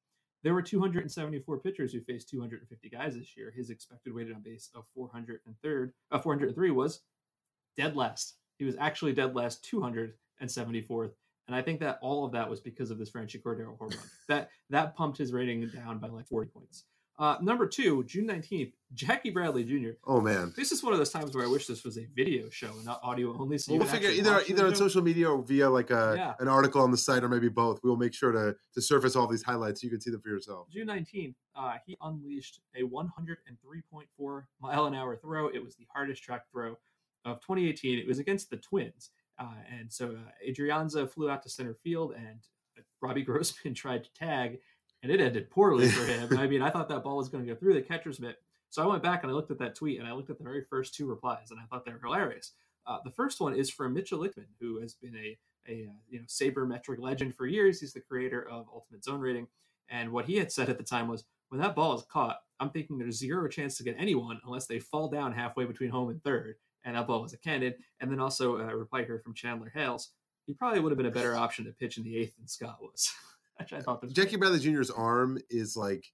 There 0.45 0.55
were 0.55 0.63
274 0.63 1.59
pitchers 1.59 1.93
who 1.93 2.01
faced 2.01 2.29
250 2.29 2.89
guys 2.89 3.15
this 3.15 3.37
year. 3.37 3.53
His 3.55 3.71
expected 3.71 4.15
weighted 4.15 4.35
on 4.35 4.43
base 4.43 4.71
of 4.75 4.85
403, 4.95 5.89
uh, 6.11 6.19
403 6.19 6.71
was 6.71 7.01
dead 7.77 7.97
last. 7.97 8.37
He 8.59 8.65
was 8.65 8.77
actually 8.79 9.13
dead 9.13 9.35
last 9.35 9.69
274th. 9.73 11.13
And 11.47 11.57
I 11.57 11.63
think 11.63 11.81
that 11.81 11.99
all 12.03 12.25
of 12.25 12.33
that 12.33 12.49
was 12.49 12.61
because 12.61 12.91
of 12.91 12.99
this 12.99 13.11
Franchy 13.11 13.43
Cordero 13.43 13.77
home 13.79 13.89
run. 13.91 13.99
that 14.29 14.51
that 14.71 14.95
pumped 14.95 15.19
his 15.19 15.33
rating 15.33 15.69
down 15.69 15.99
by 15.99 16.09
like 16.09 16.29
40 16.29 16.51
points. 16.51 16.85
Uh, 17.19 17.37
number 17.43 17.67
two, 17.67 18.05
June 18.05 18.29
19th, 18.29 18.73
Jackie 18.95 19.31
Bradley 19.31 19.65
Jr. 19.65 19.91
oh 20.07 20.21
man. 20.21 20.53
This 20.57 20.71
is 20.71 20.85
one 20.85 20.93
of 20.93 20.99
those 21.01 21.11
times 21.11 21.35
where 21.35 21.45
I 21.45 21.49
wish 21.49 21.67
this 21.67 21.83
was 21.85 21.99
a 21.99 22.07
video 22.15 22.49
show 22.49 22.69
and 22.69 22.85
not 22.85 23.01
audio 23.03 23.37
only. 23.37 23.59
So 23.59 23.73
you 23.73 23.79
Well, 23.81 23.87
we'll 23.87 23.95
figure 23.95 24.11
either 24.11 24.41
either 24.49 24.67
on 24.67 24.75
social 24.77 25.03
media 25.03 25.29
or 25.29 25.43
via 25.43 25.69
like 25.69 25.91
a 25.91 26.15
Yeah. 26.17 26.35
an 26.39 26.47
article 26.47 26.81
on 26.81 26.93
the 26.93 26.97
site 26.97 27.25
or 27.25 27.29
maybe 27.29 27.49
both. 27.49 27.81
We 27.83 27.91
will 27.91 27.97
make 27.97 28.15
sure 28.15 28.31
to 28.31 28.57
to 28.75 28.81
surface 28.81 29.17
all 29.17 29.27
these 29.27 29.43
highlights 29.43 29.81
so 29.81 29.87
you 29.87 29.91
can 29.91 30.01
see 30.01 30.11
them 30.13 30.21
for 30.21 30.29
yourself. 30.29 30.69
June 30.71 30.87
19th, 30.87 31.35
uh, 31.57 31.75
he 31.85 31.97
unleashed 32.01 32.61
a 32.77 32.83
103.4 32.85 34.47
mile 34.61 34.87
an 34.87 34.95
hour 34.95 35.17
throw. 35.17 35.49
It 35.49 35.63
was 35.63 35.75
the 35.77 35.87
hardest 35.93 36.23
track 36.23 36.43
throw 36.53 36.77
of 37.25 37.41
2018. 37.41 37.99
It 37.99 38.07
was 38.07 38.19
against 38.19 38.51
the 38.51 38.57
Twins. 38.57 39.11
Uh, 39.39 39.55
and 39.79 39.93
so 39.93 40.11
uh, 40.11 40.31
Adrianza 40.49 41.09
flew 41.11 41.31
out 41.31 41.43
to 41.45 41.49
center 41.49 41.75
field, 41.83 42.13
and 42.17 42.41
Robbie 43.01 43.23
Grossman 43.25 43.75
tried 43.75 44.05
to 44.05 44.13
tag, 44.15 44.59
and 45.03 45.13
it 45.13 45.21
ended 45.21 45.51
poorly 45.51 45.89
for 45.89 46.05
him. 46.05 46.39
I 46.39 46.47
mean, 46.47 46.63
I 46.63 46.71
thought 46.71 46.89
that 46.89 47.05
ball 47.05 47.17
was 47.17 47.29
going 47.29 47.45
to 47.45 47.53
go 47.53 47.59
through 47.59 47.75
the 47.75 47.83
catcher's 47.83 48.21
mitt. 48.21 48.37
So 48.71 48.83
I 48.83 48.87
went 48.87 49.03
back 49.03 49.23
and 49.23 49.33
I 49.33 49.35
looked 49.35 49.51
at 49.51 49.59
that 49.59 49.75
tweet, 49.75 49.99
and 49.99 50.09
I 50.09 50.13
looked 50.13 50.31
at 50.31 50.39
the 50.39 50.45
very 50.45 50.63
first 50.69 50.95
two 50.95 51.07
replies, 51.07 51.51
and 51.51 51.59
I 51.59 51.65
thought 51.67 51.85
they 51.85 51.93
were 51.93 52.01
hilarious. 52.03 52.53
Uh, 52.87 52.99
the 53.05 53.11
first 53.11 53.41
one 53.41 53.55
is 53.55 53.71
from 53.71 53.95
Mitchell 53.95 54.21
Lichtman, 54.21 54.47
who 54.61 54.81
has 54.81 54.95
been 54.95 55.15
a, 55.17 55.39
a 55.69 55.87
uh, 55.87 55.93
you 56.09 56.19
know 56.19 56.25
sabermetric 56.27 56.99
legend 56.99 57.35
for 57.35 57.47
years. 57.47 57.81
He's 57.81 57.93
the 57.93 58.01
creator 58.01 58.49
of 58.49 58.67
Ultimate 58.73 59.05
Zone 59.05 59.21
Rating. 59.21 59.47
And 59.91 60.13
what 60.13 60.27
he 60.27 60.37
had 60.37 60.53
said 60.53 60.69
at 60.69 60.79
the 60.79 60.85
time 60.85 61.09
was, 61.09 61.25
when 61.49 61.61
that 61.61 61.75
ball 61.75 61.95
is 61.95 62.05
caught, 62.11 62.41
I'm 62.61 62.71
thinking 62.71 62.99
there's 62.99 63.19
zero 63.19 63.49
chance 63.49 63.77
to 63.79 63.85
get 63.85 63.97
anyone 63.99 64.41
unless 64.45 64.67
they 64.67 64.79
fall 64.79 65.09
down 65.09 65.33
halfway 65.33 65.65
between 65.65 65.91
home 65.91 66.11
and 66.11 66.23
third. 66.23 66.57
And 66.85 66.95
that 66.97 67.07
ball 67.07 67.23
was 67.23 67.33
a 67.33 67.39
cannon. 67.39 67.75
And 68.01 68.11
then 68.11 68.21
also 68.21 68.57
a 68.57 68.77
reply 68.77 69.05
here 69.05 69.19
from 69.19 69.35
Chandler 69.35 69.73
Hales. 69.75 70.11
He 70.47 70.55
probably 70.55 70.81
would 70.81 70.91
have 70.91 70.99
been 70.99 71.07
a 71.07 71.11
better 71.11 71.37
option 71.37 71.65
to 71.67 71.73
pitch 71.73 71.99
in 71.99 72.05
the 72.05 72.17
eighth 72.17 72.37
than 72.37 72.49
Scott 72.49 72.79
was. 72.81 73.13
Which 73.59 73.73
I 73.73 73.81
thought 73.81 74.03
was 74.03 74.13
Jackie 74.13 74.37
Bradley 74.37 74.59
Jr.'s 74.61 74.91
arm 74.91 75.39
is 75.51 75.77
like 75.77 76.05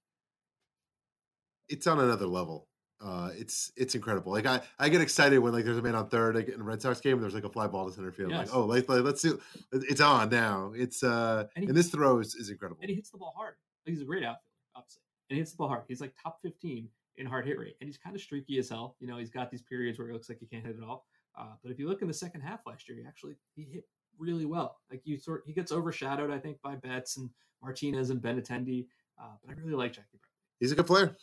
it's 1.69 1.87
on 1.87 1.99
another 1.99 2.27
level. 2.27 2.67
Uh, 3.03 3.29
it's 3.35 3.71
it's 3.75 3.93
incredible. 3.95 4.31
Like 4.31 4.45
I, 4.45 4.61
I 4.79 4.89
get 4.89 5.01
excited 5.01 5.37
when 5.39 5.53
like 5.53 5.65
there's 5.65 5.77
a 5.77 5.81
man 5.81 5.95
on 5.95 6.07
third 6.09 6.35
like, 6.35 6.49
in 6.49 6.61
a 6.61 6.63
Red 6.63 6.81
Sox 6.81 7.01
game. 7.01 7.13
And 7.13 7.23
there's 7.23 7.33
like 7.33 7.43
a 7.43 7.49
fly 7.49 7.67
ball 7.67 7.87
to 7.87 7.91
center 7.93 8.11
field. 8.11 8.31
Yes. 8.31 8.47
Like 8.47 8.55
oh, 8.55 8.65
like, 8.65 8.87
like, 8.89 9.03
let's 9.03 9.21
see, 9.21 9.33
it's 9.73 10.01
on 10.01 10.29
now. 10.29 10.71
It's 10.75 11.03
uh, 11.03 11.45
And 11.55 11.63
he- 11.63 11.67
and 11.69 11.77
this 11.77 11.89
throw 11.89 12.19
is, 12.19 12.35
is 12.35 12.49
incredible. 12.49 12.79
and 12.81 12.89
he 12.89 12.95
hits 12.95 13.09
the 13.09 13.17
ball 13.17 13.33
hard. 13.35 13.55
Like 13.85 13.93
he's 13.93 14.01
a 14.01 14.05
great 14.05 14.23
outfielder, 14.23 14.41
obviously. 14.75 15.01
And 15.29 15.35
he 15.35 15.41
hits 15.41 15.51
the 15.51 15.57
ball 15.57 15.67
hard. 15.67 15.83
He's 15.87 16.01
like 16.01 16.13
top 16.21 16.39
15 16.41 16.87
in 17.17 17.25
hard 17.25 17.45
hit 17.45 17.59
rate. 17.59 17.75
And 17.81 17.87
he's 17.87 17.97
kind 17.97 18.15
of 18.15 18.21
streaky 18.21 18.57
as 18.59 18.69
hell. 18.69 18.95
You 18.99 19.07
know, 19.07 19.17
he's 19.17 19.29
got 19.29 19.51
these 19.51 19.61
periods 19.61 19.99
where 19.99 20.09
it 20.09 20.13
looks 20.13 20.29
like 20.29 20.39
he 20.39 20.45
can't 20.45 20.65
hit 20.65 20.77
at 20.77 20.83
all. 20.87 21.05
Uh, 21.37 21.53
but 21.61 21.71
if 21.71 21.79
you 21.79 21.89
look 21.89 22.01
in 22.01 22.07
the 22.07 22.13
second 22.13 22.41
half 22.41 22.61
last 22.65 22.87
year, 22.87 22.97
he 22.97 23.05
actually 23.05 23.35
he 23.55 23.63
hit 23.63 23.85
really 24.17 24.45
well. 24.45 24.77
Like 24.89 25.01
you 25.05 25.17
sort 25.17 25.43
he 25.45 25.53
gets 25.53 25.71
overshadowed, 25.71 26.31
I 26.31 26.39
think, 26.39 26.61
by 26.61 26.75
Betts 26.75 27.17
and 27.17 27.29
Martinez 27.61 28.09
and 28.09 28.21
Benintendi. 28.21 28.87
Uh, 29.21 29.35
but 29.43 29.51
I 29.51 29.59
really 29.59 29.75
like 29.75 29.93
Jackie 29.93 30.07
Bradley. 30.13 30.29
He's 30.59 30.71
a 30.71 30.75
good 30.75 30.87
player. 30.87 31.15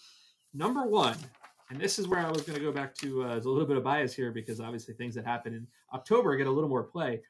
Number 0.54 0.86
one, 0.86 1.16
and 1.70 1.80
this 1.80 1.98
is 1.98 2.06
where 2.06 2.20
I 2.20 2.30
was 2.30 2.42
going 2.42 2.58
to 2.58 2.64
go 2.64 2.72
back 2.72 2.94
to. 2.96 3.24
Uh, 3.24 3.28
there's 3.28 3.46
a 3.46 3.50
little 3.50 3.66
bit 3.66 3.76
of 3.76 3.84
bias 3.84 4.14
here 4.14 4.30
because 4.30 4.60
obviously 4.60 4.94
things 4.94 5.14
that 5.14 5.24
happen 5.24 5.54
in 5.54 5.66
October 5.94 6.36
get 6.36 6.46
a 6.46 6.50
little 6.50 6.68
more 6.68 6.82
play. 6.82 7.22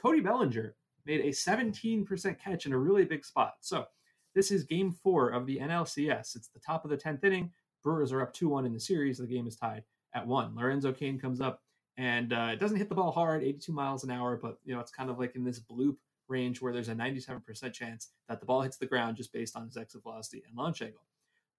Cody 0.00 0.20
Bellinger 0.20 0.74
made 1.06 1.20
a 1.20 1.28
17% 1.28 2.38
catch 2.38 2.66
in 2.66 2.72
a 2.72 2.78
really 2.78 3.04
big 3.04 3.24
spot. 3.24 3.54
So 3.60 3.86
this 4.34 4.50
is 4.50 4.64
game 4.64 4.92
four 4.92 5.30
of 5.30 5.46
the 5.46 5.58
NLCS. 5.58 6.36
It's 6.36 6.48
the 6.48 6.60
top 6.60 6.84
of 6.84 6.90
the 6.90 6.96
10th 6.96 7.24
inning. 7.24 7.50
Brewers 7.82 8.12
are 8.12 8.20
up 8.20 8.34
2 8.34 8.48
1 8.48 8.66
in 8.66 8.74
the 8.74 8.80
series. 8.80 9.18
The 9.18 9.26
game 9.26 9.46
is 9.46 9.56
tied 9.56 9.84
at 10.14 10.26
one. 10.26 10.54
Lorenzo 10.54 10.92
Cain 10.92 11.18
comes 11.18 11.40
up 11.40 11.62
and 11.96 12.32
uh, 12.32 12.50
it 12.52 12.60
doesn't 12.60 12.76
hit 12.76 12.88
the 12.88 12.94
ball 12.94 13.12
hard, 13.12 13.42
82 13.42 13.72
miles 13.72 14.04
an 14.04 14.10
hour, 14.10 14.36
but 14.36 14.58
you 14.64 14.74
know 14.74 14.80
it's 14.80 14.90
kind 14.90 15.10
of 15.10 15.18
like 15.18 15.34
in 15.34 15.44
this 15.44 15.60
bloop 15.60 15.96
range 16.28 16.60
where 16.60 16.72
there's 16.72 16.88
a 16.88 16.94
97% 16.94 17.72
chance 17.72 18.10
that 18.28 18.40
the 18.40 18.46
ball 18.46 18.62
hits 18.62 18.76
the 18.76 18.86
ground 18.86 19.16
just 19.16 19.32
based 19.32 19.56
on 19.56 19.66
his 19.66 19.76
exit 19.76 20.02
velocity 20.02 20.42
and 20.46 20.56
launch 20.56 20.82
angle. 20.82 21.02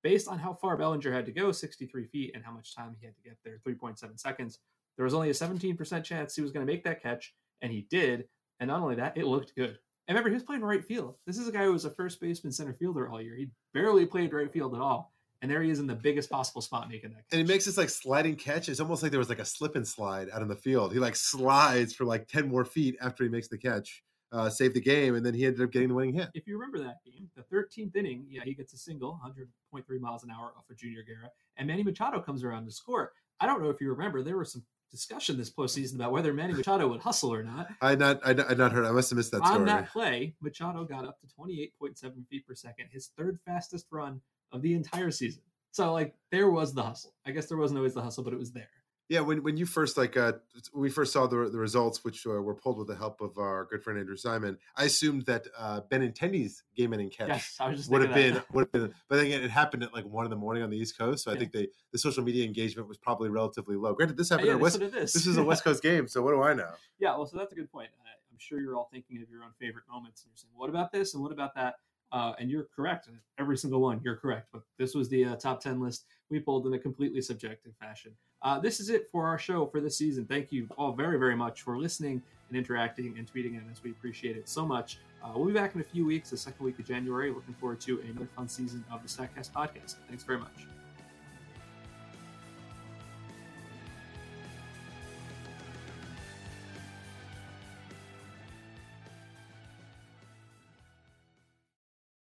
Based 0.03 0.27
on 0.27 0.37
how 0.37 0.53
far 0.53 0.77
Bellinger 0.77 1.11
had 1.11 1.25
to 1.25 1.31
go, 1.31 1.51
63 1.51 2.05
feet, 2.05 2.31
and 2.35 2.43
how 2.43 2.51
much 2.51 2.75
time 2.75 2.95
he 2.99 3.05
had 3.05 3.15
to 3.15 3.21
get 3.21 3.37
there, 3.43 3.59
3.7 3.67 4.19
seconds, 4.19 4.59
there 4.95 5.05
was 5.05 5.13
only 5.13 5.29
a 5.29 5.33
17% 5.33 6.03
chance 6.03 6.35
he 6.35 6.41
was 6.41 6.51
going 6.51 6.65
to 6.65 6.71
make 6.71 6.83
that 6.83 7.01
catch, 7.01 7.33
and 7.61 7.71
he 7.71 7.87
did. 7.89 8.25
And 8.59 8.67
not 8.67 8.81
only 8.81 8.95
that, 8.95 9.17
it 9.17 9.25
looked 9.25 9.55
good. 9.55 9.79
And 10.07 10.15
remember, 10.15 10.29
he 10.29 10.35
was 10.35 10.43
playing 10.43 10.61
right 10.61 10.85
field. 10.85 11.15
This 11.25 11.37
is 11.37 11.47
a 11.47 11.51
guy 11.51 11.63
who 11.63 11.73
was 11.73 11.85
a 11.85 11.91
first 11.91 12.21
baseman 12.21 12.53
center 12.53 12.73
fielder 12.73 13.09
all 13.09 13.21
year. 13.21 13.35
He 13.35 13.49
barely 13.73 14.05
played 14.05 14.33
right 14.33 14.51
field 14.51 14.73
at 14.73 14.81
all. 14.81 15.13
And 15.41 15.51
there 15.51 15.61
he 15.61 15.69
is 15.69 15.79
in 15.79 15.85
the 15.87 15.95
biggest 15.95 16.29
possible 16.29 16.61
spot 16.61 16.89
making 16.89 17.11
that 17.11 17.17
catch. 17.17 17.25
And 17.33 17.41
he 17.41 17.47
makes 17.53 17.65
this 17.65 17.77
like 17.77 17.89
sliding 17.89 18.35
catch. 18.35 18.69
It's 18.69 18.79
almost 18.79 19.03
like 19.03 19.11
there 19.11 19.19
was 19.19 19.29
like 19.29 19.39
a 19.39 19.45
slip 19.45 19.75
and 19.75 19.87
slide 19.87 20.29
out 20.33 20.41
in 20.41 20.47
the 20.47 20.55
field. 20.55 20.93
He 20.93 20.99
like 20.99 21.15
slides 21.15 21.93
for 21.93 22.05
like 22.05 22.27
10 22.27 22.47
more 22.47 22.65
feet 22.65 22.95
after 23.01 23.23
he 23.23 23.29
makes 23.29 23.47
the 23.47 23.57
catch, 23.57 24.03
uh, 24.31 24.49
saved 24.49 24.75
the 24.75 24.81
game, 24.81 25.13
and 25.15 25.23
then 25.25 25.33
he 25.35 25.45
ended 25.45 25.61
up 25.61 25.71
getting 25.71 25.89
the 25.89 25.93
winning 25.93 26.15
hit. 26.15 26.29
if 26.33 26.47
you 26.47 26.57
remember 26.57 26.79
that 26.79 26.97
game, 27.05 27.29
the 27.35 27.43
13th 27.55 27.95
inning, 27.95 28.25
yeah, 28.29 28.41
he 28.43 28.53
gets 28.55 28.73
a 28.73 28.77
single, 28.77 29.19
100.3 29.73 29.99
miles 29.99 30.23
an 30.23 30.31
hour 30.31 30.53
off 30.57 30.69
of 30.69 30.77
Junior 30.77 31.03
Guerra, 31.03 31.29
and 31.57 31.67
Manny 31.67 31.83
Machado 31.83 32.19
comes 32.19 32.43
around 32.43 32.65
to 32.65 32.71
score. 32.71 33.11
I 33.39 33.45
don't 33.45 33.61
know 33.61 33.69
if 33.69 33.79
you 33.79 33.89
remember, 33.91 34.23
there 34.23 34.37
was 34.37 34.51
some 34.51 34.63
discussion 34.89 35.37
this 35.37 35.51
postseason 35.51 35.95
about 35.95 36.11
whether 36.13 36.33
Manny 36.33 36.53
Machado 36.53 36.87
would 36.87 37.01
hustle 37.01 37.31
or 37.33 37.43
not. 37.43 37.67
I 37.81 37.95
not 37.95 38.19
I 38.25 38.31
I 38.31 38.53
not 38.53 38.71
heard. 38.71 38.85
I 38.85 38.91
must 38.91 39.09
have 39.09 39.17
missed 39.17 39.31
that 39.31 39.41
On 39.41 39.47
story. 39.47 39.65
that 39.65 39.91
play, 39.91 40.33
Machado 40.41 40.85
got 40.85 41.05
up 41.05 41.19
to 41.19 41.27
28.7 41.39 42.27
feet 42.27 42.47
per 42.47 42.55
second, 42.55 42.87
his 42.91 43.11
third 43.17 43.37
fastest 43.45 43.85
run 43.91 44.21
of 44.51 44.61
the 44.61 44.73
entire 44.73 45.11
season. 45.11 45.43
So, 45.71 45.91
like, 45.93 46.15
there 46.31 46.49
was 46.49 46.73
the 46.73 46.83
hustle. 46.83 47.13
I 47.25 47.31
guess 47.31 47.47
there 47.47 47.57
wasn't 47.57 47.77
always 47.79 47.93
the 47.93 48.01
hustle, 48.01 48.23
but 48.23 48.33
it 48.33 48.39
was 48.39 48.51
there. 48.51 48.69
Yeah, 49.09 49.21
when, 49.21 49.41
when 49.41 49.55
you 49.55 49.65
first 49.65 49.97
like 49.97 50.17
uh 50.17 50.33
we 50.73 50.89
first 50.89 51.13
saw 51.13 51.27
the 51.27 51.49
the 51.49 51.57
results, 51.57 52.03
which 52.03 52.27
uh, 52.27 52.31
were 52.31 52.53
pulled 52.55 52.77
with 52.77 52.87
the 52.87 52.95
help 52.97 53.21
of 53.21 53.37
our 53.37 53.63
good 53.63 53.81
friend 53.81 53.97
Andrew 53.97 54.17
Simon, 54.17 54.57
I 54.75 54.83
assumed 54.83 55.25
that 55.27 55.47
uh 55.57 55.79
Benintendi's 55.89 56.63
game 56.75 56.91
ending 56.91 57.09
catch 57.09 57.29
Yes, 57.29 57.55
I 57.57 57.69
was 57.69 57.77
just 57.77 57.89
would 57.89 58.01
have 58.01 58.13
been 58.13 58.33
that. 58.33 58.53
would 58.53 58.63
have 58.63 58.71
been, 58.73 58.93
but 59.07 59.15
then 59.15 59.27
it 59.27 59.49
happened 59.49 59.83
at 59.83 59.93
like 59.93 60.03
one 60.03 60.25
in 60.25 60.29
the 60.29 60.35
morning 60.35 60.61
on 60.61 60.69
the 60.69 60.75
East 60.77 60.97
Coast, 60.97 61.23
so 61.23 61.31
I 61.31 61.35
Yeah. 61.35 61.39
think 61.39 61.53
they 61.53 61.67
the 61.93 61.99
social 61.99 62.21
media 62.21 62.43
engagement 62.43 62.89
was 62.89 62.97
probably 62.97 63.29
relatively 63.29 63.77
low. 63.77 63.93
Granted, 63.93 64.17
this 64.17 64.29
happened 64.29 64.49
yeah, 64.49 64.55
West. 64.55 64.77
this. 64.77 65.13
This 65.13 65.25
is 65.25 65.37
a 65.37 65.43
West 65.43 65.63
Coast 65.63 65.81
game, 65.81 66.09
so 66.09 66.21
what 66.21 66.31
do 66.31 66.41
I 66.41 66.53
know? 66.53 66.73
Yeah, 66.99 67.15
well, 67.15 67.25
so 67.27 67.37
that's 67.37 67.53
a 67.53 67.55
good 67.55 67.71
point. 67.71 67.87
I, 68.01 68.09
I'm 68.29 68.37
sure 68.39 68.59
you're 68.59 68.75
all 68.75 68.89
thinking 68.91 69.21
of 69.21 69.29
your 69.29 69.45
own 69.45 69.51
favorite 69.57 69.85
moments, 69.89 70.23
and 70.23 70.31
you're 70.31 70.37
saying, 70.37 70.51
"What 70.53 70.69
about 70.69 70.91
this?" 70.91 71.13
and 71.13 71.23
"What 71.23 71.31
about 71.31 71.55
that?" 71.55 71.75
Uh, 72.11 72.33
and 72.39 72.49
you're 72.49 72.67
correct. 72.75 73.09
Every 73.37 73.57
single 73.57 73.81
one, 73.81 73.99
you're 74.03 74.15
correct. 74.15 74.47
But 74.53 74.63
this 74.77 74.95
was 74.95 75.09
the 75.09 75.25
uh, 75.25 75.35
top 75.35 75.59
ten 75.59 75.81
list 75.81 76.05
we 76.29 76.39
pulled 76.39 76.65
in 76.65 76.73
a 76.73 76.79
completely 76.79 77.21
subjective 77.21 77.73
fashion. 77.79 78.13
Uh, 78.43 78.59
this 78.59 78.79
is 78.79 78.89
it 78.89 79.09
for 79.11 79.25
our 79.25 79.37
show 79.37 79.65
for 79.65 79.81
this 79.81 79.97
season. 79.97 80.25
Thank 80.25 80.51
you 80.51 80.67
all 80.77 80.93
very, 80.93 81.17
very 81.17 81.35
much 81.35 81.63
for 81.63 81.77
listening 81.77 82.21
and 82.49 82.57
interacting 82.57 83.17
and 83.17 83.31
tweeting 83.31 83.57
at 83.57 83.69
us. 83.69 83.81
We 83.83 83.91
appreciate 83.91 84.37
it 84.37 84.47
so 84.47 84.65
much. 84.65 84.99
Uh, 85.23 85.31
we'll 85.35 85.47
be 85.47 85.53
back 85.53 85.75
in 85.75 85.81
a 85.81 85.83
few 85.83 86.05
weeks, 86.05 86.29
the 86.29 86.37
second 86.37 86.63
week 86.65 86.79
of 86.79 86.85
January. 86.85 87.31
Looking 87.31 87.55
forward 87.55 87.81
to 87.81 87.99
another 88.01 88.29
fun 88.35 88.47
season 88.47 88.85
of 88.91 89.01
the 89.01 89.09
StatCast 89.09 89.51
podcast. 89.51 89.95
Thanks 90.07 90.23
very 90.23 90.39
much. 90.39 90.76